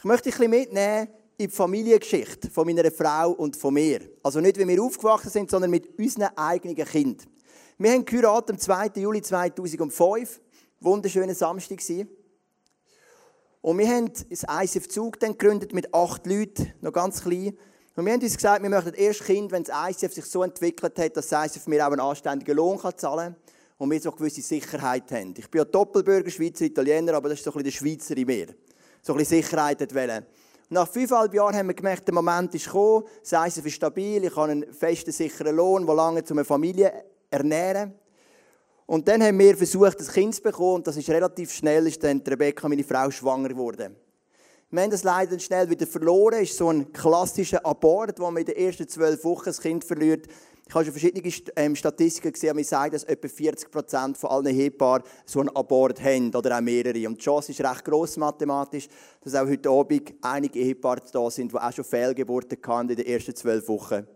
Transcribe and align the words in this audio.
Ich 0.00 0.04
möchte 0.04 0.30
dich 0.30 0.40
ein 0.40 0.50
bisschen 0.50 0.62
mitnehmen 0.62 1.08
in 1.36 1.48
die 1.50 1.54
Familiengeschichte 1.54 2.48
von 2.48 2.66
meiner 2.66 2.90
Frau 2.90 3.32
und 3.32 3.54
von 3.54 3.74
mir. 3.74 4.00
Also 4.22 4.40
nicht, 4.40 4.56
wie 4.56 4.66
wir 4.66 4.82
aufgewachsen 4.82 5.28
sind, 5.28 5.50
sondern 5.50 5.70
mit 5.70 5.98
unseren 5.98 6.34
eigenen 6.38 6.74
Kindern. 6.74 7.28
Wir 7.76 7.92
haben 7.92 8.06
geheiratet 8.06 8.52
am 8.52 8.58
2. 8.58 8.92
Juli 8.98 9.20
2005. 9.20 10.40
Wunderschöner 10.80 11.34
Samstag 11.34 11.86
war. 11.86 12.06
Und 13.60 13.76
wir 13.76 13.88
haben 13.88 14.10
das 14.30 14.46
ICF 14.48 14.88
Zug 14.88 15.20
dann 15.20 15.32
gegründet 15.36 15.74
mit 15.74 15.92
acht 15.92 16.26
Leuten, 16.26 16.72
noch 16.80 16.94
ganz 16.94 17.22
klein. 17.22 17.58
Und 17.94 18.06
wir 18.06 18.14
haben 18.14 18.22
uns 18.22 18.36
gesagt, 18.36 18.62
wir 18.62 18.70
möchten 18.70 18.94
erst 18.94 19.24
Kind, 19.24 19.52
wenn 19.52 19.64
das 19.64 19.76
ICF 19.90 20.14
sich 20.14 20.24
so 20.24 20.42
entwickelt 20.42 20.98
hat, 20.98 21.14
dass 21.14 21.28
das 21.28 21.54
ICF 21.54 21.66
mir 21.66 21.86
auch 21.86 21.92
einen 21.92 22.00
anständigen 22.00 22.56
Lohn 22.56 22.78
zahlen 22.96 23.34
kann 23.34 23.36
und 23.76 23.90
wir 23.90 24.00
so 24.00 24.08
eine 24.08 24.16
gewisse 24.16 24.40
Sicherheit 24.40 25.12
haben. 25.12 25.34
Ich 25.36 25.50
bin 25.50 25.58
ja 25.58 25.66
Doppelbürger, 25.66 26.30
Schweizer, 26.30 26.64
Italiener, 26.64 27.12
aber 27.12 27.28
das 27.28 27.40
ist 27.40 27.44
so 27.44 27.50
ein 27.50 27.62
bisschen 27.62 27.86
der 27.86 27.98
Schweizer 27.98 28.16
in 28.16 28.26
mir. 28.26 28.46
So 29.02 29.12
ein 29.14 29.18
bisschen 29.18 29.42
Sicherheit 29.42 29.94
wollen. 29.94 30.26
Nach 30.68 30.86
fünfeinhalb 30.86 31.34
Jahren 31.34 31.56
haben 31.56 31.66
wir 31.66 31.74
gemerkt, 31.74 32.06
der 32.06 32.14
Moment 32.14 32.54
ist 32.54 32.66
gekommen, 32.66 33.04
das 33.28 33.32
ICF 33.32 33.66
ist 33.66 33.74
stabil, 33.74 34.24
ich 34.24 34.36
habe 34.36 34.52
einen 34.52 34.72
festen, 34.72 35.10
sicheren 35.10 35.56
Lohn, 35.56 35.84
der 35.84 35.94
lange 35.94 36.22
zu 36.22 36.32
einer 36.34 36.44
Familie 36.44 36.92
ernähren. 37.30 37.94
Und 38.86 39.08
dann 39.08 39.22
haben 39.22 39.38
wir 39.38 39.56
versucht, 39.56 40.00
ein 40.00 40.06
Kind 40.06 40.34
zu 40.34 40.42
bekommen 40.42 40.76
und 40.76 40.86
das 40.86 40.96
ist 40.96 41.08
relativ 41.10 41.52
schnell, 41.52 41.86
ist 41.86 42.02
dann 42.04 42.22
Rebecca, 42.26 42.68
meine 42.68 42.84
Frau, 42.84 43.10
schwanger 43.10 43.48
geworden. 43.48 43.96
Wir 44.72 44.82
haben 44.82 44.90
das 44.90 45.02
leider 45.02 45.36
schnell 45.40 45.68
wieder 45.68 45.86
verloren. 45.86 46.42
Es 46.42 46.50
ist 46.50 46.58
so 46.58 46.70
ein 46.70 46.92
klassischer 46.92 47.66
Abort, 47.66 48.20
wo 48.20 48.30
man 48.30 48.36
in 48.36 48.46
den 48.46 48.54
ersten 48.54 48.86
zwölf 48.86 49.24
Wochen 49.24 49.46
das 49.46 49.60
Kind 49.60 49.84
verliert. 49.84 50.28
Ich 50.70 50.74
habe 50.76 50.84
schon 50.84 50.94
verschiedene 50.94 51.34
ähm, 51.56 51.74
Statistiken 51.74 52.30
gesehen, 52.30 52.56
die 52.56 52.62
sagen, 52.62 52.92
dass 52.92 53.02
etwa 53.02 53.26
40 53.26 53.72
Prozent 53.72 54.16
von 54.16 54.30
allen 54.30 54.46
Ehepaaren 54.46 55.02
so 55.26 55.40
einen 55.40 55.48
Abort 55.48 56.00
haben 56.00 56.32
oder 56.32 56.56
auch 56.56 56.60
mehrere. 56.60 57.08
Und 57.08 57.16
die 57.16 57.24
Chance 57.24 57.50
ist 57.50 57.60
recht 57.60 57.84
gross 57.84 58.16
mathematisch, 58.16 58.86
dass 59.20 59.34
auch 59.34 59.48
heute 59.48 59.68
Abend 59.68 60.14
einige 60.22 60.60
Ehepaare 60.60 61.02
da 61.12 61.28
sind, 61.28 61.50
die 61.50 61.56
auch 61.56 61.72
schon 61.72 61.84
Fehlgeburten 61.84 62.56
hatten 62.64 62.90
in 62.90 62.94
den 62.94 63.04
ersten 63.04 63.34
zwölf 63.34 63.66
Wochen. 63.66 64.06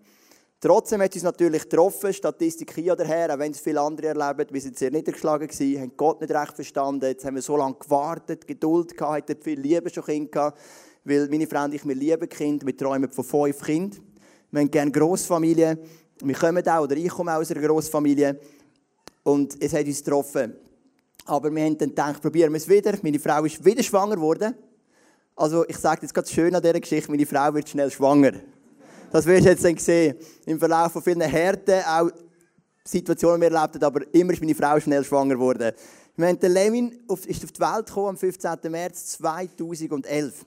Trotzdem 0.61 1.03
hat 1.03 1.11
es 1.11 1.17
uns 1.17 1.25
natürlich 1.25 1.63
getroffen, 1.65 2.13
Statistik 2.13 2.73
hier 2.73 2.93
oder 2.93 3.05
her, 3.05 3.35
auch 3.35 3.39
wenn 3.41 3.51
es 3.51 3.59
viele 3.59 3.81
andere 3.81 4.17
erleben, 4.17 4.47
wir 4.49 4.61
sind 4.61 4.79
sehr 4.79 4.93
niedergeschlagen 4.93 5.49
gewesen, 5.49 5.81
haben 5.81 5.97
Gott 5.97 6.21
nicht 6.21 6.33
recht 6.33 6.55
verstanden, 6.55 7.07
jetzt 7.07 7.25
haben 7.25 7.35
wir 7.35 7.43
so 7.43 7.57
lange 7.57 7.75
gewartet, 7.81 8.47
Geduld 8.47 8.97
gehabt, 8.97 9.29
hatten 9.29 9.43
viel 9.43 9.59
Liebe 9.59 9.91
schon 9.91 10.05
Kinder 10.05 10.31
gehabt, 10.31 10.61
weil 11.03 11.29
meine 11.29 11.49
Freunde 11.49 11.65
und 11.65 11.75
ich, 11.75 11.85
wir 11.85 11.97
lieben 11.97 12.29
Kinder, 12.29 12.65
wir 12.65 12.77
träumen 12.77 13.11
von 13.11 13.25
fünf 13.25 13.61
Kindern, 13.61 14.01
wir 14.53 14.61
haben 14.61 14.71
gerne 14.71 14.93
Grossfamilien, 14.93 15.81
wir 16.23 16.35
kommen 16.35 16.67
auch, 16.69 16.83
oder 16.83 16.97
ich 16.97 17.09
komme 17.09 17.35
aus 17.35 17.51
einer 17.51 17.67
Grossfamilie 17.67 18.39
und 19.23 19.63
es 19.63 19.73
hat 19.73 19.87
uns 19.87 20.03
getroffen. 20.03 20.55
Aber 21.27 21.55
wir 21.55 21.65
haben 21.65 21.79
dann 21.79 21.89
gedacht, 21.89 22.21
probieren 22.21 22.53
wir 22.53 22.59
es 22.59 22.69
wieder. 22.69 22.95
Meine 23.03 23.19
Frau 23.19 23.45
ist 23.45 23.65
wieder 23.65 23.83
schwanger 23.83 24.17
geworden. 24.17 24.55
Also 25.37 25.67
ich 25.67 25.79
sage 25.79 26.03
jetzt 26.03 26.15
ganz 26.15 26.31
schön 26.31 26.55
an 26.55 26.63
dieser 26.63 26.79
Geschichte, 26.79 27.11
meine 27.11 27.27
Frau 27.27 27.53
wird 27.55 27.69
schnell 27.69 27.91
schwanger. 27.91 28.33
Das 29.11 29.27
wirst 29.27 29.47
du 29.47 29.51
jetzt 29.51 29.65
dann 29.65 29.77
sehen. 29.79 30.17
Im 30.47 30.59
Verlauf 30.59 30.93
von 30.93 31.03
vielen 31.03 31.21
Härten, 31.23 31.83
auch 31.85 32.11
Situationen, 32.85 33.41
die 33.41 33.47
wir 33.47 33.57
erlebt 33.57 33.75
haben, 33.75 33.85
aber 33.85 34.15
immer 34.15 34.33
ist 34.33 34.41
meine 34.41 34.55
Frau 34.55 34.79
schnell 34.79 35.03
schwanger 35.03 35.35
geworden. 35.35 35.73
Wir 36.17 36.29
haben 36.29 36.39
den 36.39 36.53
Levin 36.53 37.01
auf, 37.09 37.27
ist 37.27 37.43
auf 37.43 37.51
die 37.51 37.61
Welt 37.61 37.87
gekommen 37.87 38.11
am 38.11 38.17
15. 38.17 38.59
März 38.71 39.19
2011. 39.19 40.47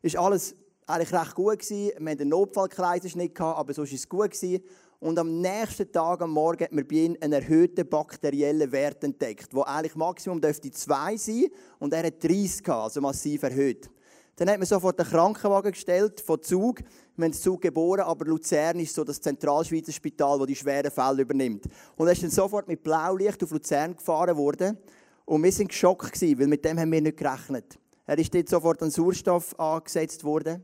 Ist 0.00 0.16
alles 0.16 0.54
eigentlich 0.86 1.12
recht 1.12 1.34
gut 1.34 1.58
gewesen. 1.58 1.92
Wir 1.98 2.10
hatten 2.10 2.20
einen 2.22 2.30
Notfallkreisenschnitt 2.30 3.38
aber 3.40 3.74
sonst 3.74 3.92
ist 3.92 4.00
es 4.00 4.08
gut 4.08 4.30
gewesen. 4.30 4.62
Und 5.02 5.18
am 5.18 5.40
nächsten 5.40 5.90
Tag, 5.90 6.22
am 6.22 6.30
Morgen, 6.30 6.62
hat 6.62 6.70
man 6.70 6.86
bei 6.86 6.94
ihm 6.94 7.16
einen 7.20 7.32
erhöhten 7.32 7.88
bakteriellen 7.88 8.70
Wert 8.70 9.02
entdeckt, 9.02 9.48
wo 9.52 9.62
eigentlich 9.62 9.96
Maximum 9.96 10.40
dürfte 10.40 10.70
2 10.70 11.16
sein 11.16 11.46
und 11.80 11.92
er 11.92 12.06
hat 12.06 12.22
30 12.22 12.62
gehabt, 12.62 12.84
also 12.84 13.00
massiv 13.00 13.42
erhöht. 13.42 13.90
Dann 14.36 14.48
hat 14.48 14.58
man 14.58 14.66
sofort 14.66 15.00
einen 15.00 15.10
Krankenwagen 15.10 15.72
gestellt 15.72 16.20
von 16.20 16.40
Zug. 16.40 16.82
Wir 17.16 17.24
haben 17.24 17.32
Zug 17.32 17.62
geboren, 17.62 18.02
aber 18.02 18.26
Luzern 18.26 18.78
ist 18.78 18.94
so 18.94 19.02
das 19.02 19.20
Zentralschweizer 19.20 19.90
Spital, 19.90 20.38
das 20.38 20.46
die 20.46 20.54
schweren 20.54 20.92
Fälle 20.92 21.22
übernimmt. 21.22 21.64
Und 21.96 22.06
er 22.06 22.12
ist 22.12 22.22
dann 22.22 22.30
sofort 22.30 22.68
mit 22.68 22.84
Blaulicht 22.84 23.42
auf 23.42 23.50
Luzern 23.50 23.96
gefahren 23.96 24.36
worden. 24.36 24.78
Und 25.24 25.42
wir 25.42 25.52
waren 25.52 25.66
geschockt, 25.66 26.22
weil 26.22 26.46
mit 26.46 26.64
dem 26.64 26.78
haben 26.78 26.92
wir 26.92 27.00
nicht 27.00 27.16
gerechnet. 27.16 27.76
Er 28.06 28.18
ist 28.18 28.32
dort 28.32 28.48
sofort 28.48 28.80
an 28.80 28.92
Sauerstoff 28.92 29.58
angesetzt 29.58 30.22
worden. 30.22 30.62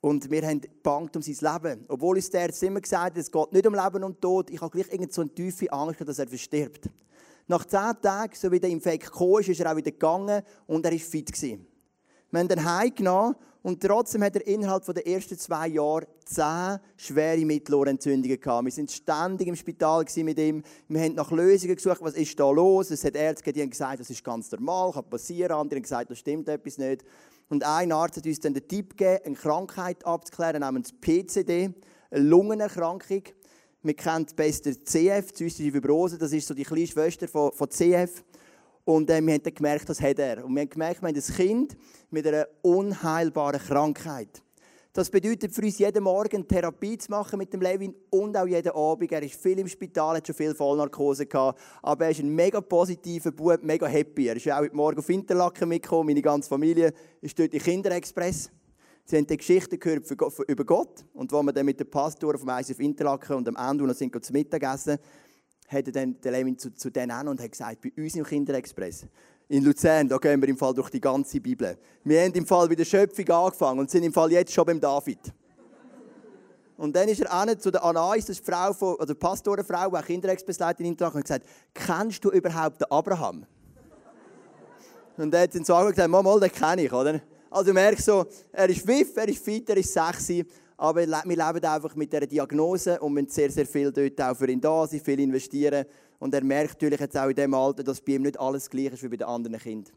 Und 0.00 0.30
wir 0.30 0.46
haben 0.46 0.60
bangt 0.82 1.16
um 1.16 1.22
sein 1.22 1.36
Leben. 1.40 1.84
Obwohl 1.88 2.16
uns 2.16 2.30
der 2.30 2.42
Arzt 2.42 2.62
immer 2.62 2.80
gesagt 2.80 3.16
hat, 3.16 3.16
es 3.16 3.30
geht 3.30 3.52
nicht 3.52 3.66
um 3.66 3.74
Leben 3.74 4.04
und 4.04 4.20
Tod, 4.20 4.50
ich 4.50 4.60
habe 4.60 4.70
gleich 4.70 4.92
irgend 4.92 5.12
so 5.12 5.22
eine 5.22 5.34
tiefe 5.34 5.72
Angst, 5.72 6.00
dass 6.00 6.18
er 6.18 6.28
verstirbt. 6.28 6.88
Nach 7.48 7.64
zehn 7.64 7.92
Tagen, 8.02 8.34
so 8.34 8.50
wie 8.50 8.60
der 8.60 8.70
Infekt 8.70 9.12
kam, 9.12 9.38
ist 9.38 9.60
er 9.60 9.72
auch 9.72 9.76
wieder 9.76 9.92
gegangen 9.92 10.42
und 10.66 10.84
er 10.84 10.92
war 10.92 10.98
fit. 10.98 11.32
Gewesen. 11.32 11.66
Wir 12.30 12.40
haben 12.40 12.50
ihn 12.50 12.64
heimgenommen 12.64 13.36
und 13.62 13.82
trotzdem 13.82 14.22
hat 14.24 14.36
er 14.36 14.46
innerhalb 14.46 14.84
der 14.84 15.06
ersten 15.06 15.38
zwei 15.38 15.68
Jahre 15.68 16.06
zehn 16.24 16.78
schwere 16.96 17.44
Mittelohrentzündungen 17.44 18.40
gehabt. 18.40 18.64
Wir 18.64 18.72
sind 18.72 18.90
ständig 18.90 19.48
im 19.48 19.56
Spital 19.56 20.04
mit 20.18 20.38
ihm. 20.38 20.62
Wir 20.88 21.02
haben 21.02 21.14
nach 21.14 21.30
Lösungen 21.30 21.76
gesucht, 21.76 21.98
was 22.00 22.14
ist 22.14 22.38
da 22.38 22.50
los. 22.50 22.90
Es 22.90 23.04
hat 23.04 23.14
Ärzte 23.14 23.52
gesagt, 23.52 24.00
das 24.00 24.10
ist 24.10 24.24
ganz 24.24 24.50
normal, 24.50 24.92
kann 24.92 25.08
passieren. 25.08 25.52
Andere 25.52 25.78
haben 25.78 25.82
gesagt, 25.82 26.10
das 26.10 26.18
stimmt 26.18 26.48
etwas 26.48 26.78
nicht. 26.78 27.04
Und 27.48 27.64
ein 27.64 27.92
Arzt 27.92 28.16
hat 28.16 28.26
uns 28.26 28.40
dann 28.40 28.54
den 28.54 28.66
Tipp 28.66 28.96
gegeben, 28.96 29.20
eine 29.24 29.34
Krankheit 29.36 30.04
abzuklären 30.04 30.60
namens 30.60 30.92
PCD, 30.92 31.70
eine 32.10 32.24
Lungenerkrankung. 32.24 33.22
Wir 33.82 33.94
kennen 33.94 34.26
best 34.34 34.64
CF, 34.64 35.32
zystische 35.32 35.70
Fibrose, 35.70 36.18
das 36.18 36.32
ist 36.32 36.48
so 36.48 36.54
die 36.54 36.64
kleine 36.64 36.86
Schwester 36.86 37.28
von, 37.28 37.52
von 37.52 37.70
CF. 37.70 38.24
Und 38.84 39.10
äh, 39.10 39.20
wir 39.20 39.34
haben 39.34 39.42
dann 39.42 39.54
gemerkt, 39.54 39.88
das 39.88 40.00
hat 40.00 40.18
er. 40.18 40.44
Und 40.44 40.54
wir 40.54 40.62
haben 40.62 40.70
gemerkt, 40.70 41.02
wir 41.02 41.08
haben 41.08 41.16
ein 41.16 41.22
Kind 41.22 41.76
mit 42.10 42.26
einer 42.26 42.46
unheilbaren 42.62 43.60
Krankheit. 43.60 44.42
Das 44.96 45.10
bedeutet 45.10 45.52
für 45.52 45.60
uns, 45.60 45.78
jeden 45.78 46.04
Morgen 46.04 46.48
Therapie 46.48 46.96
zu 46.96 47.10
machen 47.10 47.38
mit 47.38 47.52
dem 47.52 47.60
Levin 47.60 47.94
und 48.08 48.34
auch 48.34 48.46
jeden 48.46 48.72
Abend. 48.72 49.12
Er 49.12 49.22
ist 49.22 49.34
viel 49.34 49.58
im 49.58 49.68
Spital, 49.68 50.16
hat 50.16 50.26
schon 50.26 50.34
viel 50.34 50.54
Vollnarkose 50.54 51.26
gehabt, 51.26 51.60
aber 51.82 52.06
er 52.06 52.12
ist 52.12 52.20
ein 52.20 52.34
mega 52.34 52.62
positiver 52.62 53.30
Bub, 53.30 53.62
mega 53.62 53.86
happy. 53.86 54.28
Er 54.28 54.36
ist 54.36 54.50
auch 54.50 54.56
heute 54.56 54.74
Morgen 54.74 54.98
auf 54.98 55.06
Interlaken 55.10 55.68
mitgekommen, 55.68 56.06
meine 56.06 56.22
ganze 56.22 56.48
Familie 56.48 56.94
ist 57.20 57.38
dort 57.38 57.52
im 57.52 57.60
Kinderexpress. 57.60 58.50
Sie 59.04 59.16
haben 59.18 59.26
die 59.26 59.36
Geschichte 59.36 59.76
gehört 59.76 60.10
über 60.48 60.64
Gott 60.64 61.04
und 61.12 61.30
wo 61.30 61.42
wir 61.42 61.52
dann 61.52 61.66
mit 61.66 61.78
dem 61.78 61.90
Pastor 61.90 62.38
vom 62.38 62.48
ICF 62.48 62.80
Interlaken 62.80 63.36
und 63.36 63.48
am 63.48 63.70
Ende 63.70 63.84
noch 63.84 63.92
sind 63.92 64.24
zum 64.24 64.32
Mittagessen, 64.32 64.96
hat 65.68 65.86
er 65.88 65.92
dann 65.92 66.18
der 66.22 66.32
Levin 66.32 66.56
zu, 66.56 66.74
zu 66.74 66.88
denen 66.88 67.10
an 67.10 67.28
und 67.28 67.42
hat 67.42 67.50
gesagt, 67.52 67.82
bei 67.82 67.92
uns 68.02 68.14
im 68.14 68.24
Kinderexpress, 68.24 69.06
in 69.48 69.64
Luzern, 69.64 70.08
da 70.08 70.18
gehen 70.18 70.40
wir 70.40 70.48
im 70.48 70.56
Fall 70.56 70.74
durch 70.74 70.90
die 70.90 71.00
ganze 71.00 71.40
Bibel. 71.40 71.78
Wir 72.02 72.22
haben 72.22 72.32
im 72.32 72.46
Fall 72.46 72.68
bei 72.68 72.74
der 72.74 72.84
Schöpfung 72.84 73.28
angefangen 73.28 73.80
und 73.80 73.90
sind 73.90 74.02
im 74.02 74.12
Fall 74.12 74.32
jetzt 74.32 74.52
schon 74.52 74.64
beim 74.64 74.80
David. 74.80 75.20
Und 76.76 76.94
dann 76.94 77.08
ist 77.08 77.22
er 77.22 77.32
auch 77.32 77.54
zu 77.56 77.70
der 77.70 77.82
Anais, 77.82 78.26
das 78.26 78.38
ist 78.38 78.46
die 78.46 78.50
Frau 78.50 78.72
von, 78.72 78.96
die 79.06 79.14
Pastorenfrau, 79.14 79.88
die 79.88 80.02
Kinderexpressleiterin 80.02 80.94
in 80.94 81.06
und 81.06 81.22
gesagt, 81.22 81.46
kennst 81.72 82.22
du 82.24 82.30
überhaupt 82.30 82.80
den 82.80 82.90
Abraham? 82.90 83.46
Und 85.16 85.32
er 85.32 85.42
hat 85.42 85.54
dann 85.54 85.64
so 85.64 85.74
gesagt, 85.74 86.10
mal, 86.10 86.22
mal, 86.22 86.38
den 86.38 86.52
kenne 86.52 86.82
ich, 86.82 86.92
oder? 86.92 87.20
Also 87.50 87.68
du 87.68 87.72
merkst 87.72 88.04
so, 88.04 88.26
er 88.52 88.68
ist 88.68 88.86
wiff, 88.86 89.16
er 89.16 89.28
ist 89.28 89.42
fit, 89.42 89.66
er 89.70 89.78
ist 89.78 89.90
sexy, 89.90 90.44
aber 90.76 91.00
wir 91.00 91.06
leben 91.24 91.64
einfach 91.64 91.94
mit 91.94 92.12
dieser 92.12 92.26
Diagnose 92.26 93.00
und 93.00 93.14
müssen 93.14 93.30
sehr, 93.30 93.50
sehr 93.50 93.64
viel 93.64 93.90
dort 93.90 94.20
auch 94.20 94.36
für 94.36 94.50
ihn 94.50 94.60
da 94.60 94.86
sein, 94.86 95.00
viel 95.00 95.20
investieren. 95.20 95.86
Und 96.18 96.34
er 96.34 96.44
merkt 96.44 96.80
natürlich 96.80 97.00
jetzt 97.00 97.16
auch 97.16 97.28
in 97.28 97.34
diesem 97.34 97.54
Alter, 97.54 97.82
dass 97.82 98.00
bei 98.00 98.12
ihm 98.12 98.22
nicht 98.22 98.38
alles 98.38 98.70
gleich 98.70 98.92
ist 98.92 99.02
wie 99.02 99.08
bei 99.08 99.16
den 99.16 99.26
anderen 99.26 99.58
Kindern. 99.58 99.94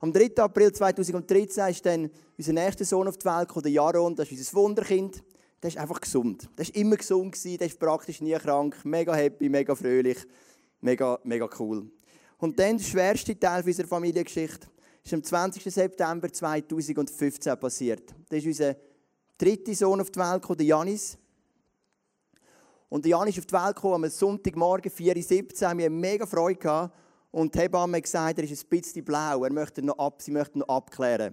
Am 0.00 0.12
3. 0.12 0.36
April 0.38 0.72
2013 0.72 1.68
ist 1.68 1.86
dann 1.86 2.10
unser 2.36 2.52
nächster 2.52 2.84
Sohn 2.84 3.06
auf 3.06 3.18
die 3.18 3.24
Welt 3.24 3.48
gekommen, 3.48 3.62
der 3.62 3.72
Jaron, 3.72 4.16
das 4.16 4.30
ist 4.32 4.38
unser 4.38 4.54
Wunderkind. 4.54 5.22
Der 5.62 5.68
ist 5.68 5.78
einfach 5.78 6.00
gesund. 6.00 6.48
Der 6.58 6.64
ist 6.64 6.74
immer 6.74 6.96
gesund 6.96 7.32
gewesen, 7.32 7.58
der 7.58 7.68
ist 7.68 7.78
praktisch 7.78 8.20
nie 8.20 8.34
krank, 8.34 8.84
mega 8.84 9.14
happy, 9.14 9.48
mega 9.48 9.76
fröhlich, 9.76 10.18
mega, 10.80 11.20
mega 11.22 11.48
cool. 11.60 11.88
Und 12.38 12.58
dann 12.58 12.78
der 12.78 12.84
schwerste 12.84 13.38
Teil 13.38 13.62
unserer 13.64 13.86
Familiengeschichte 13.86 14.66
ist 15.04 15.14
am 15.14 15.22
20. 15.22 15.62
September 15.72 16.32
2015 16.32 17.56
passiert. 17.58 18.12
Das 18.28 18.40
ist 18.40 18.46
unser 18.46 18.74
dritter 19.38 19.74
Sohn 19.74 20.00
auf 20.00 20.10
die 20.10 20.18
Welt 20.18 20.42
gekommen, 20.42 20.58
der 20.58 20.66
Janis. 20.66 21.16
Und 22.92 23.06
Janis 23.06 23.38
ist 23.38 23.44
auf 23.44 23.46
die 23.46 23.54
Welt 23.54 23.74
gekommen 23.74 24.04
am 24.04 24.10
Sonntagmorgen, 24.10 24.92
4.17 24.92 25.64
Uhr. 25.64 25.78
Wir 25.78 25.86
hatten 25.86 25.98
mega 25.98 26.26
Freude. 26.26 26.58
Gehabt. 26.58 26.94
Und 27.30 27.54
die 27.54 27.60
Hebamme 27.60 27.96
hat 27.96 28.02
gesagt, 28.02 28.38
er 28.38 28.44
ist 28.44 28.62
ein 28.62 28.68
bisschen 28.68 29.02
blau. 29.02 29.44
Er 29.44 29.50
möchte 29.50 29.80
noch 29.80 29.98
ab, 29.98 30.20
sie 30.20 30.30
möchte 30.30 30.58
noch 30.58 30.68
abklären. 30.68 31.32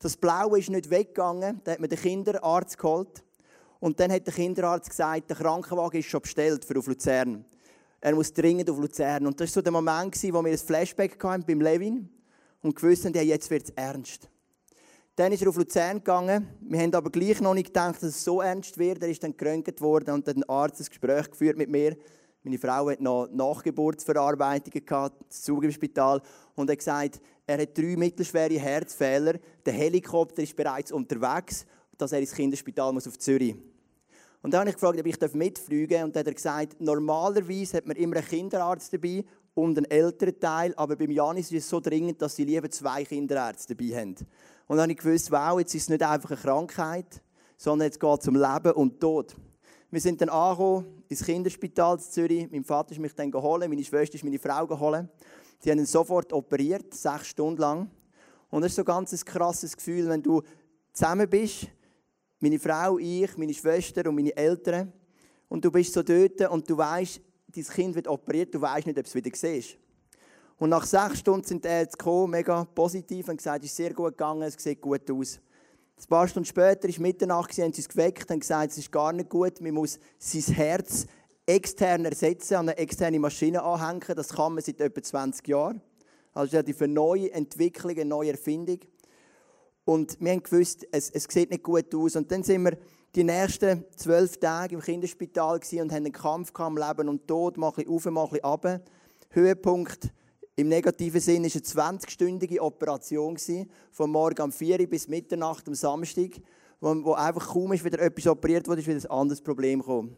Das 0.00 0.18
Blaue 0.18 0.58
ist 0.58 0.68
nicht 0.68 0.90
weggegangen. 0.90 1.62
Dann 1.64 1.72
hat 1.72 1.80
man 1.80 1.88
den 1.88 1.98
Kinderarzt 1.98 2.76
geholt. 2.76 3.24
Und 3.80 3.98
dann 3.98 4.12
hat 4.12 4.26
der 4.26 4.34
Kinderarzt 4.34 4.90
gesagt, 4.90 5.30
der 5.30 5.38
Krankenwagen 5.38 5.98
ist 5.98 6.10
schon 6.10 6.20
bestellt 6.20 6.62
für 6.66 6.78
auf 6.78 6.86
Luzern. 6.86 7.42
Er 8.02 8.14
muss 8.14 8.30
dringend 8.30 8.68
auf 8.68 8.76
Luzern. 8.76 9.26
Und 9.26 9.40
das 9.40 9.48
war 9.48 9.54
so 9.54 9.62
der 9.62 9.72
Moment, 9.72 10.14
wo 10.14 10.44
wir 10.44 10.52
ein 10.52 10.58
Flashback 10.58 11.24
hatten 11.24 11.42
beim 11.46 11.62
Levin 11.62 12.10
und 12.60 12.76
gewusst 12.76 13.06
haben, 13.06 13.14
ja, 13.14 13.22
jetzt 13.22 13.48
wird 13.48 13.64
es 13.64 13.70
ernst. 13.70 14.28
Dann 15.18 15.32
ist 15.32 15.42
er 15.42 15.48
auf 15.48 15.56
Luzern 15.56 15.96
gegangen. 15.96 16.46
Wir 16.60 16.78
haben 16.78 16.94
aber 16.94 17.10
gleich 17.10 17.40
noch 17.40 17.52
nicht 17.52 17.66
gedacht, 17.66 17.96
dass 17.96 18.10
es 18.10 18.22
so 18.22 18.40
ernst 18.40 18.78
wird. 18.78 19.02
Er 19.02 19.08
ist 19.08 19.20
dann 19.20 19.36
geröntgt 19.36 19.80
worden 19.80 20.14
und 20.14 20.28
ein 20.28 20.48
Arzt 20.48 20.80
ein 20.80 20.86
Gespräch 20.86 21.28
geführt 21.28 21.58
mit 21.58 21.68
mir. 21.68 21.96
Meine 22.44 22.56
Frau 22.56 22.88
hat 22.88 23.00
noch 23.00 23.26
Nachgeburtsverarbeitungen 23.32 24.86
gehabt, 24.86 25.32
Zug 25.32 25.64
im 25.64 25.72
Spital 25.72 26.22
und 26.54 26.70
hat 26.70 26.78
gesagt, 26.78 27.20
er 27.48 27.60
hat 27.60 27.76
drei 27.76 27.96
mittelschwere 27.96 28.60
Herzfehler, 28.60 29.40
der 29.66 29.72
Helikopter 29.72 30.44
ist 30.44 30.54
bereits 30.54 30.92
unterwegs, 30.92 31.66
dass 31.96 32.12
er 32.12 32.20
ins 32.20 32.32
Kinderspital 32.32 32.92
muss 32.92 33.08
auf 33.08 33.18
Zürich. 33.18 33.56
Und 34.40 34.54
dann 34.54 34.60
habe 34.60 34.70
ich 34.70 34.76
gefragt, 34.76 35.00
ob 35.00 35.04
ich 35.06 35.34
mitfliegen 35.34 35.96
darf. 35.96 36.04
Und 36.04 36.14
dann 36.14 36.20
hat 36.20 36.28
er 36.28 36.34
gesagt, 36.34 36.80
normalerweise 36.80 37.78
hat 37.78 37.88
man 37.88 37.96
immer 37.96 38.18
einen 38.18 38.24
Kinderarzt 38.24 38.92
dabei 38.92 39.24
und 39.54 39.76
einen 39.76 39.90
älteren 39.90 40.38
Teil, 40.38 40.74
aber 40.76 40.94
beim 40.94 41.10
Janis 41.10 41.50
ist 41.50 41.64
es 41.64 41.68
so 41.68 41.80
dringend, 41.80 42.22
dass 42.22 42.36
sie 42.36 42.44
lieber 42.44 42.70
zwei 42.70 43.04
Kinderärzte 43.04 43.74
dabei 43.74 44.00
haben. 44.00 44.14
Und 44.68 44.76
dann 44.76 44.84
habe 44.84 44.92
ich 44.92 44.98
gewusst, 44.98 45.30
wow, 45.32 45.58
jetzt 45.58 45.74
ist 45.74 45.82
es 45.82 45.88
nicht 45.88 46.02
einfach 46.02 46.30
eine 46.30 46.40
Krankheit, 46.40 47.22
sondern 47.56 47.86
jetzt 47.86 47.98
geht 47.98 48.20
es 48.20 48.28
um 48.28 48.36
Leben 48.36 48.72
und 48.72 49.00
Tod. 49.00 49.34
Wir 49.90 50.00
sind 50.00 50.20
dann 50.20 50.28
angekommen 50.28 51.02
ins 51.08 51.24
Kinderspital 51.24 51.96
in 51.96 52.02
Zürich. 52.02 52.50
Mein 52.52 52.62
Vater 52.62 52.92
ist 52.92 52.98
mich 52.98 53.14
dann 53.14 53.30
geholt, 53.30 53.66
meine 53.66 53.82
Schwester 53.82 54.16
ist 54.16 54.24
meine 54.24 54.38
Frau 54.38 54.66
geholt. 54.66 55.08
Sie 55.58 55.70
haben 55.70 55.78
ihn 55.78 55.86
sofort 55.86 56.32
operiert, 56.34 56.92
sechs 56.92 57.28
Stunden 57.28 57.60
lang. 57.60 57.90
Und 58.50 58.62
das 58.62 58.72
ist 58.72 58.76
so 58.76 58.84
ganz 58.84 59.12
ein 59.12 59.24
krasses 59.24 59.74
Gefühl, 59.74 60.06
wenn 60.08 60.22
du 60.22 60.42
zusammen 60.92 61.28
bist, 61.28 61.68
meine 62.38 62.58
Frau, 62.58 62.98
ich, 62.98 63.36
meine 63.38 63.54
Schwester 63.54 64.06
und 64.08 64.14
meine 64.14 64.36
Eltern, 64.36 64.92
und 65.48 65.64
du 65.64 65.70
bist 65.70 65.94
so 65.94 66.02
dort 66.02 66.42
und 66.50 66.68
du 66.68 66.76
weißt, 66.76 67.20
dein 67.54 67.64
Kind 67.64 67.94
wird 67.94 68.06
operiert, 68.06 68.54
du 68.54 68.60
weißt 68.60 68.86
nicht, 68.86 68.98
ob 68.98 69.04
du 69.04 69.08
es 69.08 69.14
wieder 69.14 69.30
siehst. 69.34 69.78
Und 70.58 70.70
nach 70.70 70.84
sechs 70.84 71.20
Stunden 71.20 71.46
sind 71.46 71.64
die 71.64 71.68
Ärzte 71.68 71.96
gekommen, 71.96 72.32
mega 72.32 72.64
positiv, 72.64 73.28
und 73.28 73.36
gesagt, 73.36 73.64
es 73.64 73.70
ist 73.70 73.76
sehr 73.76 73.94
gut 73.94 74.18
gegangen, 74.18 74.42
es 74.42 74.54
sieht 74.54 74.80
gut 74.80 75.08
aus. 75.10 75.40
Ein 76.00 76.06
paar 76.08 76.26
Stunden 76.26 76.46
später, 76.46 76.88
ist 76.88 76.98
Mitternacht, 76.98 77.50
haben 77.58 77.72
sie 77.72 77.80
uns 77.80 77.88
geweckt 77.88 78.30
und 78.30 78.40
gesagt, 78.40 78.72
es 78.72 78.78
ist 78.78 78.90
gar 78.90 79.12
nicht 79.12 79.28
gut, 79.28 79.60
man 79.60 79.74
muss 79.74 79.98
sein 80.18 80.54
Herz 80.54 81.06
extern 81.46 82.04
ersetzen, 82.04 82.54
an 82.54 82.68
eine 82.68 82.78
externe 82.78 83.18
Maschine 83.18 83.62
anhängen. 83.62 84.16
Das 84.16 84.28
kann 84.28 84.54
man 84.54 84.62
seit 84.62 84.80
etwa 84.80 85.02
20 85.02 85.46
Jahren. 85.48 85.80
Also 86.34 86.58
ist 86.58 86.82
eine 86.82 86.92
neue 86.92 87.32
Entwicklung, 87.32 87.92
eine 87.92 88.04
neue 88.04 88.32
Erfindung. 88.32 88.80
Und 89.84 90.20
wir 90.20 90.32
haben 90.32 90.42
gewusst, 90.42 90.86
es, 90.92 91.10
es 91.10 91.24
sieht 91.24 91.50
nicht 91.50 91.62
gut 91.62 91.94
aus. 91.94 92.16
Und 92.16 92.30
dann 92.30 92.42
sind 92.42 92.64
wir 92.64 92.76
die 93.14 93.24
nächsten 93.24 93.84
zwölf 93.96 94.38
Tage 94.38 94.74
im 94.74 94.82
Kinderspital 94.82 95.58
und 95.58 95.92
haben 95.92 95.92
einen 95.92 96.12
Kampf 96.12 96.52
am 96.60 96.76
Leben 96.76 97.08
und 97.08 97.26
Tod, 97.26 97.56
mal 97.56 97.68
ein 97.68 97.74
bisschen 97.74 97.90
auf, 97.90 98.04
mal 98.04 98.24
ein 98.24 98.30
bisschen 98.30 98.44
runter. 98.44 98.80
Höhepunkt 99.30 100.12
im 100.58 100.66
negativen 100.66 101.20
Sinn 101.20 101.44
war 101.44 101.84
eine 101.84 101.98
20-stündige 101.98 102.58
Operation, 102.58 103.36
von 103.92 104.10
morgen 104.10 104.42
um 104.42 104.50
4 104.50 104.80
Uhr 104.80 104.86
bis 104.88 105.06
Mitternacht 105.06 105.68
am 105.68 105.74
Samstag, 105.76 106.30
wo, 106.80 107.04
wo 107.04 107.12
einfach 107.12 107.50
kaum 107.50 107.72
ist 107.74 107.84
wieder 107.84 108.00
etwas 108.00 108.26
operiert 108.26 108.66
wurde, 108.66 108.80
ist 108.80 108.88
wieder 108.88 108.98
ein 108.98 109.18
anderes 109.20 109.40
Problem 109.40 109.78
gekommen. 109.78 110.16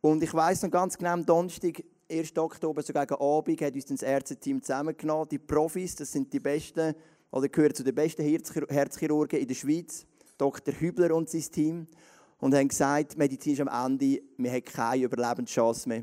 Und 0.00 0.24
ich 0.24 0.34
weiss 0.34 0.60
noch 0.62 0.72
ganz 0.72 0.98
genau, 0.98 1.12
am 1.12 1.24
Donnerstag, 1.24 1.84
1. 2.10 2.36
Oktober, 2.36 2.82
so 2.82 2.92
gegen 2.92 3.14
Abend, 3.14 3.60
hat 3.60 3.74
uns 3.76 3.84
das 3.84 4.02
Ärzteteam 4.02 4.60
zusammengenommen. 4.60 5.28
Die 5.28 5.38
Profis, 5.38 5.94
das 5.94 6.10
sind 6.10 6.32
die 6.32 6.40
besten, 6.40 6.92
oder 7.30 7.48
gehören 7.48 7.76
zu 7.76 7.84
den 7.84 7.94
besten 7.94 8.24
Herzchirurgen 8.24 9.38
in 9.38 9.46
der 9.46 9.54
Schweiz. 9.54 10.04
Dr. 10.36 10.74
Hübler 10.74 11.14
und 11.14 11.30
sein 11.30 11.42
Team. 11.42 11.86
Und 12.40 12.56
haben 12.56 12.66
gesagt, 12.66 13.16
Medizin 13.16 13.52
ist 13.52 13.60
am 13.60 13.68
Ende, 13.68 14.20
wir 14.36 14.50
haben 14.50 14.64
keine 14.64 15.04
Überlebenschance 15.04 15.88
mehr 15.88 16.02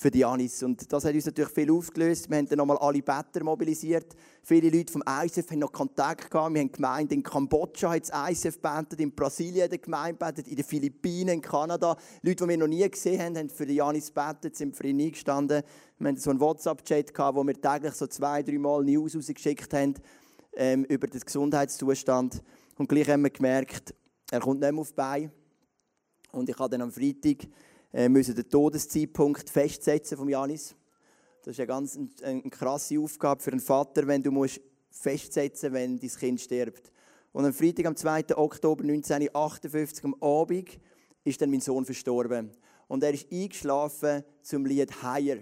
für 0.00 0.10
die 0.10 0.24
Anis. 0.24 0.62
Und 0.62 0.90
das 0.90 1.04
hat 1.04 1.12
uns 1.12 1.26
natürlich 1.26 1.52
viel 1.52 1.70
aufgelöst. 1.70 2.30
Wir 2.30 2.38
haben 2.38 2.48
dann 2.48 2.56
nochmal 2.56 2.78
alle 2.78 3.02
Better 3.02 3.44
mobilisiert. 3.44 4.16
Viele 4.42 4.70
Leute 4.70 4.90
vom 4.90 5.02
ISF 5.02 5.50
haben 5.50 5.58
noch 5.58 5.72
Kontakt 5.72 6.30
gehabt. 6.30 6.54
Wir 6.54 6.60
haben 6.62 6.72
gemeint, 6.72 7.12
in 7.12 7.22
Kambodscha 7.22 7.90
hat 7.90 8.08
das 8.08 8.30
ISF 8.30 8.62
gebetet, 8.62 8.98
in 8.98 9.14
Brasilien 9.14 9.70
hat 9.70 9.82
Gemeinde 9.82 10.32
in 10.46 10.56
den 10.56 10.64
Philippinen, 10.64 11.34
in 11.34 11.40
Kanada. 11.42 11.98
Leute, 12.22 12.44
die 12.44 12.48
wir 12.48 12.56
noch 12.56 12.66
nie 12.66 12.88
gesehen 12.88 13.20
haben, 13.20 13.36
haben 13.36 13.50
für 13.50 13.66
die 13.66 13.82
Anis 13.82 14.06
gebetet, 14.06 14.56
sind 14.56 14.74
für 14.74 14.86
ihn 14.86 15.02
eingestanden. 15.02 15.62
Wir 15.98 16.08
hatten 16.08 16.18
so 16.18 16.30
einen 16.30 16.40
WhatsApp-Chat 16.40 17.12
wo 17.18 17.44
wir 17.46 17.60
täglich 17.60 17.92
so 17.92 18.06
zwei, 18.06 18.42
drei 18.42 18.56
Mal 18.56 18.82
News 18.82 19.14
rausgeschickt 19.14 19.74
haben 19.74 19.96
ähm, 20.54 20.84
über 20.84 21.08
den 21.08 21.20
Gesundheitszustand. 21.20 22.42
Und 22.78 22.88
gleich 22.88 23.06
haben 23.06 23.24
wir 23.24 23.30
gemerkt, 23.30 23.94
er 24.30 24.40
kommt 24.40 24.60
nicht 24.60 24.72
mehr 24.72 24.80
auf 24.80 24.88
die 24.88 24.94
Beine. 24.94 25.30
Und 26.32 26.48
ich 26.48 26.58
habe 26.58 26.70
dann 26.70 26.80
am 26.80 26.90
Freitag 26.90 27.48
müssen 27.92 28.34
den 28.34 28.48
Todeszeitpunkt 28.48 29.50
festsetzen 29.50 30.16
von 30.16 30.28
Janis. 30.28 30.74
Das 31.42 31.52
ist 31.52 31.60
eine 31.60 31.66
ganz 31.66 31.98
eine 32.22 32.42
krasse 32.42 32.98
Aufgabe 32.98 33.42
für 33.42 33.52
einen 33.52 33.60
Vater, 33.60 34.06
wenn 34.06 34.22
du 34.22 34.30
musst 34.30 34.60
festsetzen 34.90 35.72
wenn 35.72 35.98
dein 35.98 36.10
Kind 36.10 36.40
stirbt. 36.40 36.92
Und 37.32 37.44
am 37.44 37.52
Freitag, 37.52 37.86
am 37.86 37.96
2. 37.96 38.36
Oktober 38.36 38.82
1958, 38.82 40.04
am 40.04 40.16
Abend, 40.20 40.78
ist 41.22 41.40
dann 41.40 41.50
mein 41.50 41.60
Sohn 41.60 41.84
verstorben. 41.84 42.50
Und 42.88 43.04
er 43.04 43.14
ist 43.14 43.30
eingeschlafen 43.30 44.24
zum 44.42 44.66
Lied 44.66 45.02
Higher. 45.02 45.38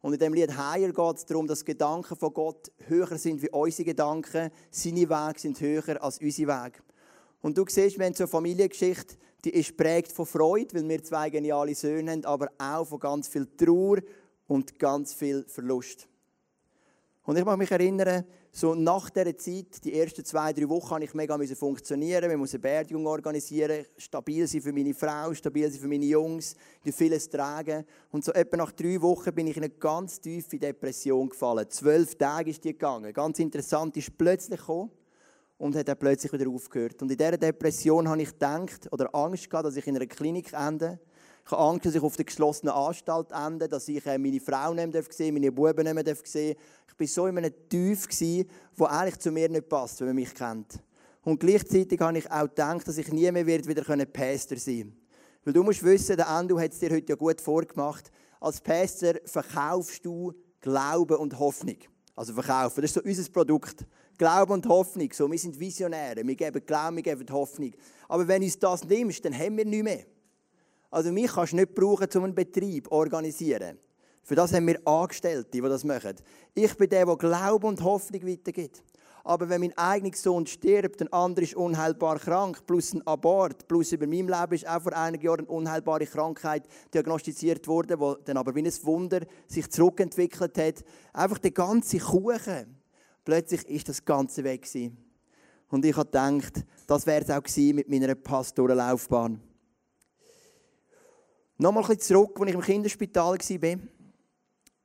Und 0.00 0.12
in 0.12 0.18
dem 0.20 0.34
Lied 0.34 0.56
Higher 0.56 0.92
geht 0.92 1.16
es 1.16 1.26
darum, 1.26 1.48
dass 1.48 1.64
Gedanken 1.64 2.14
von 2.14 2.32
Gott 2.32 2.70
höher 2.86 3.18
sind 3.18 3.42
wie 3.42 3.50
unsere 3.50 3.86
Gedanken. 3.86 4.50
Seine 4.70 5.08
Wege 5.08 5.40
sind 5.40 5.60
höher 5.60 6.00
als 6.00 6.18
unsere 6.18 6.48
Wege. 6.48 6.78
Und 7.42 7.58
du 7.58 7.64
siehst, 7.68 7.98
wir 7.98 8.06
haben 8.06 8.14
so 8.14 8.24
eine 8.24 8.28
Familiengeschichte, 8.28 9.16
die 9.46 9.50
ist 9.50 9.76
prägt 9.76 10.10
von 10.10 10.26
Freude, 10.26 10.74
weil 10.74 10.88
wir 10.88 11.04
zwei 11.04 11.30
geniale 11.30 11.72
Söhne 11.72 12.10
haben, 12.10 12.24
aber 12.24 12.50
auch 12.58 12.84
von 12.84 12.98
ganz 12.98 13.28
viel 13.28 13.46
Trauer 13.56 13.98
und 14.48 14.76
ganz 14.76 15.14
viel 15.14 15.44
Verlust. 15.46 16.08
Und 17.22 17.38
ich 17.38 17.44
mag 17.44 17.56
mich 17.56 17.70
erinnern, 17.70 18.24
so 18.50 18.74
nach 18.74 19.08
dieser 19.10 19.36
Zeit, 19.38 19.84
die 19.84 20.00
ersten 20.00 20.24
zwei, 20.24 20.52
drei 20.52 20.68
Wochen, 20.68 20.90
habe 20.90 21.04
ich 21.04 21.14
mega 21.14 21.38
funktionieren. 21.54 22.28
Wir 22.28 22.36
mussten 22.36 22.56
eine 22.56 22.62
Beerdigung 22.62 23.06
organisieren, 23.06 23.84
stabil 23.96 24.48
sein 24.48 24.62
für 24.62 24.72
meine 24.72 24.94
Frau, 24.94 25.32
stabil 25.32 25.70
sein 25.70 25.80
für 25.80 25.88
meine 25.88 26.06
Jungs, 26.06 26.56
die 26.84 26.90
vieles 26.90 27.28
tragen. 27.28 27.84
Und 28.10 28.24
so 28.24 28.32
etwa 28.32 28.56
nach 28.56 28.72
drei 28.72 29.00
Wochen 29.00 29.32
bin 29.32 29.46
ich 29.46 29.56
in 29.56 29.62
eine 29.62 29.74
ganz 29.74 30.20
tiefe 30.20 30.58
Depression 30.58 31.28
gefallen. 31.28 31.66
Zwölf 31.68 32.16
Tage 32.16 32.50
ist 32.50 32.64
die 32.64 32.72
gegangen. 32.72 33.12
Ganz 33.12 33.38
interessant, 33.38 33.96
ist 33.96 34.16
plötzlich 34.18 34.58
gekommen 34.58 34.90
und 35.58 35.76
hat 35.76 35.88
dann 35.88 35.98
plötzlich 35.98 36.32
wieder 36.32 36.50
aufgehört. 36.50 37.00
Und 37.02 37.10
in 37.10 37.16
dieser 37.16 37.36
Depression 37.36 38.08
habe 38.08 38.22
ich 38.22 38.30
gedacht 38.30 38.92
oder 38.92 39.14
Angst 39.14 39.48
gehabt, 39.48 39.66
dass 39.66 39.76
ich 39.76 39.86
in 39.86 39.96
einer 39.96 40.06
Klinik 40.06 40.52
ende. 40.52 40.98
Ich 41.44 41.52
habe 41.52 41.62
Angst, 41.62 41.86
dass 41.86 41.94
ich 41.94 42.02
auf 42.02 42.16
der 42.16 42.24
geschlossenen 42.24 42.74
Anstalt 42.74 43.28
ende, 43.32 43.68
dass 43.68 43.88
ich 43.88 44.04
äh, 44.04 44.18
meine 44.18 44.40
Frau 44.40 44.74
nicht 44.74 44.92
mehr 44.92 45.32
meine 45.32 45.52
Buben 45.52 45.84
nicht 45.84 45.94
mehr 45.94 46.06
Ich 46.08 46.98
war 46.98 47.06
so 47.06 47.26
in 47.26 47.38
einem 47.38 47.52
Tief, 47.68 48.08
der 48.08 48.90
eigentlich 48.90 49.18
zu 49.18 49.30
mir 49.30 49.48
nicht 49.48 49.68
passt, 49.68 50.00
wenn 50.00 50.08
man 50.08 50.16
mich 50.16 50.34
kennt. 50.34 50.80
Und 51.22 51.40
gleichzeitig 51.40 52.00
habe 52.00 52.18
ich 52.18 52.30
auch 52.30 52.42
gedacht, 52.42 52.86
dass 52.86 52.98
ich 52.98 53.12
nie 53.12 53.30
mehr 53.30 53.46
wieder 53.46 54.06
Pastor 54.06 54.58
sein 54.58 54.80
kann. 54.80 54.96
Weil 55.44 55.52
du 55.54 55.62
musst 55.62 55.84
wissen, 55.84 56.16
der 56.16 56.28
Endo 56.28 56.58
hat 56.58 56.72
es 56.72 56.80
dir 56.80 56.90
heute 56.90 57.12
ja 57.12 57.14
gut 57.14 57.40
vorgemacht. 57.40 58.10
Als 58.40 58.60
Pastor 58.60 59.14
verkaufst 59.24 60.04
du 60.04 60.32
Glauben 60.60 61.16
und 61.16 61.38
Hoffnung. 61.38 61.78
Also 62.16 62.32
verkaufen, 62.32 62.80
das 62.80 62.90
ist 62.90 62.94
so 62.94 63.02
unser 63.02 63.30
Produkt. 63.30 63.84
Glauben 64.18 64.52
und 64.52 64.66
Hoffnung. 64.66 65.08
So, 65.12 65.30
wir 65.30 65.38
sind 65.38 65.58
Visionäre, 65.58 66.26
wir 66.26 66.36
geben 66.36 66.64
Glauben, 66.64 66.96
wir 66.96 67.02
geben 67.02 67.26
Hoffnung. 67.30 67.72
Aber 68.08 68.26
wenn 68.26 68.42
uns 68.42 68.58
das 68.58 68.84
nimmst, 68.84 69.24
dann 69.24 69.36
haben 69.36 69.56
wir 69.56 69.64
nichts 69.64 69.84
mehr. 69.84 70.04
Also 70.90 71.12
mich 71.12 71.32
kannst 71.32 71.52
du 71.52 71.56
nicht 71.56 71.74
brauchen, 71.74 72.08
um 72.14 72.24
einen 72.24 72.34
Betrieb 72.34 72.86
zu 72.86 72.92
organisieren. 72.92 73.78
Für 74.22 74.34
das 74.34 74.52
haben 74.52 74.66
wir 74.66 74.80
Angestellte, 74.86 75.50
die 75.52 75.60
das 75.60 75.84
machen. 75.84 76.16
Ich 76.54 76.76
bin 76.76 76.88
der, 76.88 77.06
der 77.06 77.16
Glauben 77.16 77.66
und 77.66 77.82
Hoffnung 77.82 78.26
weitergibt. 78.26 78.82
Aber 79.26 79.48
wenn 79.48 79.60
mein 79.60 79.76
eigener 79.76 80.14
Sohn 80.14 80.46
stirbt, 80.46 81.02
ein 81.02 81.12
anderer 81.12 81.42
ist 81.42 81.56
unheilbar 81.56 82.20
krank, 82.20 82.64
plus 82.64 82.94
ein 82.94 83.04
Abort, 83.08 83.66
plus 83.66 83.90
über 83.90 84.06
meinem 84.06 84.28
Leben 84.28 84.54
ist 84.54 84.68
auch 84.68 84.82
vor 84.82 84.92
einigen 84.92 85.24
Jahren 85.24 85.40
eine 85.40 85.48
unheilbare 85.48 86.06
Krankheit 86.06 86.62
diagnostiziert 86.94 87.66
worden, 87.66 87.98
die 87.98 88.24
dann 88.24 88.36
aber 88.36 88.54
wie 88.54 88.62
ein 88.62 88.72
Wunder 88.84 89.20
sich 89.48 89.68
zurückentwickelt 89.68 90.56
hat. 90.56 90.84
Einfach 91.12 91.38
der 91.38 91.50
ganze 91.50 91.98
Kuchen. 91.98 92.75
Plötzlich 93.26 93.68
ist 93.68 93.88
das 93.88 94.04
Ganze 94.04 94.44
weg 94.44 94.62
gewesen. 94.62 94.96
Und 95.68 95.84
ich 95.84 95.96
habe 95.96 96.06
gedacht, 96.06 96.64
das 96.86 97.06
wäre 97.06 97.24
es 97.24 97.30
auch 97.30 97.42
gewesen 97.42 97.74
mit 97.74 97.88
meiner 97.88 98.14
Pastorenlaufbahn. 98.14 99.40
Nochmal 101.58 101.82
ein 101.82 101.88
bisschen 101.88 102.14
zurück, 102.14 102.38
als 102.38 102.48
ich 102.48 102.54
im 102.54 102.60
Kinderspital 102.60 103.36
war. 103.36 103.78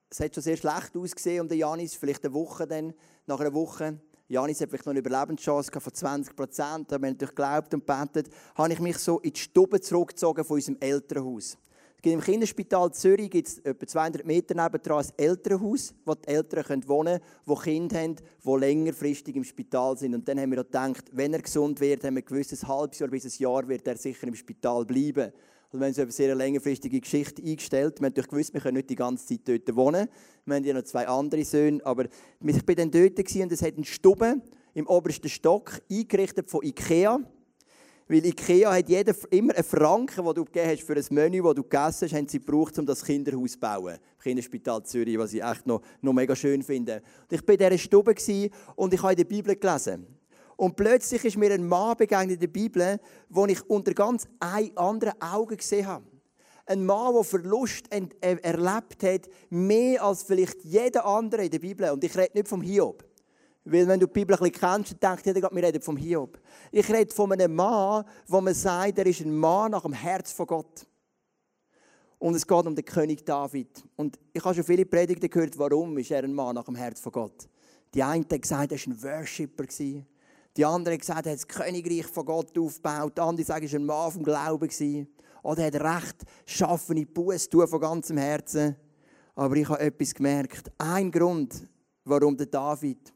Es 0.10 0.20
hat 0.20 0.34
schon 0.34 0.42
sehr 0.42 0.58
schlecht 0.58 0.98
ausgesehen 0.98 1.42
um 1.42 1.48
den 1.48 1.60
Janis, 1.60 1.94
vielleicht 1.94 2.26
eine 2.26 2.34
Woche 2.34 2.66
dann, 2.66 2.96
nach 3.28 3.40
einer 3.40 3.54
Woche. 3.54 4.02
Janis 4.28 4.60
hat 4.60 4.70
vielleicht 4.70 4.88
noch 4.88 4.92
eine 4.92 5.02
Überlebenschance 5.02 5.80
von 5.80 5.94
20 5.94 6.36
Prozent, 6.36 6.92
aber 6.92 7.04
wenn 7.04 7.14
ich 7.14 7.20
geglaubt 7.20 7.76
und 7.76 7.86
betet, 7.86 8.34
habe 8.56 8.74
ich 8.74 8.80
mich 8.80 8.98
so 8.98 9.20
in 9.20 9.34
die 9.34 9.40
Stube 9.40 9.80
zurückgezogen 9.80 10.44
von 10.44 10.56
unserem 10.56 10.78
Elternhaus. 10.80 11.60
Im 12.04 12.20
Kinderspital 12.20 12.92
Zürich 12.94 13.30
gibt 13.30 13.48
es 13.48 13.60
etwa 13.60 13.86
200 13.86 14.26
Meter 14.26 14.56
nebendran 14.56 15.06
ein 15.06 15.12
Elternhaus, 15.18 15.94
wo 16.04 16.16
die 16.16 16.30
Eltern 16.30 16.88
wohnen 16.88 17.20
können, 17.20 17.22
die 17.48 17.64
Kinder 17.64 18.00
haben, 18.00 18.16
die 18.44 18.60
längerfristig 18.60 19.36
im 19.36 19.44
Spital 19.44 19.96
sind. 19.96 20.16
Und 20.16 20.28
dann 20.28 20.40
haben 20.40 20.50
wir 20.50 20.64
gedacht, 20.64 21.06
wenn 21.12 21.34
er 21.34 21.44
gesund 21.44 21.80
wird, 21.80 22.04
haben 22.04 22.16
wir 22.16 22.24
gewusst, 22.24 22.54
ein 22.54 22.68
halbes 22.68 22.98
Jahr 22.98 23.10
bis 23.10 23.26
ein 23.26 23.44
Jahr 23.44 23.68
wird 23.68 23.88
er 23.88 23.98
sicher 23.98 24.26
im 24.26 24.34
Spital 24.34 24.84
bleiben. 24.84 25.32
Und 25.72 25.80
wir 25.80 25.86
haben 25.86 25.94
so 25.94 26.02
eine 26.02 26.12
sehr 26.12 26.34
längerfristige 26.34 27.00
Geschichte 27.00 27.44
eingestellt. 27.44 28.00
Wir 28.00 28.08
haben 28.08 28.14
natürlich 28.14 28.30
gewusst, 28.32 28.54
wir 28.56 28.62
können 28.62 28.78
nicht 28.78 28.90
die 28.90 28.96
ganze 28.96 29.28
Zeit 29.28 29.42
dort 29.48 29.76
wohnen. 29.76 30.10
Wir 30.46 30.56
haben 30.56 30.64
ja 30.64 30.74
noch 30.74 30.84
zwei 30.84 31.08
andere 31.08 31.46
Söhne. 31.46 31.86
Aber 31.86 32.06
ich 32.06 32.68
war 32.68 32.76
dann 32.76 32.90
dort 32.90 33.20
und 33.20 33.52
es 33.52 33.62
hat 33.62 33.76
einen 33.76 33.86
Stube 33.86 34.42
im 34.74 34.88
obersten 34.88 35.30
Stock, 35.30 35.80
eingerichtet 35.90 36.50
von 36.50 36.64
Ikea. 36.64 37.20
Weil 38.12 38.26
Ikea 38.26 38.74
hat 38.74 38.90
jeder, 38.90 39.16
immer 39.30 39.56
einen 39.56 39.64
Franken, 39.64 40.26
den 40.26 40.34
du 40.34 40.44
gegeben 40.44 40.70
hast 40.70 40.84
für 40.84 40.98
ein 40.98 41.06
Menü, 41.12 41.42
das 41.42 41.56
du 41.56 41.64
gegessen 41.64 42.10
hast, 42.10 42.14
haben 42.14 42.28
sie 42.28 42.40
gebraucht, 42.40 42.78
um 42.78 42.86
das 42.86 43.06
Kinderhaus 43.06 43.54
zu 43.54 43.60
bauen. 43.60 43.94
Im 43.94 44.22
Kinderspital 44.22 44.84
Zürich, 44.84 45.18
was 45.18 45.32
ich 45.32 45.42
echt 45.42 45.66
noch, 45.66 45.82
noch 46.02 46.12
mega 46.12 46.36
schön 46.36 46.62
finde. 46.62 47.02
Und 47.22 47.32
ich 47.32 47.48
war 47.48 47.54
in 47.54 47.58
dieser 47.58 47.78
Stube 47.78 48.14
und 48.76 48.94
ich 48.94 49.02
habe 49.02 49.14
in 49.14 49.18
der 49.18 49.24
Bibel 49.24 49.56
gelesen. 49.56 50.06
Und 50.58 50.76
plötzlich 50.76 51.24
ist 51.24 51.38
mir 51.38 51.54
ein 51.54 51.66
Mann 51.66 51.96
begegnet 51.96 52.34
in 52.34 52.40
der 52.42 52.48
Bibel, 52.48 53.00
den 53.30 53.50
ich 53.50 53.70
unter 53.70 53.94
ganz 53.94 54.28
anderen 54.76 55.22
Augen 55.22 55.56
gesehen 55.56 55.88
habe. 55.88 56.04
Ein 56.66 56.86
Mann, 56.86 57.14
der 57.14 57.24
Verlust 57.24 57.86
erlebt 57.94 59.04
hat, 59.04 59.30
mehr 59.50 60.04
als 60.04 60.24
vielleicht 60.24 60.66
jeder 60.66 61.06
andere 61.06 61.46
in 61.46 61.52
der 61.52 61.60
Bibel. 61.60 61.90
Und 61.92 62.04
ich 62.04 62.18
rede 62.18 62.32
nicht 62.34 62.50
vom 62.50 62.62
Hiob. 62.62 63.06
Weil 63.64 63.88
wenn 63.88 64.00
du 64.00 64.08
die 64.08 64.14
Bibel 64.14 64.36
ein 64.36 64.40
bisschen 64.40 64.60
kennst, 64.60 64.96
dann 65.00 65.16
denkt 65.16 65.26
jeder, 65.26 65.50
wir 65.52 65.64
reden 65.64 65.82
vom 65.82 65.96
Hiob. 65.96 66.40
Ich 66.72 66.90
rede 66.90 67.14
von 67.14 67.32
einem 67.32 67.54
Mann, 67.54 68.06
wo 68.28 68.42
man 68.42 68.54
sagt, 68.54 68.98
er 68.98 69.06
ist 69.06 69.22
ein 69.22 69.36
Mann 69.36 69.72
nach 69.72 69.84
dem 69.84 69.94
Herz 69.94 70.32
von 70.32 70.48
Gott. 70.48 70.88
Und 72.18 72.36
es 72.36 72.46
geht 72.46 72.66
um 72.66 72.76
den 72.76 72.86
König 72.86 73.26
David. 73.26 73.84
Und 73.96 74.20
ich 74.34 74.44
habe 74.44 74.56
schon 74.56 74.64
viele 74.64 74.86
Predigten 74.86 75.30
gehört, 75.30 75.58
warum 75.58 75.98
ist 75.98 76.12
er 76.12 76.24
ein 76.24 76.34
Mann 76.34 76.56
nach 76.56 76.66
dem 76.66 76.76
Herz 76.76 77.00
von 77.00 77.12
Gott. 77.12 77.48
Die 77.94 78.02
einen 78.02 78.26
haben 78.30 78.42
gesagt, 78.42 78.72
er 78.72 78.78
war 78.78 78.94
ein 78.94 79.04
Worshipper. 79.04 79.66
Die 79.66 80.66
anderen 80.66 80.94
haben 80.94 81.00
gesagt, 81.00 81.26
er 81.26 81.32
hat 81.34 81.40
das 81.40 81.48
Königreich 81.48 82.06
von 82.08 82.26
Gott 82.26 82.58
aufgebaut. 82.58 83.18
Die 83.18 83.22
anderen 83.22 83.46
sagen, 83.46 83.66
er 83.66 83.72
war 83.72 83.80
ein 83.80 83.86
Mann 83.86 84.12
vom 84.12 84.24
Glauben. 84.24 85.08
Oder 85.44 85.64
er 85.64 85.68
hat 85.68 86.04
recht 86.04 86.24
schaffene 86.46 87.06
Buße 87.06 87.50
tun 87.50 87.68
von 87.68 87.80
ganzem 87.80 88.18
Herzen. 88.18 88.76
Aber 89.36 89.56
ich 89.56 89.68
habe 89.68 89.80
etwas 89.80 90.14
gemerkt. 90.14 90.72
Ein 90.78 91.12
Grund, 91.12 91.68
warum 92.06 92.38
der 92.38 92.48
David 92.48 93.14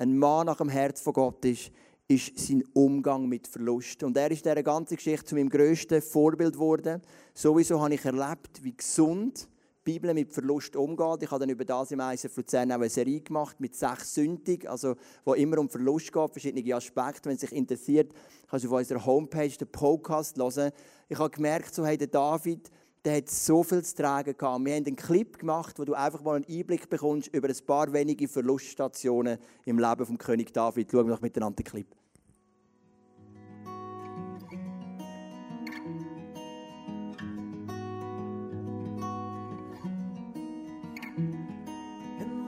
ein 0.00 0.16
Mann 0.16 0.46
nach 0.46 0.56
dem 0.56 0.70
Herz 0.70 1.02
von 1.02 1.12
Gott 1.12 1.44
ist, 1.44 1.70
ist 2.08 2.38
sein 2.38 2.64
Umgang 2.72 3.28
mit 3.28 3.46
Verlust. 3.46 4.02
Und 4.02 4.16
er 4.16 4.30
ist 4.30 4.46
dieser 4.46 4.62
ganzen 4.62 4.96
Geschichte 4.96 5.26
zu 5.26 5.34
meinem 5.34 5.50
grössten 5.50 6.00
Vorbild 6.00 6.54
geworden. 6.54 7.02
Sowieso 7.34 7.80
habe 7.82 7.94
ich 7.94 8.04
erlebt, 8.04 8.64
wie 8.64 8.74
gesund 8.74 9.46
die 9.86 9.92
Bibel 9.92 10.14
mit 10.14 10.32
Verlust 10.32 10.74
umgeht. 10.74 11.22
Ich 11.22 11.30
habe 11.30 11.40
dann 11.40 11.50
über 11.50 11.66
das 11.66 11.90
im 11.90 12.00
ISF 12.00 12.34
Luzern 12.34 12.72
auch 12.72 12.76
eine 12.76 12.88
Serie 12.88 13.20
gemacht 13.20 13.60
mit 13.60 13.74
sechs 13.74 14.14
Sündig, 14.14 14.68
also 14.68 14.96
wo 15.26 15.34
immer 15.34 15.58
um 15.58 15.68
Verlust 15.68 16.10
geht, 16.10 16.32
verschiedene 16.32 16.74
Aspekte. 16.74 17.28
Wenn 17.28 17.34
es 17.34 17.42
sich 17.42 17.52
interessiert, 17.52 18.14
kannst 18.48 18.64
du 18.64 18.70
auf 18.70 18.78
unserer 18.78 19.04
Homepage 19.04 19.50
den 19.50 19.68
Podcast 19.68 20.38
hören. 20.38 20.72
Ich 21.10 21.18
habe 21.18 21.28
gemerkt, 21.28 21.74
so 21.74 21.86
hat 21.86 22.14
David 22.14 22.70
der 23.04 23.16
hat 23.16 23.30
so 23.30 23.62
viel 23.62 23.82
zu 23.82 23.96
tragen 23.96 24.36
gehabt. 24.36 24.64
Wir 24.64 24.74
haben 24.74 24.86
einen 24.86 24.96
Clip 24.96 25.38
gemacht, 25.38 25.78
wo 25.78 25.84
du 25.84 25.94
einfach 25.94 26.22
mal 26.22 26.36
einen 26.36 26.44
Einblick 26.48 26.88
bekommst 26.90 27.28
über 27.32 27.48
ein 27.48 27.66
paar 27.66 27.92
wenige 27.92 28.28
Verluststationen 28.28 29.38
im 29.64 29.78
Leben 29.78 30.06
vom 30.06 30.18
König 30.18 30.52
David. 30.52 30.90
Schauen 30.90 31.06
wir 31.06 31.14
doch 31.14 31.22
miteinander 31.22 31.56
den 31.56 31.64
Clip. 31.64 31.86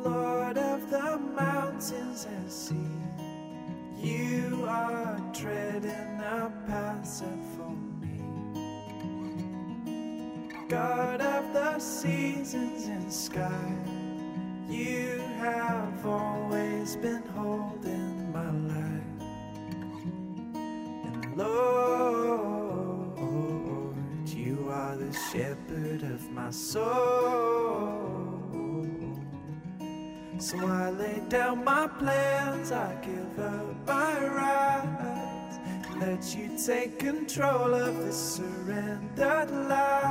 Lord 0.04 0.58
of 0.58 0.80
the 0.90 1.18
mountains 1.34 2.26
and 2.26 2.50
sea, 2.50 2.74
you 3.96 4.66
are 4.66 5.18
treading 5.32 6.20
a 6.20 6.50
path 6.66 7.22
God 10.72 11.20
of 11.20 11.52
the 11.52 11.78
seasons 11.78 12.86
and 12.86 13.12
sky, 13.12 13.76
you 14.70 15.20
have 15.36 16.06
always 16.06 16.96
been 16.96 17.22
holding 17.36 18.32
my 18.32 18.50
life. 18.72 19.20
And 20.54 21.36
Lord, 21.36 23.18
you 24.26 24.70
are 24.70 24.96
the 24.96 25.12
shepherd 25.12 26.04
of 26.04 26.30
my 26.30 26.50
soul. 26.50 26.88
So 30.38 30.56
I 30.56 30.88
lay 30.88 31.20
down 31.28 31.64
my 31.64 31.86
plans, 31.86 32.72
I 32.72 32.94
give 33.02 33.38
up 33.38 33.86
my 33.86 34.26
rights. 34.26 35.58
Let 36.00 36.34
you 36.34 36.56
take 36.56 36.98
control 36.98 37.74
of 37.74 37.94
this 37.98 38.16
surrendered 38.36 39.50
life. 39.68 40.01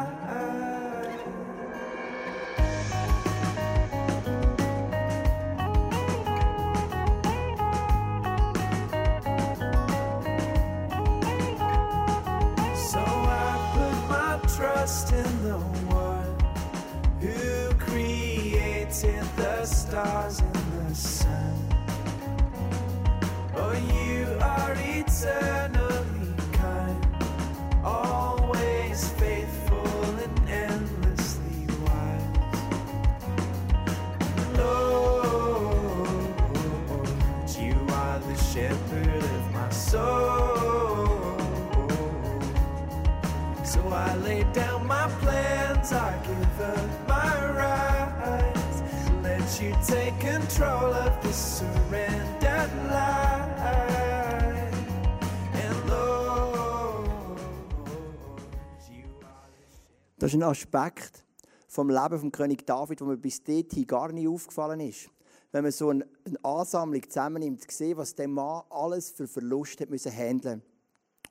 Das 60.17 60.33
ist 60.33 60.35
ein 60.35 60.43
Aspekt 60.43 61.25
vom 61.67 61.89
Leben 61.89 62.19
vom 62.19 62.31
König 62.31 62.67
David, 62.67 62.99
wo 62.99 63.05
mir 63.05 63.17
bis 63.17 63.41
dahin 63.41 63.87
gar 63.87 64.11
nicht 64.11 64.27
aufgefallen 64.27 64.81
ist. 64.81 65.09
Wenn 65.53 65.63
man 65.63 65.71
so 65.71 65.89
eine, 65.89 66.05
Ansammlung 66.43 67.01
zusammennimmt, 67.07 67.71
sieht, 67.71 67.95
was 67.95 68.13
der 68.13 68.27
Mann 68.27 68.63
alles 68.69 69.11
für 69.11 69.27
Verluste 69.27 69.83
hat 69.83 69.89
müssen 69.89 70.11
handeln. 70.11 70.61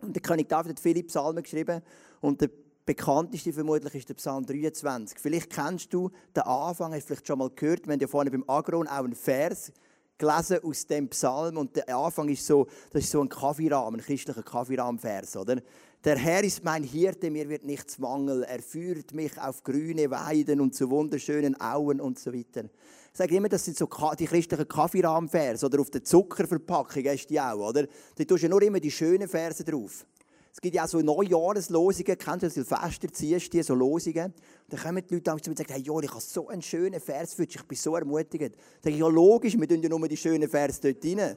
Und 0.00 0.14
der 0.16 0.22
König 0.22 0.48
David 0.48 0.72
hat 0.72 0.80
viele 0.80 1.02
Psalmen 1.02 1.42
geschrieben 1.42 1.82
und 2.22 2.40
der 2.40 2.48
bekannteste 2.86 3.52
vermutlich 3.52 3.94
ist 3.94 4.08
der 4.08 4.14
Psalm 4.14 4.46
23. 4.46 5.18
Vielleicht 5.18 5.50
kennst 5.50 5.92
du 5.92 6.10
den 6.34 6.42
Anfang, 6.44 6.94
hast 6.94 7.02
du 7.02 7.06
vielleicht 7.08 7.26
schon 7.26 7.38
mal 7.38 7.50
gehört. 7.50 7.86
Wir 7.86 7.92
haben 7.92 8.00
ja 8.00 8.08
vorne 8.08 8.30
beim 8.30 8.44
Agron 8.48 8.88
auch 8.88 9.04
einen 9.04 9.14
Vers 9.14 9.72
gelesen 10.20 10.58
aus 10.62 10.86
dem 10.86 11.08
Psalm 11.08 11.56
und 11.56 11.74
der 11.74 11.96
Anfang 11.96 12.28
ist 12.28 12.46
so, 12.46 12.68
das 12.92 13.04
ist 13.04 13.10
so 13.10 13.20
ein 13.20 13.28
Kaffeerahmen, 13.28 13.98
ein 13.98 14.06
christlicher 14.06 14.42
Kaffeerahmenvers, 14.42 15.36
oder? 15.36 15.56
Der 16.04 16.16
Herr 16.16 16.44
ist 16.44 16.64
mein 16.64 16.82
Hirte, 16.82 17.30
mir 17.30 17.48
wird 17.48 17.64
nichts 17.64 17.98
mangeln. 17.98 18.42
Er 18.42 18.62
führt 18.62 19.12
mich 19.12 19.38
auf 19.38 19.62
grüne 19.62 20.10
Weiden 20.10 20.60
und 20.60 20.74
zu 20.74 20.88
wunderschönen 20.88 21.60
Auen 21.60 22.00
und 22.00 22.18
so 22.18 22.32
weiter. 22.32 22.64
Ich 23.12 23.18
sage 23.18 23.36
immer, 23.36 23.48
das 23.48 23.64
sind 23.64 23.76
so 23.76 23.88
die 24.18 24.24
christlichen 24.24 24.68
Kaffeerahmenverse 24.68 25.66
oder 25.66 25.80
auf 25.80 25.90
der 25.90 26.04
Zuckerverpackung 26.04 27.04
hast 27.04 27.26
du 27.26 27.28
die 27.28 27.40
auch, 27.40 27.68
oder? 27.68 27.86
Da 28.16 28.24
tust 28.24 28.44
du 28.44 28.48
nur 28.48 28.62
immer 28.62 28.80
die 28.80 28.90
schönen 28.90 29.28
Verse 29.28 29.64
drauf. 29.64 30.06
Es 30.52 30.60
gibt 30.60 30.74
ja 30.74 30.84
auch 30.84 30.88
so 30.88 30.98
Neujahreslosungen, 31.00 32.16
du 32.18 32.50
Silvester, 32.50 33.12
ziehst 33.12 33.54
du 33.54 33.62
so 33.62 33.74
Losungen. 33.74 34.34
Dann 34.68 34.80
kommen 34.80 35.04
die 35.08 35.14
Leute 35.14 35.30
mir 35.30 35.36
und 35.48 35.58
sagen, 35.58 35.72
hey 35.72 35.80
Joel, 35.80 36.04
ich 36.04 36.10
habe 36.10 36.20
so 36.20 36.48
einen 36.48 36.62
schönen 36.62 37.00
Vers 37.00 37.34
für 37.34 37.46
dich, 37.46 37.56
ich 37.56 37.62
bin 37.62 37.78
so 37.78 37.94
ermutigt. 37.94 38.42
Dann 38.42 38.52
sage 38.82 38.94
ich, 38.94 39.00
ja 39.00 39.08
logisch, 39.08 39.56
wir 39.58 39.68
tun 39.68 39.80
ja 39.80 39.88
nur 39.88 40.08
die 40.08 40.16
schönen 40.16 40.48
Vers 40.48 40.80
dort 40.80 41.04
rein. 41.04 41.36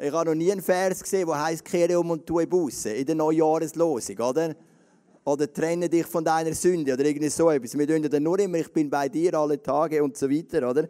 Ich 0.00 0.12
habe 0.12 0.30
noch 0.30 0.34
nie 0.34 0.52
einen 0.52 0.62
Vers 0.62 1.02
gesehen, 1.02 1.26
der 1.26 1.42
heisst, 1.42 1.64
kehre 1.64 1.98
um 1.98 2.10
und 2.10 2.26
tue 2.26 2.46
Busse 2.46 2.90
in 2.90 3.06
der 3.06 3.14
Neujahreslosung, 3.14 4.18
oder? 4.18 4.54
Oder 5.24 5.52
trenne 5.52 5.88
dich 5.88 6.06
von 6.06 6.24
deiner 6.24 6.54
Sünde 6.54 6.92
oder 6.94 7.04
irgendwie 7.04 7.28
so 7.28 7.50
etwas. 7.50 7.76
Wir 7.78 7.86
tun 7.86 8.02
dann 8.02 8.22
nur 8.22 8.38
immer, 8.38 8.58
ich 8.58 8.72
bin 8.72 8.90
bei 8.90 9.08
dir 9.08 9.34
alle 9.34 9.62
Tage 9.62 10.02
und 10.02 10.16
so 10.16 10.28
weiter, 10.28 10.68
oder? 10.68 10.88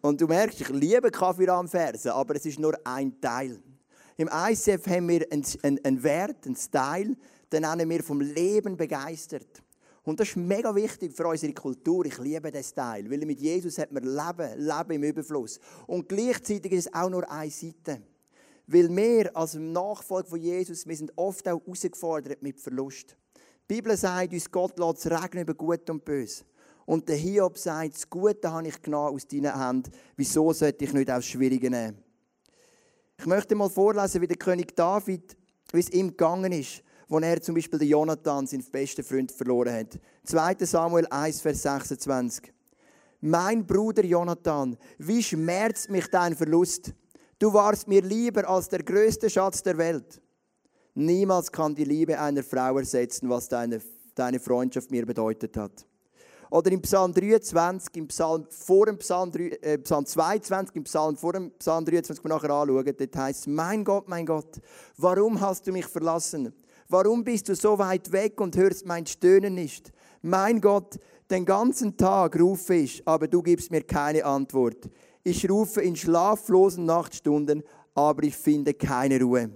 Und 0.00 0.20
du 0.20 0.26
merkst, 0.26 0.60
ich 0.60 0.68
liebe 0.68 1.10
Kaffeeram-Verse, 1.10 2.12
aber 2.14 2.36
es 2.36 2.46
ist 2.46 2.58
nur 2.58 2.74
ein 2.84 3.20
Teil. 3.20 3.60
Im 4.22 4.28
ICF 4.28 4.86
haben 4.86 5.08
wir 5.08 5.26
einen, 5.32 5.84
einen, 5.84 6.00
Wert, 6.04 6.46
einen 6.46 6.54
Style, 6.54 7.16
den 7.50 7.62
nennen 7.62 7.90
wir 7.90 8.04
vom 8.04 8.20
Leben 8.20 8.76
begeistert. 8.76 9.64
Und 10.04 10.20
das 10.20 10.28
ist 10.28 10.36
mega 10.36 10.72
wichtig 10.72 11.12
für 11.12 11.26
unsere 11.26 11.52
Kultur. 11.52 12.06
Ich 12.06 12.18
liebe 12.18 12.52
diesen 12.52 12.62
Style, 12.62 13.10
weil 13.10 13.26
mit 13.26 13.40
Jesus 13.40 13.78
hat 13.78 13.90
man 13.90 14.04
Leben, 14.04 14.60
Leben 14.60 14.92
im 14.92 15.02
Überfluss. 15.02 15.58
Und 15.88 16.08
gleichzeitig 16.08 16.70
ist 16.70 16.86
es 16.86 16.94
auch 16.94 17.10
nur 17.10 17.28
eine 17.28 17.50
Seite. 17.50 18.00
Weil 18.68 18.94
wir 18.94 19.36
als 19.36 19.54
Nachfolger 19.54 20.28
von 20.28 20.40
Jesus, 20.40 20.86
wir 20.86 20.96
sind 20.96 21.12
oft 21.16 21.48
auch 21.48 21.60
herausgefordert 21.60 22.44
mit 22.44 22.60
Verlust. 22.60 23.16
Die 23.68 23.74
Bibel 23.74 23.96
sagt 23.96 24.32
uns, 24.32 24.48
Gott 24.48 24.78
lässt 24.78 25.04
es 25.04 25.10
regnen 25.10 25.42
über 25.42 25.54
Gut 25.54 25.90
und 25.90 26.04
Böse. 26.04 26.44
Und 26.86 27.08
der 27.08 27.16
Hiob 27.16 27.58
sagt, 27.58 27.96
das 27.96 28.08
Gute 28.08 28.52
habe 28.52 28.68
ich 28.68 28.80
genommen 28.80 29.16
aus 29.16 29.26
deinen 29.26 29.58
Händen. 29.60 29.90
Wieso 30.14 30.52
sollte 30.52 30.84
ich 30.84 30.92
nicht 30.92 31.10
auch 31.10 31.16
das 31.16 31.26
Schwierige 31.26 31.68
nehmen? 31.68 32.11
Ich 33.22 33.26
möchte 33.28 33.54
mal 33.54 33.70
vorlesen, 33.70 34.20
wie 34.20 34.26
der 34.26 34.36
König 34.36 34.74
David 34.74 35.36
wie 35.72 35.78
es 35.78 35.90
ihm 35.90 36.08
gegangen 36.08 36.50
ist, 36.50 36.82
wo 37.06 37.20
er 37.20 37.40
zum 37.40 37.54
Beispiel 37.54 37.78
den 37.78 37.86
Jonathan, 37.86 38.48
seinen 38.48 38.64
besten 38.64 39.04
Freund, 39.04 39.30
verloren 39.30 39.72
hat. 39.72 40.00
2. 40.24 40.56
Samuel 40.66 41.06
1, 41.06 41.40
Vers 41.40 41.62
26. 41.62 42.52
Mein 43.20 43.64
Bruder 43.64 44.04
Jonathan, 44.04 44.76
wie 44.98 45.22
schmerzt 45.22 45.88
mich 45.88 46.08
dein 46.08 46.34
Verlust? 46.34 46.92
Du 47.38 47.52
warst 47.52 47.86
mir 47.86 48.02
lieber 48.02 48.48
als 48.48 48.68
der 48.68 48.82
größte 48.82 49.30
Schatz 49.30 49.62
der 49.62 49.78
Welt. 49.78 50.20
Niemals 50.94 51.52
kann 51.52 51.76
die 51.76 51.84
Liebe 51.84 52.18
einer 52.18 52.42
Frau 52.42 52.76
ersetzen, 52.78 53.30
was 53.30 53.48
deine, 53.48 53.80
deine 54.16 54.40
Freundschaft 54.40 54.90
mir 54.90 55.06
bedeutet 55.06 55.56
hat. 55.56 55.86
Oder 56.52 56.70
im 56.70 56.82
Psalm 56.82 57.14
23, 57.14 57.96
im 57.96 58.08
Psalm 58.08 58.44
vor 58.50 58.84
dem 58.84 58.98
Psalm, 58.98 59.32
3, 59.32 59.42
äh, 59.62 59.78
Psalm 59.78 60.04
22, 60.04 60.76
im 60.76 60.84
Psalm 60.84 61.16
vor 61.16 61.32
dem 61.32 61.50
Psalm 61.52 61.82
23, 61.82 62.22
wir 62.22 62.28
nachher 62.28 62.50
anschauen, 62.50 62.84
dort 62.84 63.16
heißt 63.16 63.40
es, 63.40 63.46
mein 63.46 63.82
Gott, 63.82 64.06
mein 64.06 64.26
Gott, 64.26 64.60
warum 64.98 65.40
hast 65.40 65.66
du 65.66 65.72
mich 65.72 65.86
verlassen? 65.86 66.52
Warum 66.90 67.24
bist 67.24 67.48
du 67.48 67.54
so 67.54 67.78
weit 67.78 68.12
weg 68.12 68.38
und 68.38 68.54
hörst 68.54 68.84
mein 68.84 69.06
Stöhnen 69.06 69.54
nicht? 69.54 69.92
Mein 70.20 70.60
Gott, 70.60 70.98
den 71.30 71.46
ganzen 71.46 71.96
Tag 71.96 72.38
rufe 72.38 72.74
ich, 72.74 73.02
aber 73.08 73.28
du 73.28 73.40
gibst 73.40 73.70
mir 73.70 73.82
keine 73.82 74.22
Antwort. 74.22 74.90
Ich 75.24 75.48
rufe 75.48 75.80
in 75.80 75.96
schlaflosen 75.96 76.84
Nachtstunden, 76.84 77.62
aber 77.94 78.24
ich 78.24 78.36
finde 78.36 78.74
keine 78.74 79.18
Ruhe. 79.22 79.48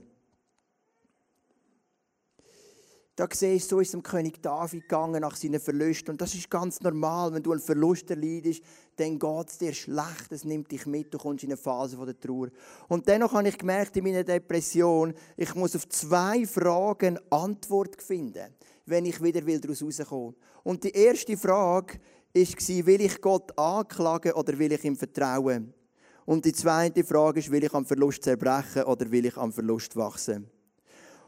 Da 3.17 3.27
siehst 3.33 3.73
du, 3.73 3.77
so 3.77 3.81
ist 3.81 3.89
es 3.89 3.93
dem 3.93 4.03
König 4.03 4.43
David 4.43 4.83
gegangen 4.83 5.23
nach 5.23 5.37
seinen 5.37 5.59
Verlusten. 5.59 6.11
Und 6.11 6.21
das 6.21 6.35
ist 6.35 6.51
ganz 6.51 6.83
normal. 6.83 7.33
Wenn 7.33 7.43
du 7.43 7.53
einen 7.53 7.63
Verlust 7.63 8.11
erleidest, 8.11 8.63
dann 8.97 9.19
geht 9.19 9.49
es 9.49 9.57
dir 9.57 9.73
schlecht. 9.73 10.31
Es 10.31 10.45
nimmt 10.45 10.71
dich 10.71 10.85
mit. 10.85 11.15
Du 11.15 11.17
kommst 11.17 11.43
in 11.43 11.49
eine 11.49 11.57
Phase 11.57 11.97
der 11.97 12.21
Trauer. 12.21 12.49
Und 12.89 13.09
dennoch 13.09 13.33
habe 13.33 13.49
ich 13.49 13.57
gemerkt 13.57 13.97
in 13.97 14.05
meiner 14.05 14.23
Depression, 14.23 15.15
ich 15.35 15.55
muss 15.55 15.75
auf 15.75 15.89
zwei 15.89 16.45
Fragen 16.45 17.19
Antwort 17.31 18.03
finden, 18.03 18.55
wenn 18.85 19.07
ich 19.07 19.23
wieder 19.23 19.41
daraus 19.41 19.83
rauskommen 19.83 20.35
Und 20.63 20.85
die 20.85 20.91
erste 20.91 21.39
Frage 21.39 21.95
war, 22.35 22.87
will 22.87 23.01
ich 23.01 23.21
Gott 23.23 23.59
anklagen 23.59 24.33
oder 24.33 24.59
will 24.59 24.73
ich 24.73 24.85
ihm 24.85 24.95
vertrauen? 24.95 25.73
Und 26.27 26.45
die 26.45 26.53
zweite 26.53 27.03
Frage 27.03 27.41
ist, 27.41 27.51
will 27.51 27.65
ich 27.65 27.73
am 27.73 27.87
Verlust 27.87 28.25
zerbrechen 28.25 28.83
oder 28.83 29.11
will 29.11 29.25
ich 29.25 29.39
am 29.39 29.55
Verlust 29.55 29.97
wachsen? 29.97 30.51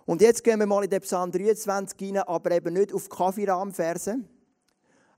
Und 0.09 0.23
jetzt 0.23 0.43
gehen 0.43 0.59
wir 0.59 0.65
mal 0.65 0.85
in 0.85 0.89
den 0.89 1.03
Psalm 1.03 1.31
23 1.31 1.99
hinein, 1.99 2.23
aber 2.23 2.53
eben 2.53 2.73
nicht 2.73 2.95
auf 2.95 3.11
Kaffeerahmverse, 3.11 4.19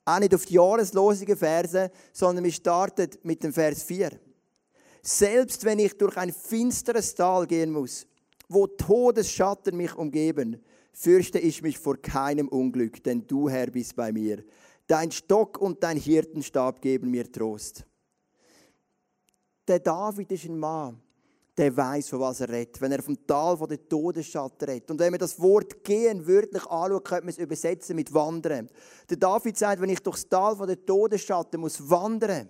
auch 0.05 0.19
nicht 0.19 0.35
auf 0.35 0.47
die 0.47 0.55
jahreslosigen 0.55 1.37
Verse, 1.37 1.93
sondern 2.13 2.43
wir 2.43 2.51
starten 2.51 3.09
mit 3.23 3.45
dem 3.45 3.53
Vers 3.53 3.85
4. 3.85 4.11
Selbst 5.01 5.65
wenn 5.65 5.79
ich 5.79 5.97
durch 5.97 6.17
ein 6.17 6.33
finsteres 6.33 7.15
Tal 7.15 7.47
gehen 7.47 7.71
muss, 7.71 8.05
wo 8.49 8.67
Todesschatten 8.67 9.77
mich 9.77 9.95
umgeben, 9.95 10.61
fürchte 10.93 11.39
ich 11.39 11.63
mich 11.63 11.79
vor 11.79 11.97
keinem 11.97 12.49
Unglück, 12.49 13.01
denn 13.05 13.25
du, 13.29 13.49
Herr, 13.49 13.69
bist 13.69 13.95
bei 13.95 14.11
mir. 14.11 14.43
Dein 14.89 15.13
Stock 15.13 15.59
und 15.59 15.85
dein 15.85 15.99
Hirtenstab 15.99 16.83
geben 16.83 17.13
mir 17.13 17.31
Trost. 17.31 17.87
Der 19.69 19.79
David 19.79 20.33
ist 20.33 20.47
ein 20.47 20.59
Mann, 20.59 21.01
der 21.61 21.77
weiß, 21.77 22.09
von 22.09 22.21
was 22.21 22.41
er 22.41 22.49
redet. 22.49 22.81
Wenn 22.81 22.91
er 22.91 23.03
vom 23.03 23.27
Tal 23.27 23.55
von 23.55 23.69
der 23.69 23.87
Todesschatten 23.87 24.67
redet. 24.67 24.91
Und 24.91 24.99
wenn 24.99 25.11
man 25.11 25.21
das 25.21 25.39
Wort 25.39 25.85
gehen 25.85 26.27
wörtlich 26.27 26.65
anschaut, 26.67 27.05
könnte 27.05 27.25
man 27.25 27.29
es 27.35 27.39
übersetzen 27.39 27.97
mit 27.97 28.15
wandern. 28.15 28.71
Der 29.11 29.19
David 29.19 29.59
sagt, 29.59 29.83
wenn 29.83 29.91
ich 29.91 30.01
durchs 30.01 30.27
Tal 30.27 30.57
von 30.57 30.67
der 30.67 30.83
Todesschatten 30.87 31.61
muss 31.61 31.91
wandern, 31.91 32.49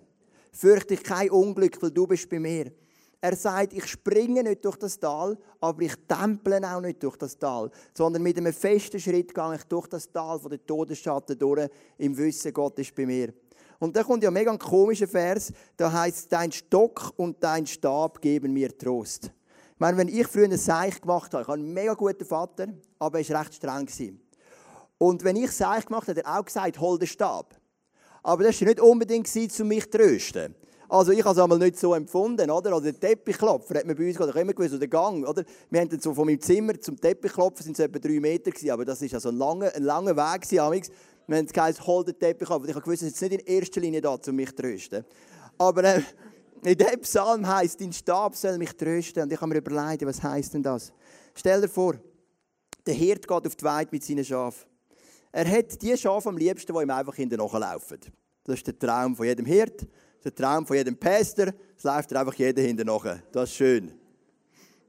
fürchte 0.53 0.93
ich 0.93 1.03
kein 1.03 1.29
Unglück, 1.29 1.81
weil 1.81 1.91
du 1.91 2.07
bist 2.07 2.29
bei 2.29 2.39
mir. 2.39 2.71
Er 3.19 3.35
sagt, 3.35 3.73
ich 3.73 3.85
springe 3.85 4.43
nicht 4.43 4.63
durch 4.63 4.77
das 4.77 4.97
Tal, 4.97 5.37
aber 5.59 5.81
ich 5.81 5.93
temple 6.07 6.61
auch 6.63 6.79
nicht 6.79 7.03
durch 7.03 7.17
das 7.17 7.37
Tal, 7.37 7.69
sondern 7.93 8.23
mit 8.23 8.37
einem 8.37 8.53
festen 8.53 8.99
Schritt 8.99 9.35
gehe 9.35 9.55
ich 9.55 9.63
durch 9.65 9.87
das 9.87 10.09
Tal 10.09 10.39
von 10.39 10.49
der 10.51 10.65
Todesschatten 10.65 11.37
durch, 11.37 11.69
im 11.97 12.17
Wissen, 12.17 12.53
Gott 12.53 12.79
ist 12.79 12.95
bei 12.95 13.05
mir. 13.05 13.33
Und 13.81 13.95
da 13.95 14.03
kommt 14.03 14.21
ja 14.21 14.29
ein 14.29 14.35
mega 14.35 14.55
komischer 14.57 15.07
Vers, 15.07 15.51
da 15.75 15.91
heißt 15.91 16.31
dein 16.31 16.51
Stock 16.51 17.13
und 17.17 17.43
dein 17.43 17.65
Stab 17.65 18.21
geben 18.21 18.53
mir 18.53 18.77
Trost. 18.77 19.23
Ich 19.23 19.79
meine, 19.79 19.97
wenn 19.97 20.07
ich 20.07 20.27
früher 20.27 20.45
ein 20.45 20.55
Seich 20.55 21.01
gemacht 21.01 21.33
habe, 21.33 21.41
ich 21.41 21.47
habe 21.47 21.57
einen 21.57 21.73
mega 21.73 21.95
guten 21.95 22.23
Vater, 22.23 22.67
aber 22.99 23.19
er 23.19 23.29
war 23.29 23.41
recht 23.41 23.55
streng. 23.55 23.89
Und 24.99 25.23
wenn 25.23 25.35
ich 25.35 25.51
Seich 25.51 25.87
gemacht 25.87 26.07
habe, 26.07 26.19
hat 26.19 26.27
er 26.27 26.39
auch 26.39 26.45
gesagt, 26.45 26.79
hol 26.79 26.99
den 26.99 27.07
Stab. 27.07 27.55
Aber 28.21 28.43
das 28.43 28.61
war 28.61 28.67
nicht 28.67 28.79
unbedingt, 28.79 29.27
um 29.59 29.67
mich 29.67 29.89
zu 29.89 29.97
trösten. 29.97 30.53
Also 30.87 31.13
ich 31.13 31.23
habe 31.23 31.31
es 31.31 31.41
einmal 31.41 31.57
nicht 31.57 31.79
so 31.79 31.95
empfunden, 31.95 32.51
oder? 32.51 32.73
Also 32.73 32.91
der 32.91 32.99
Teppichklopfer 32.99 33.79
hat 33.79 33.87
man 33.87 33.95
bei 33.95 34.09
uns 34.09 34.17
gerade 34.17 34.37
immer 34.39 34.53
gewusst, 34.53 34.73
oder 34.73 34.79
der 34.79 34.89
Gang, 34.89 35.25
oder? 35.25 35.43
Wir 35.69 35.79
haben 35.79 35.89
dann 35.89 36.01
so 36.01 36.13
von 36.13 36.27
meinem 36.27 36.41
Zimmer 36.41 36.79
zum 36.79 36.99
Teppichklopfen 36.99 37.63
sind 37.63 37.79
es 37.79 37.85
etwa 37.85 37.97
drei 37.97 38.19
Meter 38.19 38.51
gewesen, 38.51 38.69
aber 38.69 38.83
das 38.83 39.01
ist 39.01 39.13
also 39.15 39.29
ein 39.29 39.37
langer, 39.37 39.73
ein 39.73 39.83
langer 39.83 40.15
Weg 40.17 40.41
gewesen, 40.41 40.59
wir 41.31 41.37
haben 41.37 41.47
gesagt, 41.47 41.87
hol 41.87 42.03
den 42.03 42.19
Teppich 42.19 42.49
ab. 42.49 42.63
Ich 42.65 42.73
habe 42.73 42.81
gewusst, 42.81 43.03
es 43.03 43.13
ist 43.13 43.21
nicht 43.21 43.33
in 43.33 43.39
erster 43.39 43.81
Linie 43.81 44.01
da, 44.01 44.17
um 44.27 44.35
mich 44.35 44.49
zu 44.49 44.55
trösten. 44.55 45.05
Aber 45.57 45.83
äh, 45.83 46.01
in 46.63 46.77
diesem 46.77 47.01
Psalm 47.01 47.47
heisst, 47.47 47.79
dein 47.79 47.93
Stab 47.93 48.35
soll 48.35 48.57
mich 48.57 48.73
trösten. 48.73 49.23
Und 49.23 49.31
ich 49.31 49.39
habe 49.39 49.53
mir 49.53 49.59
überlegt, 49.59 50.05
was 50.05 50.21
heisst 50.21 50.53
denn 50.53 50.63
das? 50.63 50.91
Stell 51.33 51.61
dir 51.61 51.69
vor, 51.69 51.95
der 52.85 52.93
Hirt 52.93 53.27
geht 53.27 53.47
auf 53.47 53.55
die 53.55 53.63
Weide 53.63 53.89
mit 53.91 54.03
seinen 54.03 54.25
Schafen. 54.25 54.67
Er 55.31 55.49
hat 55.49 55.81
die 55.81 55.95
Schafe 55.95 56.29
am 56.29 56.37
liebsten, 56.37 56.73
die 56.73 56.81
ihm 56.81 56.89
einfach 56.89 57.15
hinten 57.15 57.37
nachlaufen. 57.37 57.99
Das 58.43 58.55
ist 58.55 58.67
der 58.67 58.77
Traum 58.77 59.15
von 59.15 59.25
jedem 59.25 59.45
Hirt, 59.45 59.87
der 60.23 60.35
Traum 60.35 60.65
von 60.65 60.75
jedem 60.75 60.97
Päster. 60.97 61.53
Es 61.77 61.83
läuft 61.83 62.13
einfach 62.13 62.33
jeder 62.33 62.61
hinten 62.61 62.87
nach. 62.87 63.05
Das 63.31 63.49
ist 63.49 63.55
schön. 63.55 63.93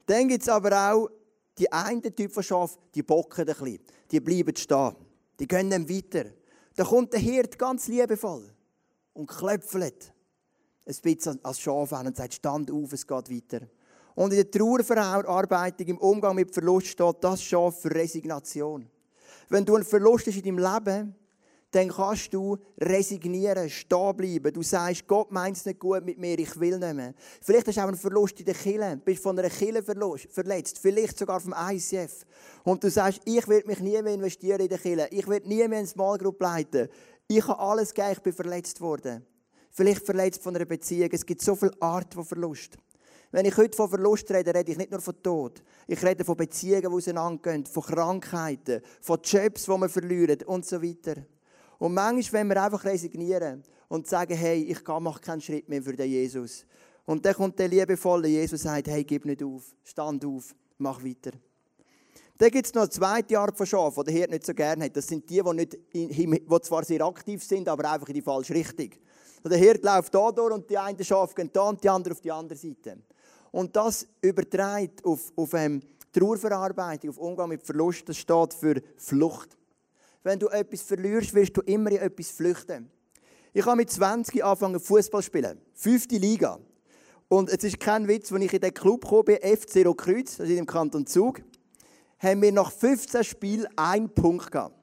Dann 0.05 0.27
gibt 0.27 0.41
es 0.41 0.49
aber 0.49 0.91
auch 0.91 1.09
die 1.57 1.71
einen 1.71 2.01
Typ 2.01 2.31
von 2.33 2.43
Schaf, 2.43 2.77
die 2.93 3.03
bocken 3.03 3.47
ein 3.47 3.55
bisschen. 3.55 3.79
Die 4.11 4.19
bleiben 4.19 4.55
stehen. 4.55 4.95
Die 5.39 5.47
gehen 5.47 5.69
dann 5.69 5.89
weiter. 5.89 6.25
Da 6.75 6.83
kommt 6.83 7.13
der 7.13 7.19
Hirt 7.19 7.57
ganz 7.57 7.87
liebevoll 7.87 8.49
und 9.13 9.27
klöpfelt 9.27 10.13
ein 10.85 10.95
bisschen 11.01 11.39
als 11.43 11.59
Schaf 11.59 11.93
an 11.93 12.07
und 12.07 12.17
sagt, 12.17 12.33
stand 12.33 12.71
auf, 12.71 12.91
es 12.93 13.07
geht 13.07 13.29
weiter. 13.29 13.67
Und 14.15 14.31
in 14.31 14.37
der 14.37 14.51
Trauerverarbeitung, 14.51 15.87
im 15.87 15.97
Umgang 15.97 16.35
mit 16.35 16.53
Verlust 16.53 16.87
steht 16.87 17.15
das 17.21 17.41
Schaf 17.41 17.81
für 17.81 17.93
Resignation. 17.93 18.87
Wenn 19.49 19.65
du 19.65 19.75
einen 19.75 19.85
Verlust 19.85 20.27
hast 20.27 20.37
in 20.37 20.43
deinem 20.43 20.57
Leben, 20.57 21.15
dann 21.73 21.89
kannst 21.89 22.31
du 22.33 22.57
resignieren, 22.79 23.67
stehen 23.67 24.15
bleiben. 24.15 24.53
Du 24.53 24.61
sagst, 24.61 25.07
Gott 25.07 25.31
meint 25.31 25.57
es 25.57 25.65
nicht 25.65 25.79
gut 25.79 26.05
mit 26.05 26.19
mir, 26.19 26.37
ich 26.37 26.59
will 26.59 26.77
nicht 26.77 26.93
mehr. 26.93 27.15
Vielleicht 27.41 27.67
hast 27.67 27.77
du 27.77 27.81
auch 27.81 27.87
einen 27.87 27.97
Verlust 27.97 28.39
in 28.39 28.45
der 28.45 28.53
Kille, 28.53 29.01
bist 29.03 29.23
von 29.23 29.37
einer 29.37 29.49
Kille 29.49 29.81
verletzt, 29.81 30.77
vielleicht 30.77 31.17
sogar 31.17 31.39
vom 31.39 31.55
ICF. 31.57 32.25
Und 32.63 32.83
du 32.83 32.91
sagst, 32.91 33.21
ich 33.25 33.47
will 33.47 33.63
mich 33.65 33.79
nie 33.79 33.99
mehr 34.03 34.13
investieren 34.13 34.61
in 34.61 34.69
der 34.69 34.77
Kille, 34.77 35.07
ich 35.09 35.27
will 35.27 35.41
nie 35.45 35.67
mehr 35.67 35.79
eine 35.79 35.87
Small 35.87 36.19
Group 36.19 36.39
leiten. 36.39 36.89
Ich 37.27 37.47
habe 37.47 37.59
alles 37.59 37.91
gegeben, 37.91 38.13
ich 38.13 38.21
bin 38.21 38.33
verletzt 38.33 38.79
worden. 38.79 39.25
Vielleicht 39.71 40.05
verletzt 40.05 40.43
von 40.43 40.55
einer 40.55 40.65
Beziehung. 40.65 41.09
Es 41.11 41.25
gibt 41.25 41.41
so 41.41 41.55
viele 41.55 41.73
Arten 41.79 42.13
von 42.13 42.25
Verlust. 42.25 42.77
Wenn 43.31 43.47
ich 43.47 43.57
heute 43.57 43.75
von 43.75 43.89
Verlust 43.89 44.29
rede, 44.29 44.53
rede 44.53 44.71
ich 44.71 44.77
nicht 44.77 44.91
nur 44.91 45.01
von 45.01 45.15
Tod. 45.23 45.63
Ich 45.87 46.03
rede 46.03 46.23
von 46.23 46.37
Beziehungen, 46.37 46.81
die 46.81 46.87
auseinandergehen, 46.87 47.65
von 47.65 47.81
Krankheiten, 47.81 48.81
von 49.01 49.19
Jobs, 49.23 49.65
die 49.65 49.71
man 49.71 49.89
verliert 49.89 50.43
und 50.43 50.67
so 50.67 50.79
weiter. 50.83 51.15
Und 51.83 51.95
manchmal, 51.95 52.39
wenn 52.39 52.47
wir 52.47 52.63
einfach 52.63 52.85
resignieren 52.85 53.61
und 53.89 54.07
sagen, 54.07 54.37
hey, 54.37 54.63
ich 54.63 54.87
mache 54.87 55.19
keinen 55.19 55.41
Schritt 55.41 55.67
mehr 55.67 55.83
für 55.83 55.91
den 55.91 56.09
Jesus. 56.09 56.65
Und 57.05 57.25
dann 57.25 57.33
kommt 57.33 57.59
der 57.59 57.67
liebevolle 57.67 58.29
Jesus 58.29 58.61
und 58.61 58.69
sagt, 58.69 58.87
hey, 58.87 59.03
gib 59.03 59.25
nicht 59.25 59.43
auf, 59.43 59.75
stand 59.83 60.23
auf, 60.23 60.55
mach 60.77 61.03
weiter. 61.03 61.31
Dann 62.37 62.51
gibt 62.51 62.67
es 62.67 62.73
noch 62.73 62.83
eine 62.83 62.89
zweite 62.89 63.37
Art 63.37 63.57
von 63.57 63.65
Schafen, 63.65 64.01
die 64.01 64.11
der 64.11 64.13
Hirt 64.17 64.31
nicht 64.31 64.45
so 64.45 64.53
gerne 64.53 64.85
hat. 64.85 64.95
Das 64.95 65.07
sind 65.07 65.29
die, 65.29 65.41
die, 65.43 65.53
nicht 65.53 65.77
in, 65.91 66.31
die 66.31 66.61
zwar 66.61 66.85
sehr 66.85 67.01
aktiv 67.01 67.43
sind, 67.43 67.67
aber 67.67 67.91
einfach 67.91 68.07
in 68.07 68.13
die 68.13 68.21
falsche 68.21 68.53
Richtung. 68.53 68.91
Der 69.43 69.57
Hirt 69.57 69.83
läuft 69.83 70.15
da 70.15 70.31
durch 70.31 70.53
und 70.53 70.69
die 70.69 70.77
einen 70.77 71.03
Schafe 71.03 71.35
gehen 71.35 71.49
da 71.51 71.63
und 71.63 71.83
die 71.83 71.89
anderen 71.89 72.13
auf 72.15 72.21
die 72.21 72.31
andere 72.31 72.57
Seite. 72.57 72.99
Und 73.51 73.75
das 73.75 74.07
überträgt 74.21 75.03
auf, 75.03 75.33
auf 75.35 75.53
ähm, 75.53 75.81
Trauerverarbeitung, 76.13 77.09
auf 77.09 77.17
Umgang 77.17 77.49
mit 77.49 77.61
Verlust, 77.61 78.07
das 78.07 78.15
steht 78.15 78.53
für 78.53 78.81
Flucht. 78.95 79.57
Wenn 80.23 80.39
du 80.39 80.47
etwas 80.47 80.81
verlierst, 80.81 81.33
wirst 81.33 81.57
du 81.57 81.61
immer 81.61 81.91
in 81.91 81.97
etwas 81.97 82.31
flüchten. 82.31 82.89
Ich 83.51 83.65
habe 83.65 83.75
mit 83.75 83.91
20 83.91 84.43
angefangen 84.43 84.79
Fußball 84.79 85.21
spielen. 85.21 85.59
Fünfte 85.73 86.15
Liga. 86.15 86.59
Und 87.27 87.49
es 87.49 87.63
ist 87.63 87.79
kein 87.79 88.07
Witz, 88.07 88.31
als 88.31 88.41
ich 88.41 88.53
in 88.53 88.61
den 88.61 88.73
Club 88.73 89.07
kam, 89.07 89.25
bin, 89.25 89.37
FC 89.37 89.83
Kreuz, 89.97 90.37
das 90.37 90.49
ist 90.49 90.57
im 90.57 90.65
Kanton 90.65 91.05
Zug, 91.05 91.41
haben 92.19 92.41
wir 92.41 92.51
nach 92.53 92.71
15 92.71 93.23
Spielen 93.23 93.67
einen 93.75 94.09
Punkt 94.09 94.49
gehabt. 94.49 94.75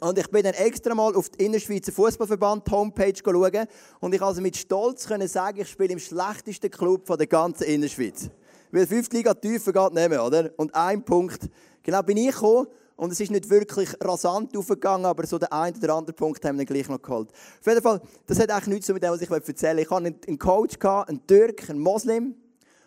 Und 0.00 0.18
ich 0.18 0.28
bin 0.28 0.42
dann 0.42 0.54
extra 0.54 0.94
mal 0.94 1.14
auf 1.14 1.28
die 1.28 1.44
Innerschweizer 1.44 1.92
Fußballverband 1.92 2.70
Homepage 2.70 3.14
schauen 3.16 3.66
und 4.00 4.14
ich 4.14 4.22
also 4.22 4.40
mit 4.40 4.56
Stolz 4.56 5.06
können 5.06 5.26
sagen, 5.26 5.60
ich 5.60 5.68
spiele 5.68 5.92
im 5.92 5.98
schlechtesten 5.98 6.70
Club 6.70 7.04
der 7.06 7.26
ganzen 7.26 7.64
Innerschweiz. 7.64 8.30
Weil 8.70 8.86
fünfte 8.86 9.16
Liga 9.16 9.34
tiefer 9.34 9.72
geht 9.72 9.94
nicht 9.94 10.08
mehr, 10.08 10.24
oder? 10.24 10.50
Und 10.56 10.74
ein 10.74 11.04
Punkt. 11.04 11.48
Genau 11.82 12.02
bin 12.02 12.16
ich 12.16 12.32
gekommen 12.32 12.68
und 12.98 13.12
es 13.12 13.20
ist 13.20 13.30
nicht 13.30 13.48
wirklich 13.48 13.90
rasant 14.02 14.56
aufgegangen, 14.56 15.06
aber 15.06 15.24
so 15.24 15.38
der 15.38 15.52
eine 15.52 15.76
oder 15.78 15.94
andere 15.94 16.12
Punkt 16.12 16.44
haben 16.44 16.58
wir 16.58 16.66
dann 16.66 16.74
gleich 16.74 16.88
noch 16.88 17.00
geholt. 17.00 17.30
Auf 17.30 17.66
jeden 17.66 17.80
Fall, 17.80 18.02
das 18.26 18.40
hat 18.40 18.50
eigentlich 18.50 18.66
nichts 18.66 18.88
mit 18.88 19.00
dem, 19.04 19.12
was 19.12 19.22
ich 19.22 19.30
erzählen 19.30 19.76
will. 19.76 19.84
Ich 19.84 19.90
hatte 19.90 20.14
einen 20.26 20.38
Coach, 20.38 20.76
einen 21.06 21.24
Türk, 21.24 21.70
einen 21.70 21.78
Moslem. 21.78 22.34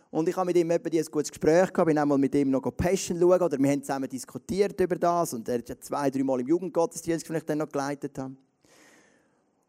Und 0.09 0.27
ich 0.27 0.35
habe 0.35 0.47
mit 0.47 0.57
ihm 0.57 0.69
ein 0.69 0.81
gutes 0.83 1.31
Gespräch 1.31 1.71
gehabt, 1.71 1.87
bin 1.87 1.97
einmal 1.97 2.17
mit 2.17 2.35
ihm 2.35 2.51
noch 2.51 2.61
Passion 2.75 3.17
schauen, 3.17 3.41
oder 3.41 3.57
wir 3.57 3.71
haben 3.71 3.81
zusammen 3.81 4.09
diskutiert 4.09 4.77
über 4.81 4.97
das 4.97 5.33
und 5.33 5.47
er 5.47 5.59
hat 5.59 5.81
zwei, 5.81 6.09
drei 6.09 6.23
Mal 6.23 6.41
im 6.41 6.47
Jugendgottesdienst, 6.49 7.29
den 7.29 7.37
ich 7.37 7.45
dann 7.45 7.59
noch 7.59 7.69
geleitet 7.69 8.17
habe. 8.17 8.35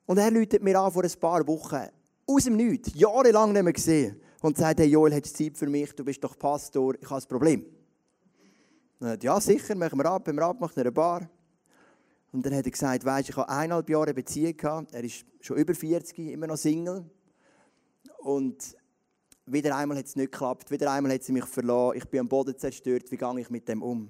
Und 0.07 0.19
er 0.19 0.33
läutet 0.33 0.61
mir 0.61 0.81
an 0.81 0.91
vor 0.91 1.05
ein 1.05 1.21
paar 1.21 1.47
Wochen, 1.47 1.87
aus 2.27 2.45
dem 2.45 2.57
Nichts, 2.57 2.91
jahrelang 2.97 3.53
nicht 3.53 3.63
mehr 3.63 3.73
gesehen, 3.73 4.21
und 4.41 4.57
sagt, 4.57 4.81
hey 4.81 4.89
Joel, 4.89 5.13
hast 5.13 5.39
du 5.39 5.45
Zeit 5.45 5.57
für 5.57 5.69
mich, 5.69 5.93
du 5.93 6.05
bist 6.05 6.25
doch 6.25 6.37
Pastor, 6.37 6.97
ich 7.01 7.09
habe 7.09 7.23
ein 7.23 7.29
Problem. 7.29 7.82
Und 9.03 9.09
er 9.09 9.19
ja 9.21 9.41
sicher, 9.41 9.75
machen 9.75 9.99
wir 9.99 10.07
ab, 10.07 10.29
haben 10.29 10.37
wir 10.37 10.45
abgemacht 10.45 10.77
in 10.77 10.83
einer 10.83 10.93
Bar. 10.93 11.29
Und 12.31 12.47
dann 12.47 12.55
hat 12.55 12.65
er 12.65 12.71
gesagt, 12.71 13.05
weisst, 13.05 13.31
ich 13.31 13.37
habe 13.37 13.49
eineinhalb 13.49 13.91
Jahre 13.91 14.15
Beziehung 14.15 14.57
gehabt, 14.57 14.95
er 14.95 15.03
ist 15.03 15.27
schon 15.41 15.57
über 15.57 15.75
40, 15.75 16.17
immer 16.31 16.47
noch 16.47 16.57
Single. 16.57 17.05
Und 18.19 18.77
wieder 19.45 19.75
einmal 19.75 19.99
hat 19.99 20.07
es 20.07 20.15
nicht 20.15 20.31
geklappt, 20.31 20.71
wieder 20.71 20.93
einmal 20.93 21.15
hat 21.15 21.25
sie 21.25 21.33
mich 21.33 21.47
verloren, 21.47 21.97
ich 21.99 22.05
bin 22.05 22.21
am 22.21 22.29
Boden 22.29 22.57
zerstört, 22.57 23.11
wie 23.11 23.17
gehe 23.17 23.41
ich 23.41 23.51
mit 23.51 23.67
dem 23.67 23.83
um? 23.83 24.09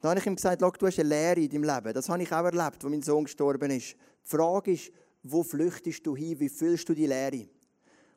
Dann 0.00 0.12
habe 0.12 0.20
ich 0.20 0.26
ihm 0.26 0.36
gesagt, 0.36 0.62
du 0.62 0.86
hast 0.86 0.98
eine 0.98 1.08
Lehre 1.10 1.40
in 1.40 1.50
deinem 1.50 1.64
Leben. 1.64 1.92
Das 1.92 2.08
habe 2.08 2.22
ich 2.22 2.32
auch 2.32 2.44
erlebt, 2.46 2.82
als 2.82 2.84
mein 2.84 3.02
Sohn 3.02 3.24
gestorben 3.24 3.70
ist. 3.72 3.92
Die 3.92 3.96
Frage 4.22 4.72
ist, 4.72 4.90
wo 5.22 5.42
flüchtest 5.42 6.06
du 6.06 6.16
hin, 6.16 6.40
wie 6.40 6.48
füllst 6.48 6.88
du 6.88 6.94
die 6.94 7.06
Lehre? 7.06 7.46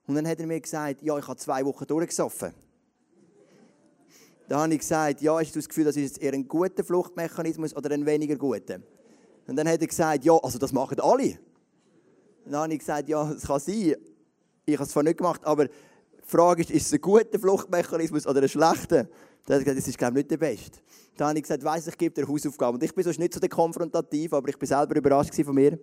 Und 0.08 0.16
dann 0.16 0.26
hat 0.26 0.40
er 0.40 0.48
mir 0.48 0.62
gesagt, 0.62 1.02
ja, 1.02 1.18
ich 1.18 1.28
habe 1.28 1.38
zwei 1.38 1.66
Wochen 1.66 1.86
durchgesoffen. 1.86 2.54
Dann 4.52 4.60
habe 4.60 4.74
ich 4.74 4.80
gesagt, 4.82 5.22
ja, 5.22 5.40
hast 5.40 5.56
du 5.56 5.60
das 5.60 5.70
Gefühl, 5.70 5.86
das 5.86 5.96
ist 5.96 6.18
eher 6.18 6.34
ein 6.34 6.46
guter 6.46 6.84
Fluchtmechanismus 6.84 7.74
oder 7.74 7.90
ein 7.92 8.06
weniger 8.06 8.36
guter? 8.36 8.82
Und 9.48 9.56
dann 9.56 9.66
hat 9.66 9.80
er 9.80 9.88
gesagt, 9.88 10.26
ja, 10.26 10.34
also 10.34 10.60
das 10.60 10.74
machen 10.74 11.00
alle. 11.00 11.40
Dann 12.44 12.56
habe 12.56 12.74
ich 12.74 12.80
gesagt, 12.80 13.08
ja, 13.08 13.32
es 13.32 13.44
kann 13.44 13.62
sein. 13.62 13.96
Ich 14.66 14.74
habe 14.74 14.84
es 14.84 14.90
zwar 14.90 15.04
nicht 15.04 15.20
gemacht, 15.20 15.40
aber 15.46 15.68
die 15.68 15.72
Frage 16.26 16.64
ist, 16.64 16.72
ist 16.72 16.88
es 16.88 16.94
ein 16.94 17.00
guter 17.00 17.40
Fluchtmechanismus 17.40 18.28
oder 18.28 18.42
ein 18.42 18.50
schlechter? 18.50 19.06
Dann 19.06 19.06
hat 19.06 19.50
er 19.52 19.60
gesagt, 19.60 19.78
das 19.78 19.88
ist, 19.88 19.98
glaube 19.98 20.20
ich, 20.20 20.26
nicht 20.26 20.32
der 20.32 20.38
beste. 20.38 20.80
Dann 21.16 21.30
habe 21.30 21.38
ich 21.38 21.44
gesagt, 21.44 21.64
weiss, 21.64 21.88
ich 21.88 21.98
gebe 21.98 22.14
dir 22.14 22.28
Hausaufgaben. 22.28 22.76
Und 22.76 22.84
ich 22.84 22.94
bin 22.94 23.06
sonst 23.06 23.20
nicht 23.20 23.34
so 23.34 23.40
der 23.40 23.48
konfrontativ, 23.48 24.34
aber 24.34 24.50
ich 24.50 24.60
bin 24.60 24.68
selber 24.68 24.98
überrascht 24.98 25.34
von 25.34 25.56
mir. 25.56 25.80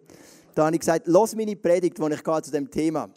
Dann 0.54 0.66
habe 0.66 0.76
ich 0.76 0.80
gesagt, 0.80 1.06
lass 1.06 1.34
meine 1.34 1.56
Predigt, 1.56 1.96
die 1.96 2.12
ich 2.12 2.22
gehe 2.22 2.42
zu 2.42 2.50
dem 2.50 2.70
Thema. 2.70 3.08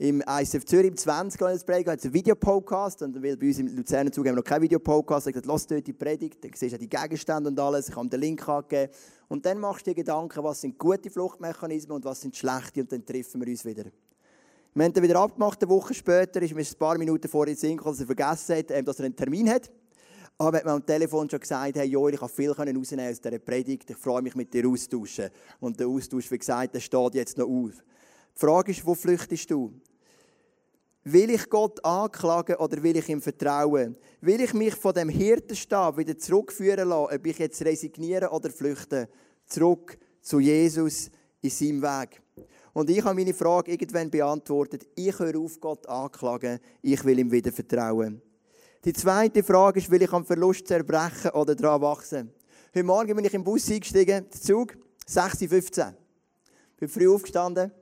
Im 0.00 0.20
ISF 0.20 0.64
Zürich 0.64 0.86
im 0.86 0.96
20 0.96 1.42
als 1.42 1.64
Predigt, 1.64 1.88
hat 1.88 1.98
es 1.98 2.04
einen 2.04 2.14
Videopodcast. 2.14 3.02
Und 3.02 3.20
weil 3.20 3.36
bei 3.36 3.48
uns 3.48 3.58
im 3.58 3.66
Luzerner 3.66 4.12
Zug 4.12 4.26
haben 4.26 4.34
wir 4.34 4.36
noch 4.36 4.44
keinen 4.44 4.62
Videopodcast. 4.62 5.26
Habe 5.26 5.32
gesagt, 5.32 5.46
lass 5.46 5.66
dort 5.66 5.88
die 5.88 5.92
Predigt, 5.92 6.44
dann 6.44 6.52
siehst 6.54 6.74
du 6.74 6.78
die 6.78 6.88
Gegenstände 6.88 7.50
und 7.50 7.58
alles. 7.58 7.88
Ich 7.88 7.96
habe 7.96 8.08
den 8.08 8.20
Link 8.20 8.48
angegeben. 8.48 8.92
Und 9.26 9.44
dann 9.44 9.58
machst 9.58 9.88
du 9.88 9.90
dir 9.90 9.96
Gedanken, 9.96 10.44
was 10.44 10.60
sind 10.60 10.78
gute 10.78 11.10
Fluchtmechanismen 11.10 11.96
und 11.96 12.04
was 12.04 12.20
sind 12.20 12.36
schlechte. 12.36 12.82
Und 12.82 12.92
dann 12.92 13.04
treffen 13.04 13.40
wir 13.40 13.48
uns 13.48 13.64
wieder. 13.64 13.86
Wir 14.72 14.84
haben 14.84 14.92
dann 14.92 15.02
wieder 15.02 15.18
abgemacht, 15.18 15.60
eine 15.60 15.68
Woche 15.68 15.92
später, 15.92 16.40
ist 16.42 16.54
mir 16.54 16.60
ein 16.60 16.78
paar 16.78 16.96
Minuten 16.96 17.26
vor 17.26 17.46
den 17.46 17.56
Sinn 17.56 17.76
gekommen, 17.76 17.96
dass 17.96 18.00
er 18.00 18.06
vergessen 18.06 18.56
hat, 18.56 18.70
ähm, 18.70 18.84
dass 18.84 19.00
er 19.00 19.06
einen 19.06 19.16
Termin 19.16 19.50
hat. 19.50 19.68
Aber 20.38 20.52
er 20.52 20.58
hat 20.58 20.64
mir 20.66 20.72
am 20.74 20.86
Telefon 20.86 21.28
schon 21.28 21.40
gesagt, 21.40 21.76
hey 21.76 21.88
Joel, 21.88 22.14
ich 22.14 22.20
habe 22.20 22.32
viel 22.32 22.52
rausnehmen 22.52 23.10
aus 23.10 23.20
dieser 23.20 23.38
Predigt, 23.40 23.90
ich 23.90 23.96
freue 23.96 24.22
mich 24.22 24.36
mit 24.36 24.54
dir 24.54 24.68
austauschen. 24.68 25.30
Und 25.58 25.80
der 25.80 25.88
Austausch, 25.88 26.30
wie 26.30 26.38
gesagt, 26.38 26.76
der 26.76 26.80
steht 26.80 27.14
jetzt 27.14 27.36
noch 27.36 27.48
auf. 27.48 27.72
Die 27.72 28.46
Frage 28.46 28.70
ist, 28.70 28.86
wo 28.86 28.94
flüchtest 28.94 29.50
du? 29.50 29.72
Will 31.10 31.30
ich 31.30 31.48
Gott 31.48 31.82
anklagen 31.82 32.56
oder 32.56 32.82
will 32.82 32.98
ich 32.98 33.08
ihm 33.08 33.22
vertrauen? 33.22 33.96
Will 34.20 34.42
ich 34.42 34.52
mich 34.52 34.74
von 34.74 34.92
dem 34.92 35.08
Hirtenstab 35.08 35.96
wieder 35.96 36.18
zurückführen 36.18 36.86
lassen, 36.86 37.14
ob 37.14 37.26
ich 37.26 37.38
jetzt 37.38 37.64
resigniere 37.64 38.28
oder 38.28 38.50
flüchte? 38.50 39.08
Zurück 39.46 39.96
zu 40.20 40.38
Jesus 40.38 41.10
in 41.40 41.48
seinem 41.48 41.80
Weg. 41.80 42.20
Und 42.74 42.90
ich 42.90 43.02
habe 43.02 43.14
meine 43.14 43.32
Frage 43.32 43.72
irgendwann 43.72 44.10
beantwortet. 44.10 44.86
Ich 44.96 45.18
höre 45.18 45.38
auf, 45.38 45.58
Gott 45.58 45.88
anklagen. 45.88 46.60
Ich 46.82 47.02
will 47.02 47.18
ihm 47.18 47.32
wieder 47.32 47.52
vertrauen. 47.52 48.20
Die 48.84 48.92
zweite 48.92 49.42
Frage 49.42 49.78
ist, 49.78 49.90
will 49.90 50.02
ich 50.02 50.12
am 50.12 50.26
Verlust 50.26 50.68
zerbrechen 50.68 51.30
oder 51.30 51.54
daran 51.54 51.80
wachsen? 51.80 52.30
Heute 52.74 52.84
Morgen 52.84 53.16
bin 53.16 53.24
ich 53.24 53.32
im 53.32 53.44
Bus 53.44 53.70
eingestiegen, 53.70 54.26
der 54.30 54.40
Zug, 54.42 54.76
6.15 55.08 55.86
Uhr. 55.86 55.94
Bin 56.76 56.88
früh 56.90 57.08
aufgestanden. 57.08 57.72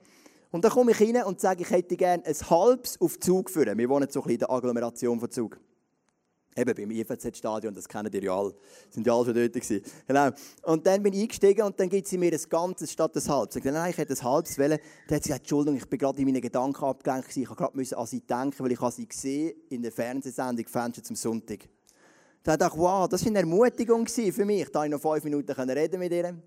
Und 0.51 0.65
dann 0.65 0.71
komme 0.71 0.93
ich 0.93 1.01
rein 1.01 1.25
und 1.25 1.41
sage, 1.41 1.63
ich 1.63 1.71
hätte 1.71 1.97
gerne 1.97 2.25
ein 2.25 2.35
halbes 2.35 3.01
auf 3.01 3.19
Zug 3.19 3.51
führen. 3.51 3.77
Wir 3.77 3.89
wohnen 3.89 4.09
so 4.11 4.21
ein 4.21 4.23
bisschen 4.23 4.35
in 4.35 4.39
der 4.39 4.51
Agglomeration 4.51 5.21
von 5.21 5.31
Zug. 5.31 5.59
Eben 6.57 6.75
beim 6.75 6.91
IFZ-Stadion, 6.91 7.75
das 7.75 7.87
kennen 7.87 8.11
ihr 8.11 8.23
ja 8.23 8.35
alle. 8.35 8.55
Sind 8.89 9.07
ja 9.07 9.15
alle 9.15 9.27
schon 9.27 9.35
dort 9.35 9.53
gewesen. 9.53 9.83
Genau. 10.07 10.31
Und 10.63 10.87
dann 10.87 11.03
bin 11.03 11.13
ich 11.13 11.23
eingestiegen 11.23 11.67
und 11.67 11.79
dann 11.79 11.91
gibt 11.91 12.09
sie 12.09 12.17
mir 12.17 12.33
ein 12.33 12.41
ganzes 12.49 12.91
statt 12.91 13.15
ein 13.15 13.29
halbes. 13.29 13.57
Ich 13.57 13.63
sagte, 13.63 13.79
nein, 13.79 13.91
ich 13.91 13.99
hätte 13.99 14.15
ein 14.15 14.23
halbes 14.23 14.59
wollen. 14.59 14.79
Dann 15.07 15.17
hat 15.17 15.23
sie 15.23 15.29
gesagt, 15.29 15.41
Entschuldigung, 15.43 15.77
ich 15.77 15.87
bin 15.87 15.99
gerade 15.99 16.19
in 16.19 16.25
meinen 16.25 16.41
Gedanken 16.41 16.83
abgelenkt. 16.83 17.37
Ich 17.37 17.49
musste 17.49 17.55
gerade 17.55 17.97
an 17.99 18.07
sie 18.07 18.21
denken, 18.23 18.65
weil 18.65 18.73
ich 18.73 18.81
sie 18.81 19.07
gesehen 19.07 19.55
in 19.69 19.83
der 19.83 19.93
Fernsehsendung 19.93 20.67
Fenster 20.67 21.03
zum 21.03 21.15
Sonntag. 21.15 21.69
Da 22.43 22.57
dachte 22.57 22.75
ich, 22.75 22.81
wow, 22.81 23.07
das 23.07 23.23
war 23.23 23.29
eine 23.29 23.41
Ermutigung 23.41 24.07
für 24.07 24.45
mich. 24.47 24.71
Da 24.71 24.85
ich 24.85 24.91
noch 24.91 25.01
fünf 25.01 25.25
Minuten 25.25 25.53
reden 25.53 25.99
mit 25.99 26.13
ihr 26.13 26.41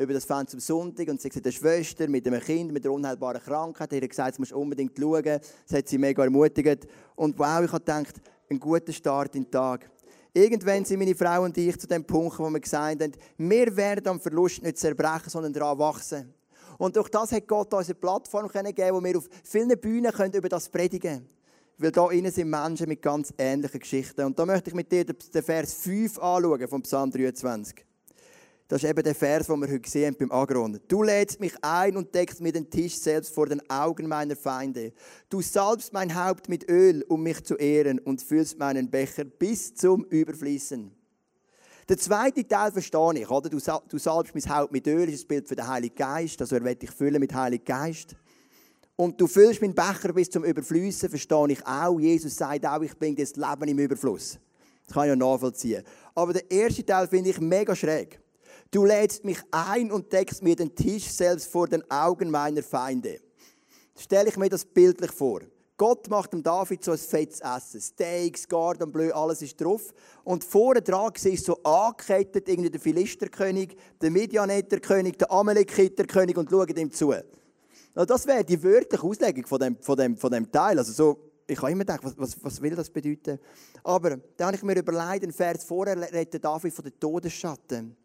über 0.00 0.14
das 0.14 0.24
Fenster 0.24 0.58
zum 0.58 0.60
Sonntag 0.60 1.08
und 1.08 1.20
sie 1.20 1.28
hat 1.28 1.44
eine 1.44 1.52
Schwester 1.52 2.08
mit 2.08 2.26
einem 2.26 2.40
Kind 2.40 2.72
mit 2.72 2.86
einer 2.86 2.94
unheilbaren 2.94 3.40
Krankheit. 3.42 3.90
Sie 3.90 4.00
hat 4.00 4.08
gesagt, 4.08 4.34
sie 4.34 4.40
muss 4.40 4.50
unbedingt 4.50 4.98
schauen. 4.98 5.22
Das 5.22 5.76
hat 5.76 5.88
sie 5.88 5.98
mega 5.98 6.24
ermutigt. 6.24 6.86
Und 7.16 7.38
wow, 7.38 7.62
ich 7.62 7.70
habe 7.70 7.84
gedacht, 7.84 8.14
ein 8.48 8.58
guter 8.58 8.94
Start 8.94 9.36
in 9.36 9.44
den 9.44 9.50
Tag. 9.50 9.90
Irgendwann 10.32 10.86
sind 10.86 11.00
meine 11.00 11.14
Frau 11.14 11.42
und 11.42 11.58
ich 11.58 11.78
zu 11.78 11.86
dem 11.86 12.02
Punkt, 12.04 12.38
wo 12.38 12.48
wir 12.48 12.60
gesagt 12.60 13.02
haben, 13.02 13.12
wir 13.36 13.76
werden 13.76 14.08
am 14.08 14.20
Verlust 14.20 14.62
nicht 14.62 14.78
zerbrechen, 14.78 15.28
sondern 15.28 15.52
daran 15.52 15.78
wachsen. 15.78 16.32
Und 16.78 16.96
durch 16.96 17.10
das 17.10 17.32
hat 17.32 17.46
Gott 17.46 17.74
uns 17.74 17.88
eine 17.88 17.96
Plattform 17.96 18.48
gegeben, 18.48 18.96
wo 18.96 19.04
wir 19.04 19.18
auf 19.18 19.28
vielen 19.44 19.78
Bühnen 19.78 20.12
können 20.12 20.32
über 20.32 20.48
das 20.48 20.70
predigen 20.70 21.16
können. 21.16 21.28
Weil 21.76 21.92
da 21.92 22.10
innen 22.10 22.32
sind 22.32 22.48
Menschen 22.48 22.88
mit 22.88 23.02
ganz 23.02 23.34
ähnlichen 23.36 23.80
Geschichten. 23.80 24.24
Und 24.24 24.38
da 24.38 24.46
möchte 24.46 24.70
ich 24.70 24.74
mit 24.74 24.90
dir 24.90 25.04
den 25.04 25.42
Vers 25.42 25.74
5 25.74 26.18
anschauen 26.18 26.68
vom 26.68 26.80
Psalm 26.80 27.10
23. 27.10 27.84
Das 28.70 28.84
ist 28.84 28.88
eben 28.88 29.02
der 29.02 29.16
Vers, 29.16 29.48
den 29.48 29.58
wir 29.58 29.66
heute 29.66 29.80
gesehen 29.80 30.14
haben 30.14 30.16
beim 30.16 30.30
Agron. 30.30 30.78
Du 30.86 31.02
lädst 31.02 31.40
mich 31.40 31.52
ein 31.60 31.96
und 31.96 32.14
deckst 32.14 32.40
mir 32.40 32.52
den 32.52 32.70
Tisch 32.70 32.96
selbst 32.96 33.34
vor 33.34 33.46
den 33.46 33.60
Augen 33.68 34.06
meiner 34.06 34.36
Feinde. 34.36 34.92
Du 35.28 35.42
salbst 35.42 35.92
mein 35.92 36.14
Haupt 36.14 36.48
mit 36.48 36.70
Öl, 36.70 37.04
um 37.08 37.20
mich 37.20 37.42
zu 37.42 37.56
ehren, 37.56 37.98
und 37.98 38.22
füllst 38.22 38.60
meinen 38.60 38.88
Becher 38.88 39.24
bis 39.24 39.74
zum 39.74 40.04
Überfließen. 40.04 40.92
Der 41.88 41.98
zweite 41.98 42.46
Teil 42.46 42.70
verstehe 42.70 43.14
ich, 43.14 43.28
oder? 43.28 43.48
Du, 43.48 43.58
salbst 43.58 44.34
mein 44.36 44.56
Haupt 44.56 44.70
mit 44.70 44.86
Öl, 44.86 45.08
ist 45.08 45.22
das 45.22 45.24
Bild 45.26 45.48
für 45.48 45.56
den 45.56 45.66
Heiligen 45.66 45.96
Geist, 45.96 46.40
also 46.40 46.54
er 46.54 46.62
wird 46.62 46.80
dich 46.80 46.92
füllen 46.92 47.18
mit 47.18 47.34
Heiligen 47.34 47.64
Geist. 47.64 48.14
Und 48.94 49.20
du 49.20 49.26
füllst 49.26 49.60
meinen 49.60 49.74
Becher 49.74 50.12
bis 50.12 50.30
zum 50.30 50.44
Überfließen, 50.44 51.08
verstehe 51.08 51.50
ich 51.50 51.66
auch. 51.66 51.98
Jesus 51.98 52.36
sagt 52.36 52.64
auch, 52.64 52.82
ich 52.82 52.96
bringe 52.96 53.16
das 53.16 53.34
Leben 53.34 53.66
im 53.66 53.78
Überfluss. 53.80 54.38
Das 54.86 54.94
kann 54.94 55.06
ich 55.06 55.08
ja 55.08 55.16
nachvollziehen. 55.16 55.82
Aber 56.14 56.34
der 56.34 56.48
erste 56.48 56.86
Teil 56.86 57.08
finde 57.08 57.30
ich 57.30 57.40
mega 57.40 57.74
schräg. 57.74 58.20
Du 58.72 58.84
lädst 58.84 59.24
mich 59.24 59.38
ein 59.50 59.90
und 59.90 60.12
deckst 60.12 60.42
mir 60.42 60.54
den 60.54 60.74
Tisch 60.74 61.10
selbst 61.10 61.50
vor 61.50 61.66
den 61.66 61.88
Augen 61.90 62.30
meiner 62.30 62.62
Feinde. 62.62 63.20
Stelle 63.96 64.28
ich 64.28 64.36
mir 64.36 64.48
das 64.48 64.64
bildlich 64.64 65.10
vor. 65.10 65.40
Gott 65.76 66.08
macht 66.08 66.32
dem 66.34 66.42
David 66.42 66.84
so 66.84 66.92
ein 66.92 66.98
fettes 66.98 67.40
Essen. 67.40 67.80
Steaks, 67.80 68.46
Gardon 68.46 68.92
Bleu, 68.92 69.12
alles 69.12 69.42
ist 69.42 69.60
drauf. 69.60 69.92
Und 70.24 70.44
vorne 70.44 70.82
dran 70.82 71.12
ist 71.14 71.44
so 71.44 71.56
angekettet 71.62 72.48
irgendwie 72.48 72.70
der 72.70 72.80
Philisterkönig, 72.80 73.76
der 74.00 74.10
Midianiterkönig, 74.10 75.16
der 75.16 75.32
Amalekiterkönig 75.32 76.36
und 76.36 76.50
schaut 76.50 76.78
ihm 76.78 76.92
zu. 76.92 77.10
Also 77.12 77.24
das 78.06 78.26
wäre 78.26 78.44
die 78.44 78.62
wörtliche 78.62 79.02
Auslegung 79.02 79.46
von 79.46 79.58
dem, 79.58 79.76
von 79.80 79.96
dem, 79.96 80.16
von 80.16 80.30
dem 80.30 80.52
Teil. 80.52 80.78
Also 80.78 80.92
so, 80.92 81.32
ich 81.46 81.60
habe 81.60 81.72
immer 81.72 81.80
gedacht, 81.80 82.04
was, 82.04 82.16
was, 82.16 82.44
was 82.44 82.60
will 82.62 82.76
das 82.76 82.90
bedeuten? 82.90 83.40
Aber 83.82 84.18
dann 84.36 84.46
habe 84.46 84.56
ich 84.56 84.62
mir 84.62 84.78
überlegt, 84.78 85.24
ein 85.24 85.32
Vers 85.32 85.64
vorher 85.64 85.96
redet 86.12 86.44
David 86.44 86.72
von 86.72 86.84
den 86.84 87.00
Todesschatten. 87.00 87.96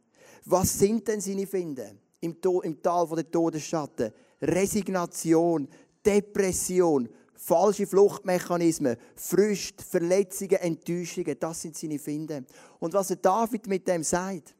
Was 0.46 0.78
sind 0.78 1.08
denn 1.08 1.22
seine 1.22 1.48
Finde 1.48 1.98
im, 2.22 2.38
im 2.64 2.82
Tal 2.82 3.08
der 3.08 3.30
Todesschatten? 3.32 4.12
Resignation, 4.42 5.68
Depression, 6.06 7.10
falsche 7.34 7.88
Fluchtmechanismen, 7.88 8.98
Frust, 9.16 9.82
Verletzungen, 9.82 10.58
Enttäuschungen, 10.58 11.36
das 11.40 11.62
sind 11.62 11.76
seine 11.76 12.00
Finde. 12.00 12.46
Und 12.80 12.94
was 12.94 13.08
der 13.08 13.18
David 13.18 13.68
mit 13.68 13.88
dem 13.88 14.04
sagt, 14.04 14.56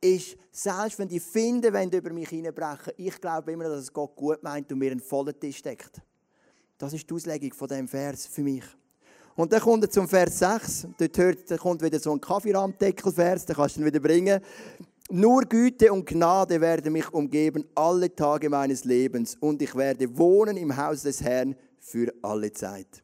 ist, 0.00 0.36
selbst 0.50 0.98
wenn 0.98 1.08
die 1.08 1.20
Finde 1.20 1.68
über 1.68 2.10
mich 2.10 2.30
hineinbrechen, 2.30 2.94
ich 2.96 3.20
glaube 3.20 3.52
immer, 3.52 3.64
dass 3.64 3.80
es 3.80 3.92
Gott 3.92 4.16
gut 4.16 4.42
meint 4.42 4.72
und 4.72 4.78
mir 4.78 4.92
einen 4.92 5.00
vollen 5.00 5.38
Tisch 5.38 5.62
deckt. 5.62 6.00
Das 6.78 6.94
ist 6.94 7.08
die 7.08 7.14
Auslegung 7.14 7.52
von 7.52 7.68
dem 7.68 7.86
Vers 7.86 8.26
für 8.26 8.42
mich. 8.42 8.64
Und 9.36 9.52
dann 9.52 9.60
kommt 9.60 9.84
er 9.84 9.90
zum 9.90 10.08
Vers 10.08 10.38
6. 10.38 10.88
Dort 10.98 11.18
hört, 11.18 11.58
kommt 11.58 11.82
wieder 11.82 11.98
so 11.98 12.12
ein 12.12 12.20
Kaffeerahmdeckel-Vers, 12.20 13.46
den 13.46 13.56
kannst 13.56 13.76
du 13.76 13.80
dann 13.80 13.86
wieder 13.86 14.00
bringen. 14.00 14.40
Nur 15.12 15.42
Güte 15.42 15.92
und 15.92 16.06
Gnade 16.06 16.60
werden 16.60 16.92
mich 16.92 17.12
umgeben 17.12 17.64
alle 17.74 18.14
Tage 18.14 18.48
meines 18.48 18.84
Lebens 18.84 19.36
und 19.40 19.60
ich 19.60 19.74
werde 19.74 20.16
wohnen 20.16 20.56
im 20.56 20.76
Haus 20.76 21.02
des 21.02 21.20
Herrn 21.20 21.56
für 21.80 22.14
alle 22.22 22.52
Zeit. 22.52 23.02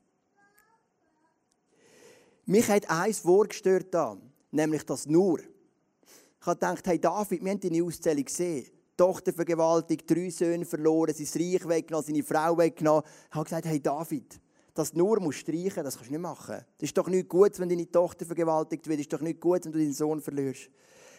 Mich 2.44 2.68
hat 2.68 2.88
eins 2.88 3.18
vorgestört 3.18 3.92
da, 3.92 4.16
nämlich 4.52 4.84
das 4.84 5.06
Nur. 5.06 5.40
Ich 5.40 6.46
habe 6.46 6.54
gedacht, 6.54 6.86
hey 6.86 7.00
David, 7.00 7.42
wir 7.44 7.50
haben 7.50 7.60
deine 7.60 7.82
Auszählung 7.82 8.24
gesehen. 8.24 8.66
Tochter 8.96 9.32
vergewaltigt, 9.32 10.08
drei 10.08 10.30
Söhne 10.30 10.64
verloren, 10.64 11.12
sein 11.12 11.42
Reich 11.42 11.68
weggenommen, 11.68 12.06
seine 12.06 12.22
Frau 12.22 12.56
weggenommen. 12.56 13.02
Ich 13.28 13.34
habe 13.34 13.44
gesagt, 13.44 13.66
hey 13.66 13.82
David, 13.82 14.40
das 14.78 14.94
nur 14.94 15.20
musst 15.20 15.40
streichen, 15.40 15.84
das 15.84 15.96
kannst 15.96 16.10
du 16.10 16.14
nicht 16.14 16.22
machen. 16.22 16.56
Das 16.78 16.88
ist 16.88 16.96
doch 16.96 17.08
nicht 17.08 17.28
gut, 17.28 17.58
wenn 17.58 17.68
deine 17.68 17.90
Tochter 17.90 18.24
vergewaltigt 18.24 18.86
wird. 18.86 18.98
Das 18.98 19.04
ist 19.04 19.12
doch 19.12 19.20
nicht 19.20 19.40
gut, 19.40 19.64
wenn 19.64 19.72
du 19.72 19.78
deinen 19.78 19.92
Sohn 19.92 20.20
verlierst. 20.20 20.70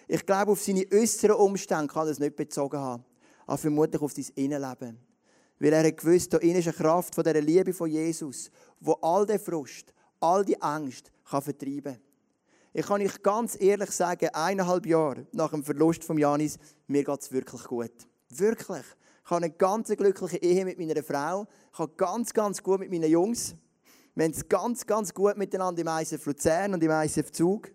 Ich 0.07 0.25
glaube, 0.25 0.51
auf 0.53 0.61
seine 0.61 0.85
äußeren 0.91 1.35
Umstände 1.35 1.91
kann 1.93 2.07
er 2.07 2.11
es 2.11 2.19
nicht 2.19 2.35
bezogen 2.35 2.79
haben. 2.79 3.03
Aber 3.45 3.57
vermutlich 3.57 4.01
auf 4.01 4.13
sein 4.13 4.25
Innenleben. 4.35 4.97
Weil 5.59 5.73
er 5.73 5.85
hat 5.85 5.97
gewusst, 5.97 6.33
da 6.33 6.37
ist 6.37 6.67
eine 6.67 6.73
Kraft 6.73 7.15
von 7.15 7.23
dieser 7.23 7.41
Liebe 7.41 7.73
von 7.73 7.89
Jesus, 7.89 8.51
wo 8.79 8.93
all 9.01 9.25
den 9.25 9.39
Frust, 9.39 9.93
all 10.19 10.45
die 10.45 10.61
Angst 10.61 11.11
kann 11.29 11.41
vertreiben 11.41 11.93
kann. 11.93 12.01
Ich 12.73 12.85
kann 12.85 13.01
euch 13.01 13.23
ganz 13.23 13.59
ehrlich 13.59 13.89
sagen, 13.91 14.29
eineinhalb 14.29 14.85
Jahre 14.85 15.25
nach 15.31 15.49
dem 15.49 15.63
Verlust 15.63 16.03
von 16.03 16.17
Janis, 16.17 16.59
mir 16.85 17.03
geht 17.03 17.21
es 17.21 17.31
wirklich 17.31 17.63
gut. 17.63 17.91
Wirklich. 18.29 18.85
Ich 19.27 19.31
habe 19.31 19.43
eine 19.43 19.53
ganz 19.53 19.89
glückliche 19.89 20.37
Ehe 20.37 20.63
mit 20.63 20.79
meiner 20.79 21.03
Frau. 21.03 21.47
Ich 21.73 21.79
habe 21.79 21.91
ganz, 21.97 22.33
ganz 22.33 22.63
gut 22.63 22.79
mit 22.79 22.89
meinen 22.89 23.11
Jungs. 23.11 23.55
Wir 24.15 24.23
haben 24.23 24.31
es 24.31 24.47
ganz, 24.47 24.85
ganz 24.85 25.13
gut 25.13 25.35
miteinander 25.35 25.81
im 25.81 26.01
ISF 26.01 26.25
Luzern 26.27 26.73
und 26.73 26.81
im 26.81 26.91
ISF 26.91 27.33
Zug. 27.33 27.69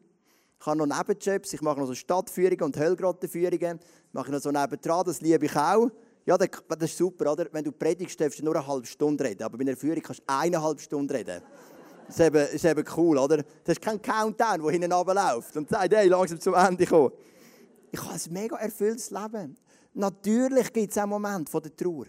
Ich 0.59 0.65
habe 0.65 0.79
noch 0.79 0.87
Nebenjobs. 0.87 1.53
Ich 1.53 1.61
mache 1.61 1.79
noch 1.79 1.89
so 1.89 1.95
Stadtführungen 1.95 2.63
und 2.63 2.79
Höllgrottenführungen. 2.79 3.81
Mache 4.13 4.29
ich 4.29 4.33
noch 4.33 4.41
so 4.41 4.51
nebendran, 4.51 5.05
das 5.05 5.21
liebe 5.21 5.45
ich 5.45 5.55
auch. 5.55 5.91
Ja, 6.25 6.39
das 6.39 6.49
ist 6.81 6.97
super, 6.97 7.33
oder? 7.33 7.47
Wenn 7.53 7.65
du 7.65 7.73
predigst, 7.73 8.19
darfst 8.19 8.39
du 8.39 8.47
nur 8.47 8.57
eine 8.57 8.67
halbe 8.67 8.87
Stunde 8.87 9.23
reden. 9.23 9.43
Aber 9.43 9.59
bei 9.59 9.65
einer 9.65 9.77
Führung 9.77 10.01
kannst 10.01 10.21
du 10.21 10.25
eineinhalb 10.29 10.81
Stunden 10.81 11.15
reden. 11.15 11.43
Das 12.07 12.19
ist 12.19 12.27
eben, 12.27 12.47
ist 12.47 12.65
eben 12.65 12.85
cool, 12.97 13.19
oder? 13.19 13.37
Das 13.37 13.77
ist 13.77 13.83
kein 13.83 14.01
Countdown, 14.01 14.63
der 14.63 14.71
hinten 14.71 14.91
läuft 14.91 15.55
und 15.55 15.69
sagt, 15.69 15.95
hey, 15.95 16.09
langsam 16.09 16.41
zum 16.41 16.55
Ende 16.55 16.87
kommen. 16.87 17.13
Ich 17.91 18.01
habe 18.03 18.15
ein 18.15 18.33
mega 18.33 18.57
erfülltes 18.57 19.11
Leben. 19.11 19.59
Natürlich 19.95 20.73
gibt 20.73 20.91
es 20.91 20.99
auch 20.99 21.07
Momente 21.07 21.51
von 21.51 21.63
der 21.63 21.77
Trauer. 21.77 22.07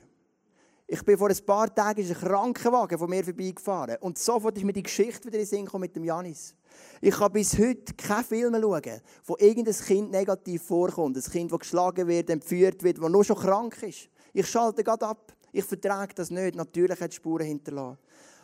Ich 0.88 1.04
bin 1.04 1.18
vor 1.18 1.30
ein 1.30 1.46
paar 1.46 1.74
Tagen 1.74 2.02
ist 2.02 2.12
ein 2.12 2.18
Krankenwagen 2.18 2.98
von 2.98 3.10
mir 3.10 3.24
vorbeigefahren 3.24 3.98
und 4.00 4.18
sofort 4.18 4.58
ist 4.58 4.64
mir 4.64 4.74
die 4.74 4.84
Geschichte 4.84 5.26
wieder 5.26 5.40
in 5.40 5.46
den 5.46 5.48
Sinn 5.48 5.70
mit 5.80 5.96
dem 5.96 6.04
Janis. 6.04 6.56
Ich 7.02 7.16
kann 7.16 7.32
bis 7.32 7.58
heute 7.58 7.94
keine 7.96 8.24
Filme 8.24 8.62
schauen, 8.62 9.02
wo 9.26 9.36
irgendein 9.38 9.74
Kind 9.74 10.12
negativ 10.12 10.64
vorkommt. 10.64 11.18
Ein 11.18 11.24
Kind, 11.24 11.52
das 11.52 11.60
geschlagen 11.60 12.08
wird, 12.08 12.30
entführt 12.30 12.84
wird, 12.84 13.02
das 13.02 13.10
nur 13.10 13.24
schon 13.24 13.38
krank 13.38 13.82
ist. 13.84 14.10
Ich 14.34 14.48
schalte 14.48 14.84
gerade 14.84 15.08
ab. 15.08 15.34
Ich 15.52 15.66
vertrage 15.66 16.14
das 16.16 16.30
nicht. 16.30 16.56
Natürlich 16.56 17.00
hat 17.00 17.14
Spuren 17.14 17.46
hinterlassen. 17.46 17.98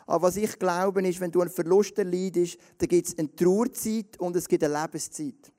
Aber 0.06 0.28
was 0.28 0.38
ich 0.38 0.58
glaube, 0.58 1.08
ist, 1.08 1.20
wenn 1.20 1.32
du 1.32 1.42
einen 1.42 1.50
Verlust 1.50 1.98
erleidest, 1.98 2.58
dann 2.78 2.90
gibt 2.90 3.08
es 3.08 3.18
eine 3.18 3.34
Trauerzeit 3.36 4.20
und 4.20 4.36
es 4.36 4.48
gibt 4.48 4.64
eine 4.64 4.82
Lebenszeit. 4.82 5.52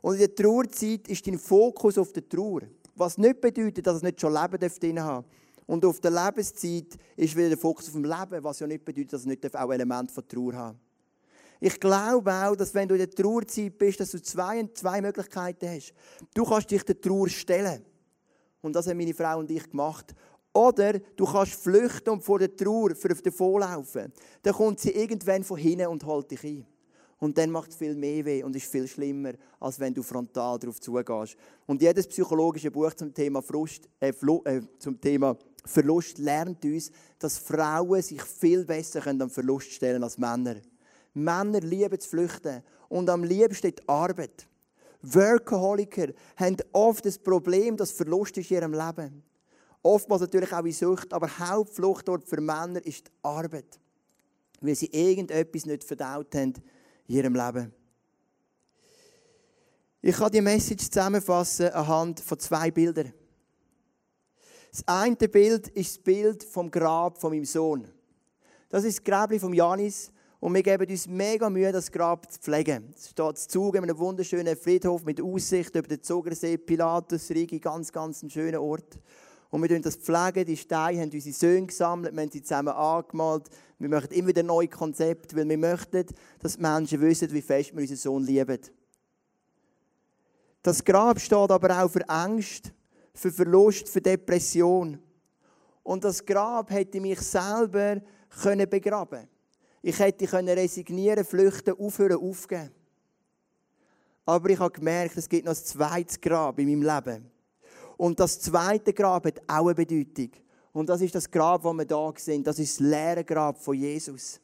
Und 0.00 0.14
in 0.14 0.20
der 0.20 0.34
Trauerzeit 0.34 1.08
ist 1.08 1.26
dein 1.26 1.38
Fokus 1.38 1.96
auf 1.98 2.12
der 2.12 2.28
Trauer. 2.28 2.62
Was 2.94 3.18
nicht 3.18 3.40
bedeutet, 3.40 3.86
dass 3.86 3.96
es 3.96 4.02
nicht 4.02 4.20
schon 4.20 4.32
Leben 4.32 4.58
drin 4.80 5.00
haben 5.00 5.26
Und 5.66 5.84
auf 5.84 6.00
der 6.00 6.10
Lebenszeit 6.10 6.98
ist 7.16 7.36
wieder 7.36 7.48
der 7.48 7.58
Fokus 7.58 7.86
auf 7.86 7.92
dem 7.92 8.04
Leben, 8.04 8.44
was 8.44 8.60
ja 8.60 8.66
nicht 8.66 8.84
bedeutet, 8.84 9.12
dass 9.12 9.20
es 9.22 9.26
nicht 9.26 9.56
auch 9.56 9.72
Element 9.72 10.10
von 10.10 10.26
Trauer 10.26 10.54
haben 10.54 10.80
Ich 11.60 11.78
glaube 11.80 12.32
auch, 12.32 12.56
dass 12.56 12.74
wenn 12.74 12.88
du 12.88 12.94
in 12.94 13.00
der 13.00 13.10
Trauerzeit 13.10 13.78
bist, 13.78 14.00
dass 14.00 14.10
du 14.10 14.20
zwei, 14.20 14.68
zwei 14.74 15.00
Möglichkeiten 15.00 15.68
hast. 15.68 15.94
Du 16.34 16.44
kannst 16.44 16.70
dich 16.70 16.82
der 16.82 17.00
Trauer 17.00 17.28
stellen. 17.28 17.84
Und 18.60 18.74
das 18.74 18.86
haben 18.86 18.98
meine 18.98 19.14
Frau 19.14 19.38
und 19.38 19.50
ich 19.50 19.68
gemacht. 19.70 20.14
Oder 20.52 20.98
du 20.98 21.24
kannst 21.24 21.54
flüchten 21.54 22.10
und 22.10 22.22
vor 22.22 22.38
der 22.38 22.54
Trauer 22.54 22.90
davonlaufen. 22.90 24.12
Dann 24.42 24.54
kommt 24.54 24.80
sie 24.80 24.90
irgendwann 24.90 25.42
von 25.42 25.56
hinten 25.56 25.86
und 25.86 26.04
holt 26.04 26.30
dich 26.30 26.44
ein. 26.44 26.66
Und 27.22 27.38
dann 27.38 27.52
macht 27.52 27.70
es 27.70 27.76
viel 27.76 27.94
mehr 27.94 28.24
weh 28.24 28.42
und 28.42 28.56
ist 28.56 28.66
viel 28.66 28.88
schlimmer, 28.88 29.34
als 29.60 29.78
wenn 29.78 29.94
du 29.94 30.02
frontal 30.02 30.58
darauf 30.58 30.80
zugehst. 30.80 31.36
Und 31.66 31.80
jedes 31.80 32.08
psychologische 32.08 32.72
Buch 32.72 32.92
zum 32.94 33.14
Thema, 33.14 33.40
Frust, 33.40 33.88
äh, 34.00 34.08
äh, 34.08 34.60
zum 34.80 35.00
Thema 35.00 35.36
Verlust 35.64 36.18
lernt 36.18 36.64
uns, 36.64 36.90
dass 37.20 37.38
Frauen 37.38 38.02
sich 38.02 38.20
viel 38.24 38.64
besser 38.64 39.00
können 39.00 39.22
am 39.22 39.30
Verlust 39.30 39.70
stellen 39.70 40.02
als 40.02 40.18
Männer. 40.18 40.56
Männer 41.14 41.60
lieben 41.60 42.00
zu 42.00 42.08
flüchten 42.08 42.64
und 42.88 43.08
am 43.08 43.22
liebsten 43.22 43.70
die 43.70 43.88
Arbeit. 43.88 44.48
Workaholiker 45.02 46.08
haben 46.34 46.56
oft 46.72 47.06
das 47.06 47.20
Problem, 47.20 47.76
dass 47.76 47.92
Verlust 47.92 48.36
ist 48.36 48.50
in 48.50 48.56
ihrem 48.56 48.72
Leben. 48.72 49.22
Oftmals 49.84 50.22
natürlich 50.22 50.52
auch 50.52 50.64
in 50.64 50.72
Sucht, 50.72 51.12
aber 51.12 51.38
Hauptfluchtort 51.38 52.28
für 52.28 52.40
Männer 52.40 52.84
ist 52.84 53.06
die 53.06 53.12
Arbeit. 53.22 53.78
Weil 54.60 54.74
sie 54.74 54.86
irgendetwas 54.86 55.66
nicht 55.66 55.84
verdaut 55.84 56.34
haben 56.34 56.54
in 57.08 57.16
ihrem 57.16 57.34
Leben. 57.34 57.72
Ich 60.00 60.16
kann 60.16 60.32
die 60.32 60.40
Message 60.40 60.90
zusammenfassen 60.90 61.68
anhand 61.68 62.20
von 62.20 62.38
zwei 62.38 62.70
Bildern. 62.70 63.12
Das 64.72 64.82
eine 64.88 65.16
Bild 65.16 65.68
ist 65.68 65.96
das 65.96 66.02
Bild 66.02 66.44
vom 66.44 66.70
Grab 66.70 67.18
von 67.18 67.32
meinem 67.32 67.44
Sohn. 67.44 67.86
Das 68.68 68.84
ist 68.84 68.98
das 68.98 69.04
Grab 69.04 69.32
von 69.38 69.52
Janis 69.52 70.10
und 70.40 70.54
wir 70.54 70.62
geben 70.62 70.90
uns 70.90 71.06
mega 71.06 71.48
Mühe, 71.48 71.70
das 71.70 71.92
Grab 71.92 72.32
zu 72.32 72.40
pflegen. 72.40 72.92
Es 72.96 73.10
steht 73.10 73.38
zu 73.38 73.48
Zug 73.48 73.76
in 73.76 73.84
einem 73.84 73.96
wunderschönen 73.96 74.56
Friedhof 74.56 75.04
mit 75.04 75.20
Aussicht 75.20 75.76
über 75.76 75.86
den 75.86 76.02
Zugersee, 76.02 76.56
Pilatus, 76.56 77.30
Rigi, 77.30 77.60
ganz, 77.60 77.92
ganz 77.92 78.22
ein 78.22 78.30
schöner 78.30 78.60
Ort. 78.60 78.98
Und 79.52 79.60
wir 79.60 79.68
pflegen 79.68 79.82
das 79.82 79.96
pflegen. 79.96 80.46
Die 80.46 80.56
Steine 80.56 81.02
haben 81.02 81.10
unsere 81.12 81.34
Söhne 81.34 81.66
gesammelt, 81.66 82.14
wir 82.14 82.22
haben 82.22 82.30
sie 82.30 82.42
zusammen 82.42 82.72
angemalt. 82.72 83.50
Wir 83.78 83.90
möchten 83.90 84.14
immer 84.14 84.28
wieder 84.28 84.42
neue 84.42 84.66
Konzepte, 84.66 85.36
weil 85.36 85.46
wir 85.46 85.58
möchten, 85.58 86.06
dass 86.38 86.56
die 86.56 86.62
Menschen 86.62 87.02
wissen, 87.02 87.30
wie 87.30 87.42
fest 87.42 87.70
wir 87.74 87.82
unseren 87.82 87.98
Sohn 87.98 88.24
lieben. 88.24 88.60
Das 90.62 90.82
Grab 90.82 91.20
steht 91.20 91.50
aber 91.50 91.84
auch 91.84 91.90
für 91.90 92.08
Angst, 92.08 92.72
für 93.12 93.30
Verlust, 93.30 93.90
für 93.90 94.00
Depression. 94.00 94.98
Und 95.82 96.02
das 96.02 96.24
Grab 96.24 96.70
hätte 96.70 96.98
mich 96.98 97.20
selber 97.20 98.00
können 98.42 98.70
begraben 98.70 99.28
Ich 99.82 99.98
hätte 99.98 100.26
können 100.26 100.48
resignieren, 100.48 101.26
flüchten, 101.26 101.78
aufhören, 101.78 102.16
aufgeben. 102.16 102.70
Aber 104.24 104.48
ich 104.48 104.58
habe 104.58 104.72
gemerkt, 104.72 105.18
es 105.18 105.28
gibt 105.28 105.44
noch 105.44 105.52
ein 105.52 105.62
zweites 105.62 106.18
Grab 106.18 106.58
in 106.58 106.70
meinem 106.70 106.96
Leben. 106.96 107.31
Und 108.02 108.18
das 108.18 108.40
zweite 108.40 108.92
Grab 108.92 109.26
hat 109.26 109.40
auch 109.46 109.66
eine 109.66 109.76
Bedeutung. 109.76 110.30
Und 110.72 110.88
das 110.88 111.02
ist 111.02 111.14
das 111.14 111.30
Grab, 111.30 111.62
das 111.62 111.72
wir 111.72 111.84
da 111.84 112.12
sehen. 112.16 112.42
Das 112.42 112.58
ist 112.58 112.80
das 112.80 112.84
leere 112.84 113.22
Grab 113.22 113.62
von 113.62 113.76
Jesus. 113.76 114.40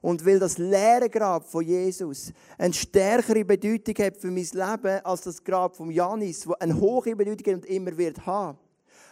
Und 0.00 0.24
weil 0.24 0.38
das 0.38 0.58
leere 0.58 1.10
Grab 1.10 1.44
von 1.44 1.64
Jesus 1.64 2.32
eine 2.56 2.72
stärkere 2.72 3.44
Bedeutung 3.44 3.96
hat 3.96 4.16
für 4.16 4.30
mein 4.30 4.44
Leben 4.44 5.04
als 5.04 5.22
das 5.22 5.42
Grab 5.42 5.74
von 5.74 5.90
Janis, 5.90 6.42
das 6.42 6.60
eine 6.60 6.80
hohe 6.80 7.16
Bedeutung 7.16 7.54
hat 7.54 7.62
und 7.62 7.66
immer 7.66 7.98
wird 7.98 8.24
haben. 8.24 8.58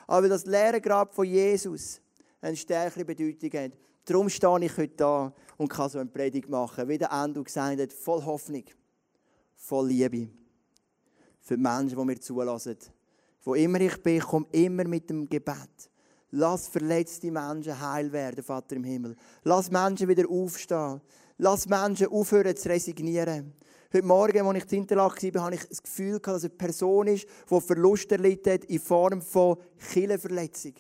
Aber 0.07 0.23
weil 0.23 0.29
das 0.29 0.47
leere 0.47 0.81
Grab 0.81 1.13
von 1.13 1.25
Jesus 1.25 2.01
eine 2.41 2.55
stärkere 2.55 3.05
Bedeutung 3.05 3.51
hat, 3.51 3.73
darum 4.05 4.29
stehe 4.29 4.65
ich 4.65 4.77
heute 4.77 4.95
da 4.95 5.33
und 5.57 5.67
kann 5.67 5.91
so 5.91 5.99
eine 5.99 6.09
Predigt 6.09 6.49
machen, 6.49 6.87
wie 6.87 6.99
der 6.99 7.11
Endo 7.11 7.43
gesagt 7.43 7.81
hat, 7.81 7.93
voll 7.93 8.25
Hoffnung, 8.25 8.65
voll 9.57 9.89
Liebe 9.89 10.29
für 11.41 11.57
die 11.57 11.63
Menschen, 11.63 11.99
die 11.99 12.05
mir 12.05 12.21
zulassen 12.21 12.79
wo 13.45 13.55
immer 13.55 13.81
ich 13.81 14.03
bin, 14.03 14.21
komme 14.21 14.47
immer 14.53 14.85
mit 14.85 15.11
dem 15.11 15.29
Gebet. 15.29 15.91
Lass 16.31 16.69
verletzte 16.69 17.31
Menschen 17.31 17.79
heil 17.79 18.11
werden, 18.13 18.43
Vater 18.43 18.77
im 18.77 18.85
Himmel. 18.85 19.17
Lass 19.45 19.71
Menschen 19.71 20.09
wieder 20.09 20.29
aufstehen. 20.29 21.01
Lass 21.39 21.69
Menschen 21.69 22.07
aufhören 22.07 22.57
zu 22.57 22.69
resignieren. 22.69 23.53
Heute 23.93 24.07
Morgen, 24.07 24.47
als 24.47 24.65
ich 24.65 24.73
in 24.73 24.79
Interlaken 24.79 25.35
war, 25.35 25.45
hatte 25.45 25.57
ich 25.57 25.65
das 25.67 25.83
Gefühl, 25.83 26.19
dass 26.19 26.45
eine 26.45 26.51
Person 26.51 27.09
ist, 27.09 27.27
die 27.51 27.61
Verlust 27.61 28.11
erlitten 28.11 28.55
hat 28.55 28.65
in 28.65 28.81
Form 28.81 29.21
von 29.21 29.59
Killenverletzung. 29.93 30.75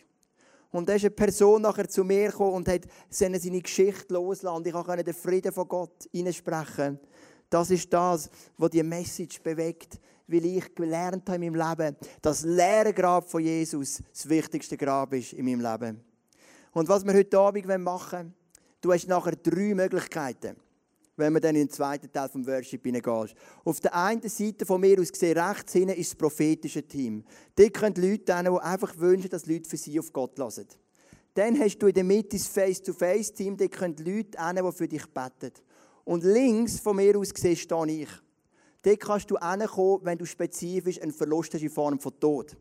Und 0.70 0.88
da 0.88 0.94
ist 0.94 1.05
eine 1.05 1.11
Person 1.11 1.61
nachher 1.61 1.87
zu 1.87 2.05
mir 2.05 2.31
gekommen 2.31 2.55
und 2.55 2.68
hat 2.68 2.87
seine 3.11 3.38
Geschichte 3.38 4.14
losgelassen. 4.14 4.64
Ich 4.64 4.72
konnte 4.72 5.05
den 5.05 5.12
Frieden 5.12 5.53
von 5.53 5.68
Gott 5.68 6.09
hineinsprechen. 6.11 6.98
Das 7.51 7.70
ist 7.70 7.92
das, 7.92 8.31
was 8.57 8.70
die 8.70 8.83
Message 8.83 9.42
bewegt 9.42 10.01
weil 10.32 10.44
ich 10.46 10.74
gelernt 10.74 11.28
habe 11.28 11.44
in 11.44 11.52
meinem 11.52 11.68
Leben, 11.68 11.96
dass 12.20 12.42
das 12.42 12.50
leere 12.50 12.92
Grab 12.92 13.28
von 13.28 13.42
Jesus 13.42 14.02
das 14.12 14.28
wichtigste 14.28 14.76
Grab 14.76 15.12
ist 15.12 15.32
in 15.32 15.44
meinem 15.44 15.60
Leben. 15.60 16.00
Und 16.72 16.88
was 16.88 17.04
wir 17.04 17.12
heute 17.12 17.38
Abend 17.38 17.66
machen 17.66 18.18
wollen, 18.18 18.34
du 18.80 18.92
hast 18.92 19.06
nachher 19.06 19.36
drei 19.36 19.74
Möglichkeiten, 19.74 20.56
wenn 21.16 21.34
wir 21.34 21.40
dann 21.40 21.54
in 21.54 21.66
den 21.66 21.70
zweiten 21.70 22.10
Teil 22.10 22.28
vom 22.28 22.46
Worship 22.46 22.82
hineingehen. 22.82 23.28
Auf 23.64 23.80
der 23.80 23.94
einen 23.94 24.28
Seite 24.28 24.64
von 24.64 24.80
mir 24.80 24.98
aus 24.98 25.12
gesehen, 25.12 25.38
rechts 25.38 25.74
hinten 25.74 25.96
ist 25.96 26.12
das 26.12 26.18
prophetische 26.18 26.82
Team. 26.82 27.24
Dort 27.54 27.74
können 27.74 27.94
Leute 27.96 28.34
hin, 28.36 28.46
die 28.50 28.60
einfach 28.60 28.96
wünschen, 28.96 29.30
dass 29.30 29.46
Leute 29.46 29.68
für 29.68 29.76
sie 29.76 29.98
auf 29.98 30.12
Gott 30.12 30.38
lassen. 30.38 30.66
Dann 31.34 31.58
hast 31.58 31.78
du 31.78 31.86
in 31.86 31.94
der 31.94 32.04
Mitte 32.04 32.36
das 32.36 32.46
Face-to-Face-Team, 32.46 33.56
dort 33.56 33.72
können 33.72 33.96
Leute 33.98 34.44
hin, 34.44 34.60
die 34.64 34.72
für 34.72 34.88
dich 34.88 35.06
beten. 35.06 35.52
Und 36.04 36.24
links 36.24 36.80
von 36.80 36.96
mir 36.96 37.16
aus 37.16 37.32
gesehen 37.32 37.56
stehe 37.56 38.02
ich. 38.02 38.08
Dort 38.82 39.00
kannst 39.00 39.30
du 39.30 39.38
hinkommen, 39.38 40.04
wenn 40.04 40.18
du 40.18 40.26
spezifisch 40.26 41.00
einen 41.00 41.12
Verlust 41.12 41.54
hast 41.54 41.62
in 41.62 41.70
Form 41.70 41.98
von 42.00 42.18
Tod. 42.18 42.56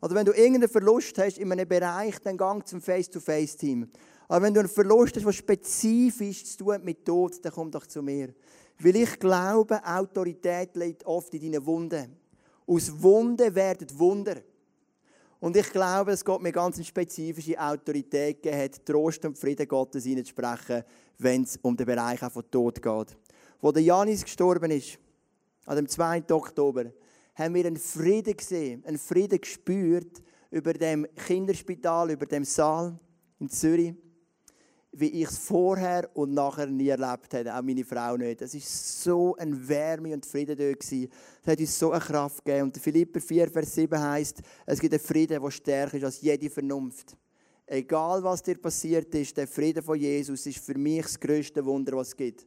Also 0.00 0.14
wenn 0.14 0.24
du 0.24 0.32
irgendeinen 0.32 0.68
Verlust 0.68 1.18
hast 1.18 1.38
in 1.38 1.50
einem 1.50 1.68
Bereich, 1.68 2.18
dann 2.20 2.36
gang 2.36 2.66
zum 2.66 2.80
Face-to-Face-Team. 2.80 3.90
Aber 4.28 4.44
wenn 4.44 4.54
du 4.54 4.60
einen 4.60 4.68
Verlust 4.68 5.16
hast, 5.16 5.26
der 5.26 5.32
spezifisch 5.32 6.44
zu 6.44 6.58
tun 6.58 6.80
mit 6.84 7.04
Tod, 7.04 7.44
dann 7.44 7.52
komm 7.52 7.70
doch 7.70 7.86
zu 7.86 8.02
mir. 8.02 8.34
Weil 8.78 8.96
ich 8.96 9.18
glaube, 9.18 9.80
Autorität 9.84 10.76
liegt 10.76 11.04
oft 11.04 11.34
in 11.34 11.52
deinen 11.52 11.66
Wunden. 11.66 12.16
Aus 12.66 13.02
Wunden 13.02 13.54
werden 13.54 13.88
Wunder. 13.98 14.36
Und 15.40 15.56
ich 15.56 15.70
glaube, 15.70 16.10
dass 16.10 16.24
Gott 16.24 16.42
mir 16.42 16.52
ganz 16.52 16.76
eine 16.76 16.84
spezifische 16.84 17.58
Autorität 17.58 18.42
gegeben 18.42 18.62
hat, 18.62 18.84
Trost 18.84 19.24
und 19.24 19.38
Frieden 19.38 19.68
Gottes 19.68 20.04
hineinzusprechen, 20.04 20.82
wenn 21.18 21.42
es 21.42 21.58
um 21.62 21.76
den 21.76 21.86
Bereich 21.86 22.20
von 22.20 22.50
Tod 22.50 22.82
geht. 22.82 23.16
Wo 23.60 23.72
der 23.72 23.82
Janis 23.82 24.24
gestorben 24.24 24.70
ist, 24.70 24.98
an 25.68 25.76
dem 25.76 25.88
2. 25.88 26.24
Oktober, 26.30 26.92
haben 27.34 27.54
wir 27.54 27.66
einen 27.66 27.76
Frieden 27.76 28.36
gesehen, 28.36 28.84
einen 28.84 28.98
Frieden 28.98 29.40
gespürt 29.40 30.22
über 30.50 30.72
dem 30.72 31.06
Kinderspital, 31.14 32.10
über 32.10 32.26
dem 32.26 32.44
Saal 32.44 32.98
in 33.38 33.48
Zürich 33.48 33.94
wie 34.92 35.22
ich 35.22 35.28
es 35.28 35.38
vorher 35.38 36.08
und 36.14 36.32
nachher 36.32 36.66
nie 36.66 36.88
erlebt 36.88 37.34
habe, 37.34 37.54
auch 37.54 37.62
meine 37.62 37.84
Frau 37.84 38.16
nicht. 38.16 38.40
Es 38.42 38.54
war 38.54 38.60
so 38.64 39.36
eine 39.36 39.68
Wärme 39.68 40.14
und 40.14 40.24
Frieden 40.24 40.56
dort. 40.56 40.82
Es 40.82 41.08
hat 41.46 41.60
uns 41.60 41.78
so 41.78 41.92
eine 41.92 42.00
Kraft 42.00 42.44
gegeben. 42.44 42.64
Und 42.64 42.78
Philipper 42.78 43.20
4, 43.20 43.50
Vers 43.50 43.74
7 43.74 44.00
heisst, 44.00 44.40
es 44.66 44.80
gibt 44.80 44.94
einen 44.94 45.02
Frieden, 45.02 45.42
der 45.42 45.50
stärker 45.50 45.98
ist 45.98 46.04
als 46.04 46.20
jede 46.20 46.50
Vernunft. 46.50 47.16
Egal, 47.66 48.22
was 48.24 48.42
dir 48.42 48.56
passiert 48.56 49.14
ist, 49.14 49.36
der 49.36 49.46
Frieden 49.46 49.82
von 49.82 49.98
Jesus 49.98 50.46
ist 50.46 50.64
für 50.64 50.76
mich 50.76 51.02
das 51.02 51.20
grösste 51.20 51.64
Wunder, 51.64 51.96
was 51.96 52.08
es 52.08 52.16
gibt. 52.16 52.46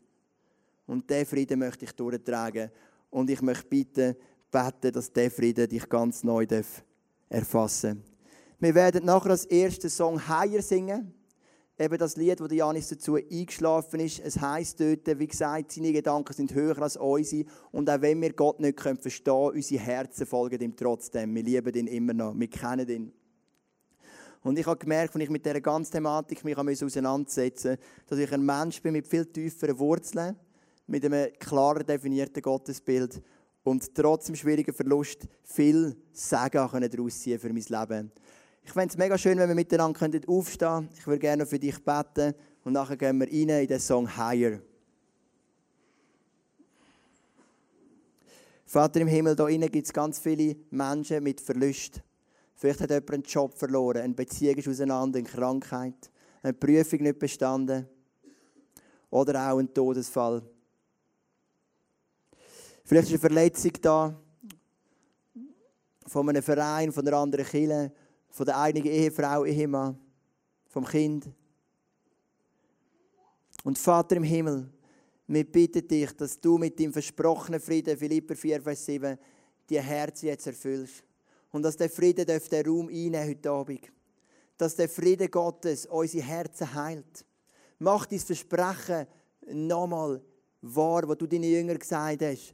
Und 0.88 1.08
diesen 1.10 1.28
Frieden 1.28 1.60
möchte 1.60 1.86
ich 1.86 1.92
durchtragen. 1.92 2.72
Und 3.12 3.30
ich 3.30 3.42
möchte 3.42 3.68
bitten, 3.68 4.16
beten, 4.50 4.92
dass 4.92 5.14
dieser 5.14 5.30
Frieden 5.30 5.70
dich 5.70 5.88
ganz 5.88 6.24
neu 6.24 6.48
erfassen 7.30 7.98
darf. 7.98 8.12
Wir 8.60 8.76
werden 8.76 9.06
nachher 9.06 9.32
als 9.32 9.46
ersten 9.46 9.90
Song 9.90 10.28
Higher 10.28 10.64
singen 10.64 11.14
eben 11.82 11.98
das 11.98 12.16
Lied, 12.16 12.40
wo 12.40 12.46
Janis 12.46 12.90
dazu 12.90 13.16
eingeschlafen 13.16 14.00
ist. 14.00 14.20
Es 14.20 14.40
heißt 14.40 14.80
dort, 14.80 15.20
wie 15.20 15.28
gesagt, 15.28 15.72
seine 15.72 15.92
Gedanken 15.92 16.34
sind 16.34 16.54
höher 16.54 16.80
als 16.80 16.98
unsere. 16.98 17.46
Und 17.72 17.90
auch 17.90 18.02
wenn 18.02 18.22
wir 18.22 18.34
Gott 18.34 18.60
nicht 18.60 18.80
verstehen 18.80 19.24
können, 19.24 19.56
unsere 19.56 19.84
Herzen 19.84 20.26
folgen 20.26 20.62
ihm 20.62 20.76
trotzdem. 20.76 21.34
Wir 21.34 21.44
lieben 21.44 21.74
ihn 21.74 21.88
immer 21.88 22.14
noch. 22.14 22.34
Wir 22.38 22.50
kennen 22.50 22.88
ihn. 22.88 23.14
Und 24.44 24.58
ich 24.58 24.66
habe 24.66 24.78
gemerkt, 24.78 25.16
als 25.16 25.24
ich 25.24 25.30
mit 25.30 25.46
dieser 25.46 25.62
ganzen 25.62 25.92
Thematik 25.92 26.44
mich 26.44 26.58
auseinandersetzen 26.58 27.72
musste, 27.72 27.86
dass 28.08 28.20
ich 28.20 28.32
ein 28.32 28.44
Mensch 28.44 28.82
bin 28.82 28.94
mit 28.94 29.08
viel 29.08 29.26
tieferen 29.26 29.78
Wurzeln, 29.78 30.36
mit 30.92 31.06
einem 31.06 31.32
klar 31.40 31.84
definierten 31.84 32.42
Gottesbild 32.42 33.22
und 33.64 33.96
trotz 33.96 34.26
dem 34.26 34.36
schwierigen 34.36 34.74
Verlust 34.74 35.26
viel 35.44 35.96
Segen 36.12 36.90
daraus 36.92 37.20
ziehen 37.20 37.40
für 37.40 37.54
mein 37.54 37.64
Leben. 37.64 38.12
Ich 38.64 38.72
fände 38.72 38.90
es 38.90 38.98
mega 38.98 39.18
schön, 39.18 39.38
wenn 39.38 39.48
wir 39.48 39.56
miteinander 39.56 40.00
aufstehen 40.28 40.70
könnten. 40.70 40.90
Ich 40.98 41.08
würde 41.08 41.20
gerne 41.20 41.46
für 41.46 41.58
dich 41.58 41.82
beten 41.84 42.36
und 42.66 42.74
nachher 42.74 42.98
gehen 42.98 43.20
wir 43.20 43.28
rein 43.28 43.62
in 43.62 43.68
den 43.68 43.80
Song 43.80 44.06
Higher. 44.18 44.60
Vater 48.66 49.00
im 49.00 49.08
Himmel, 49.08 49.36
da 49.36 49.48
innen 49.48 49.72
gibt 49.72 49.88
es 49.88 49.94
ganz 49.94 50.20
viele 50.20 50.58
Menschen 50.70 51.24
mit 51.24 51.40
Verlust. 51.40 52.02
Vielleicht 52.56 52.82
hat 52.82 52.90
jemand 52.90 53.14
einen 53.14 53.24
Job 53.24 53.58
verloren, 53.58 54.02
eine 54.02 54.14
Beziehung 54.14 54.56
ist 54.56 54.68
auseinander, 54.68 55.20
eine 55.20 55.28
Krankheit, 55.28 56.12
eine 56.44 56.54
Prüfung 56.54 57.02
nicht 57.02 57.18
bestanden 57.18 57.88
oder 59.10 59.52
auch 59.52 59.58
ein 59.58 59.74
Todesfall. 59.74 60.44
Vielleicht 62.92 63.08
ist 63.08 63.24
eine 63.24 63.34
Verletzung 63.34 63.72
da 63.82 64.22
von 66.08 66.28
einem 66.28 66.44
Verein, 66.44 66.92
von 66.92 67.08
einer 67.08 67.16
anderen 67.16 67.46
Kirche 67.46 67.90
von 68.30 68.46
der 68.46 68.60
einigen 68.60 68.90
Ehefrau, 68.90 69.46
Ehemann, 69.46 69.98
vom 70.68 70.84
Kind. 70.84 71.30
Und 73.64 73.80
Vater 73.80 74.18
im 74.18 74.24
Himmel, 74.24 74.70
wir 75.26 75.50
bitten 75.50 75.88
dich, 75.88 76.12
dass 76.18 76.38
du 76.42 76.58
mit 76.58 76.78
dem 76.80 76.92
versprochenen 76.92 77.62
Frieden, 77.62 77.98
Philipper 77.98 78.36
4, 78.36 78.62
Vers 78.62 78.86
7, 78.86 79.18
die 79.70 79.80
Herzen 79.80 80.26
jetzt 80.26 80.48
erfüllst. 80.48 81.02
Und 81.54 81.64
dass 81.64 81.78
der 81.78 81.90
Frieden 81.90 82.26
den 82.26 82.66
Raum 82.68 82.90
einnehmen 82.90 83.26
heute 83.26 83.52
Abend. 83.52 83.90
Dass 84.58 84.76
der 84.76 84.90
Frieden 84.90 85.32
Gottes 85.32 85.86
unsere 85.86 86.26
Herzen 86.26 86.74
heilt. 86.74 87.26
Mach 87.80 88.06
dein 88.06 88.20
Versprechen 88.20 89.08
nochmal 89.50 90.22
wahr, 90.62 91.08
wo 91.08 91.16
du 91.16 91.26
deinen 91.26 91.50
Jüngern 91.50 91.80
gesagt 91.80 92.22
hast. 92.22 92.54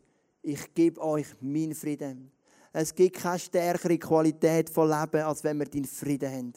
Ich 0.49 0.73
gebe 0.73 1.01
euch 1.01 1.27
meinen 1.41 1.75
Frieden. 1.75 2.31
Es 2.71 2.95
gibt 2.95 3.17
keine 3.17 3.37
stärkere 3.37 3.97
Qualität 3.97 4.69
von 4.69 4.87
Leben, 4.87 5.23
als 5.23 5.43
wenn 5.43 5.59
wir 5.59 5.65
deinen 5.65 5.83
Frieden 5.83 6.31
haben. 6.31 6.53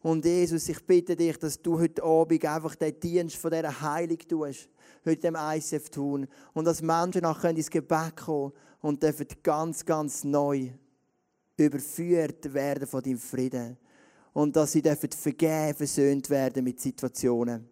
Und 0.00 0.24
Jesus, 0.24 0.66
ich 0.70 0.80
bitte 0.86 1.14
dich, 1.14 1.36
dass 1.36 1.60
du 1.60 1.78
heute 1.78 2.02
Abend 2.02 2.42
einfach 2.46 2.74
den 2.74 2.98
Dienst 2.98 3.36
von 3.36 3.50
dieser 3.50 3.82
Heilung 3.82 4.16
tust, 4.16 4.70
heute 5.04 5.20
dem 5.20 5.36
ICF 5.38 5.90
tun. 5.90 6.26
Und 6.54 6.64
dass 6.64 6.80
Menschen 6.80 7.20
nachher 7.20 7.50
ins 7.50 7.68
Gebet 7.68 8.16
kommen 8.16 8.54
und 8.80 9.02
dürfen 9.02 9.26
ganz, 9.42 9.84
ganz 9.84 10.24
neu 10.24 10.70
überführt 11.58 12.54
werden 12.54 12.86
von 12.86 13.02
deinem 13.02 13.18
Frieden. 13.18 13.76
Und 14.32 14.56
dass 14.56 14.72
sie 14.72 14.80
dürfen 14.80 15.10
vergeben, 15.12 15.74
versöhnt 15.74 16.30
werden 16.30 16.64
mit 16.64 16.80
Situationen. 16.80 17.68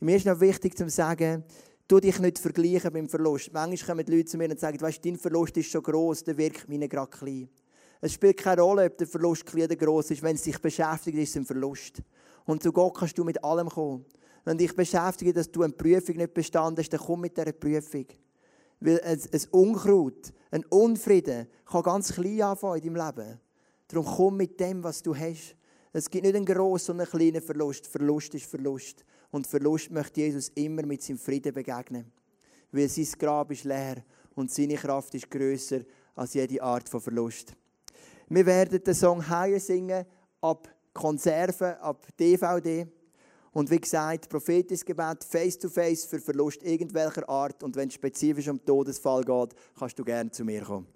Mir 0.00 0.16
ist 0.16 0.24
noch 0.24 0.40
wichtig 0.40 0.78
zu 0.78 0.88
sagen, 0.88 1.44
Du 1.86 2.00
dich 2.00 2.18
nicht 2.18 2.38
vergleichen 2.38 2.90
beim 2.92 3.08
Verlust. 3.10 3.52
Manchmal 3.52 3.88
kommen 3.88 4.06
die 4.06 4.16
Leute 4.16 4.24
zu 4.24 4.38
mir 4.38 4.48
und 4.48 4.58
sagen, 4.58 4.80
weißt, 4.80 5.04
dein 5.04 5.18
Verlust 5.18 5.54
ist 5.58 5.70
so 5.70 5.82
groß, 5.82 6.24
der 6.24 6.38
wirkt 6.38 6.66
mir 6.66 6.88
gerade 6.88 7.10
klein. 7.10 7.50
Es 8.00 8.14
spielt 8.14 8.38
keine 8.38 8.62
Rolle, 8.62 8.86
ob 8.86 8.96
der 8.96 9.06
Verlust 9.06 9.44
klein 9.44 9.64
oder 9.64 9.76
groß 9.76 10.12
ist. 10.12 10.22
Wenn 10.22 10.36
es 10.36 10.42
dich 10.42 10.58
beschäftigt, 10.58 11.18
ist 11.18 11.30
es 11.30 11.36
ein 11.36 11.44
Verlust. 11.44 12.02
Und 12.46 12.62
zu 12.62 12.72
Gott 12.72 12.94
kannst 12.96 13.18
du 13.18 13.24
mit 13.24 13.42
allem 13.44 13.68
kommen. 13.68 14.06
Wenn 14.46 14.56
dich 14.56 14.74
beschäftigt, 14.74 15.36
dass 15.36 15.50
du 15.50 15.62
eine 15.62 15.74
Prüfung 15.74 16.16
nicht 16.16 16.32
bestanden 16.32 16.82
hast, 16.82 16.90
dann 16.90 17.00
komm 17.00 17.20
mit 17.20 17.36
dieser 17.36 17.52
Prüfung. 17.52 18.06
Weil 18.80 19.00
ein, 19.02 19.20
ein 19.20 19.40
Unkraut, 19.50 20.32
ein 20.50 20.64
Unfrieden 20.66 21.48
kann 21.66 21.82
ganz 21.82 22.14
klein 22.14 22.42
anfangen 22.42 22.82
in 22.82 22.94
deinem 22.94 23.06
Leben. 23.06 23.40
Darum 23.88 24.06
komm 24.06 24.36
mit 24.38 24.58
dem, 24.58 24.82
was 24.82 25.02
du 25.02 25.14
hast. 25.14 25.54
Es 25.92 26.08
gibt 26.08 26.24
nicht 26.24 26.34
einen 26.34 26.46
grossen 26.46 26.92
und 26.92 27.00
einen 27.00 27.10
kleinen 27.10 27.42
Verlust. 27.42 27.86
Verlust 27.86 28.34
ist 28.34 28.46
Verlust. 28.46 29.04
Und 29.34 29.48
Verlust 29.48 29.90
möchte 29.90 30.20
Jesus 30.20 30.52
immer 30.54 30.86
mit 30.86 31.02
seinem 31.02 31.18
Frieden 31.18 31.52
begegnen. 31.52 32.04
Weil 32.70 32.88
sein 32.88 33.08
Grab 33.18 33.50
ist 33.50 33.64
leer 33.64 33.96
und 34.36 34.52
seine 34.52 34.76
Kraft 34.76 35.12
ist 35.16 35.28
größer 35.28 35.80
als 36.14 36.34
jede 36.34 36.62
Art 36.62 36.88
von 36.88 37.00
Verlust. 37.00 37.52
Wir 38.28 38.46
werden 38.46 38.80
den 38.80 38.94
Song 38.94 39.28
Higher 39.28 39.58
singen 39.58 40.06
ab 40.40 40.72
Konserven, 40.92 41.74
ab 41.80 42.06
DVD. 42.16 42.86
Und 43.50 43.68
wie 43.72 43.80
gesagt, 43.80 44.28
prophetisches 44.28 44.84
Gebet, 44.84 45.24
face 45.24 45.58
to 45.58 45.68
face 45.68 46.04
für 46.04 46.20
Verlust 46.20 46.62
irgendwelcher 46.62 47.28
Art. 47.28 47.60
Und 47.64 47.74
wenn 47.74 47.88
es 47.88 47.94
spezifisch 47.94 48.46
um 48.46 48.64
Todesfall 48.64 49.24
geht, 49.24 49.56
kannst 49.76 49.98
du 49.98 50.04
gerne 50.04 50.30
zu 50.30 50.44
mir 50.44 50.62
kommen. 50.62 50.93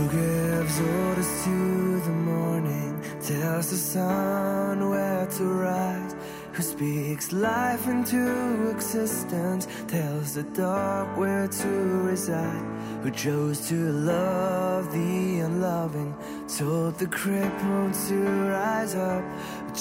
Who 0.00 0.08
gives 0.08 0.80
orders 0.80 1.44
to 1.44 2.00
the 2.00 2.10
morning, 2.10 3.02
tells 3.20 3.70
the 3.70 3.76
sun 3.76 4.88
where 4.88 5.26
to 5.26 5.44
rise, 5.44 6.16
who 6.54 6.62
speaks 6.62 7.32
life 7.34 7.86
into 7.86 8.70
existence, 8.70 9.68
tells 9.88 10.36
the 10.36 10.44
dark 10.44 11.18
where 11.18 11.46
to 11.46 11.68
reside, 11.68 12.64
who 13.02 13.10
chose 13.10 13.68
to 13.68 13.92
love 13.92 14.90
the 14.90 15.40
unloving, 15.40 16.14
told 16.48 16.98
the 16.98 17.06
crippled 17.06 17.92
to 18.08 18.16
rise 18.48 18.94
up, 18.94 19.22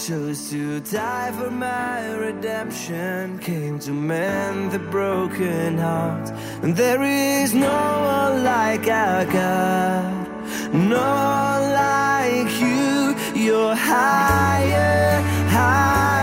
chose 0.08 0.50
to 0.50 0.80
die 0.80 1.32
for 1.32 1.52
my 1.52 2.12
redemption, 2.14 3.38
came 3.40 3.78
to 3.80 3.92
mend 3.92 4.72
the 4.72 4.80
broken 4.80 5.78
heart, 5.78 6.30
and 6.64 6.76
there 6.76 7.04
is 7.04 7.54
no 7.54 7.68
one 7.68 8.44
like 8.44 8.88
our 8.88 9.26
God. 9.26 10.28
No 10.74 11.02
one 11.02 11.64
like 11.74 12.52
you, 12.62 13.16
you're 13.36 13.76
higher, 13.76 15.22
higher, 15.50 16.19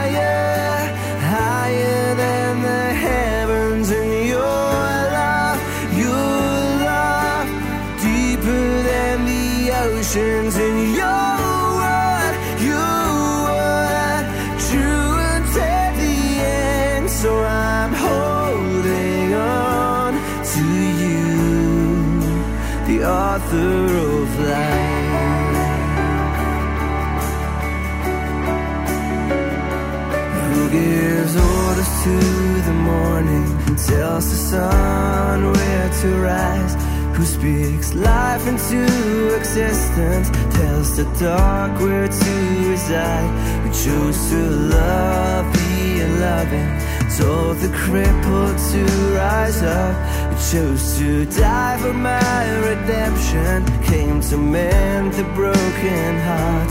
to 34.20 34.22
the 34.22 34.36
sun 34.36 35.52
where 35.52 35.90
to 36.00 36.08
rise, 36.22 36.74
who 37.14 37.24
speaks 37.24 37.92
life 37.94 38.46
into 38.46 39.36
existence, 39.36 40.30
tells 40.56 40.96
the 40.96 41.04
dark 41.20 41.78
where 41.80 42.08
to 42.08 42.34
reside, 42.70 43.28
who 43.62 43.68
chose 43.84 44.30
to 44.30 44.40
love, 44.76 45.52
be 45.52 46.02
loving, 46.24 46.70
told 47.18 47.58
the 47.58 47.68
crippled 47.76 48.56
to 48.72 48.84
rise 49.14 49.62
up, 49.62 49.94
who 50.30 50.36
chose 50.50 50.98
to 50.98 51.26
die 51.26 51.76
for 51.78 51.92
my 51.92 52.42
redemption, 52.70 53.66
came 53.82 54.22
to 54.22 54.38
mend 54.38 55.12
the 55.12 55.24
broken 55.34 56.16
heart. 56.20 56.70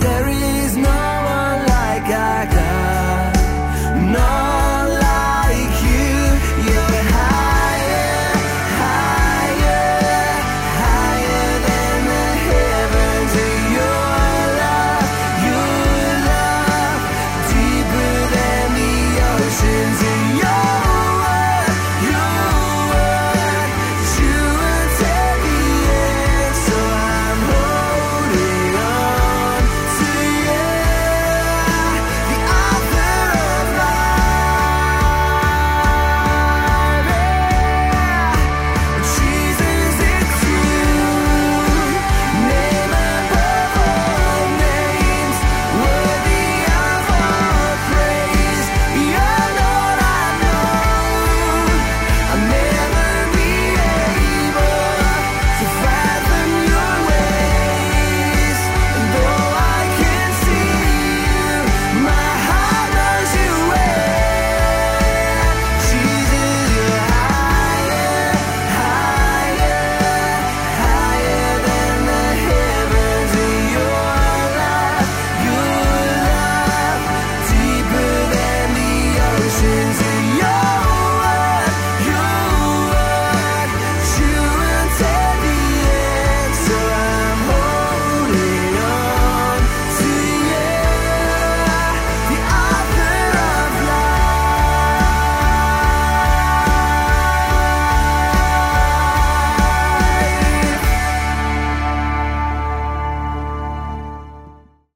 There 0.00 0.28
is 0.28 0.76
no 0.76 1.02
one 1.40 1.60
like 1.76 2.08
our 2.08 2.46
God, 2.56 3.34
no 4.12 4.55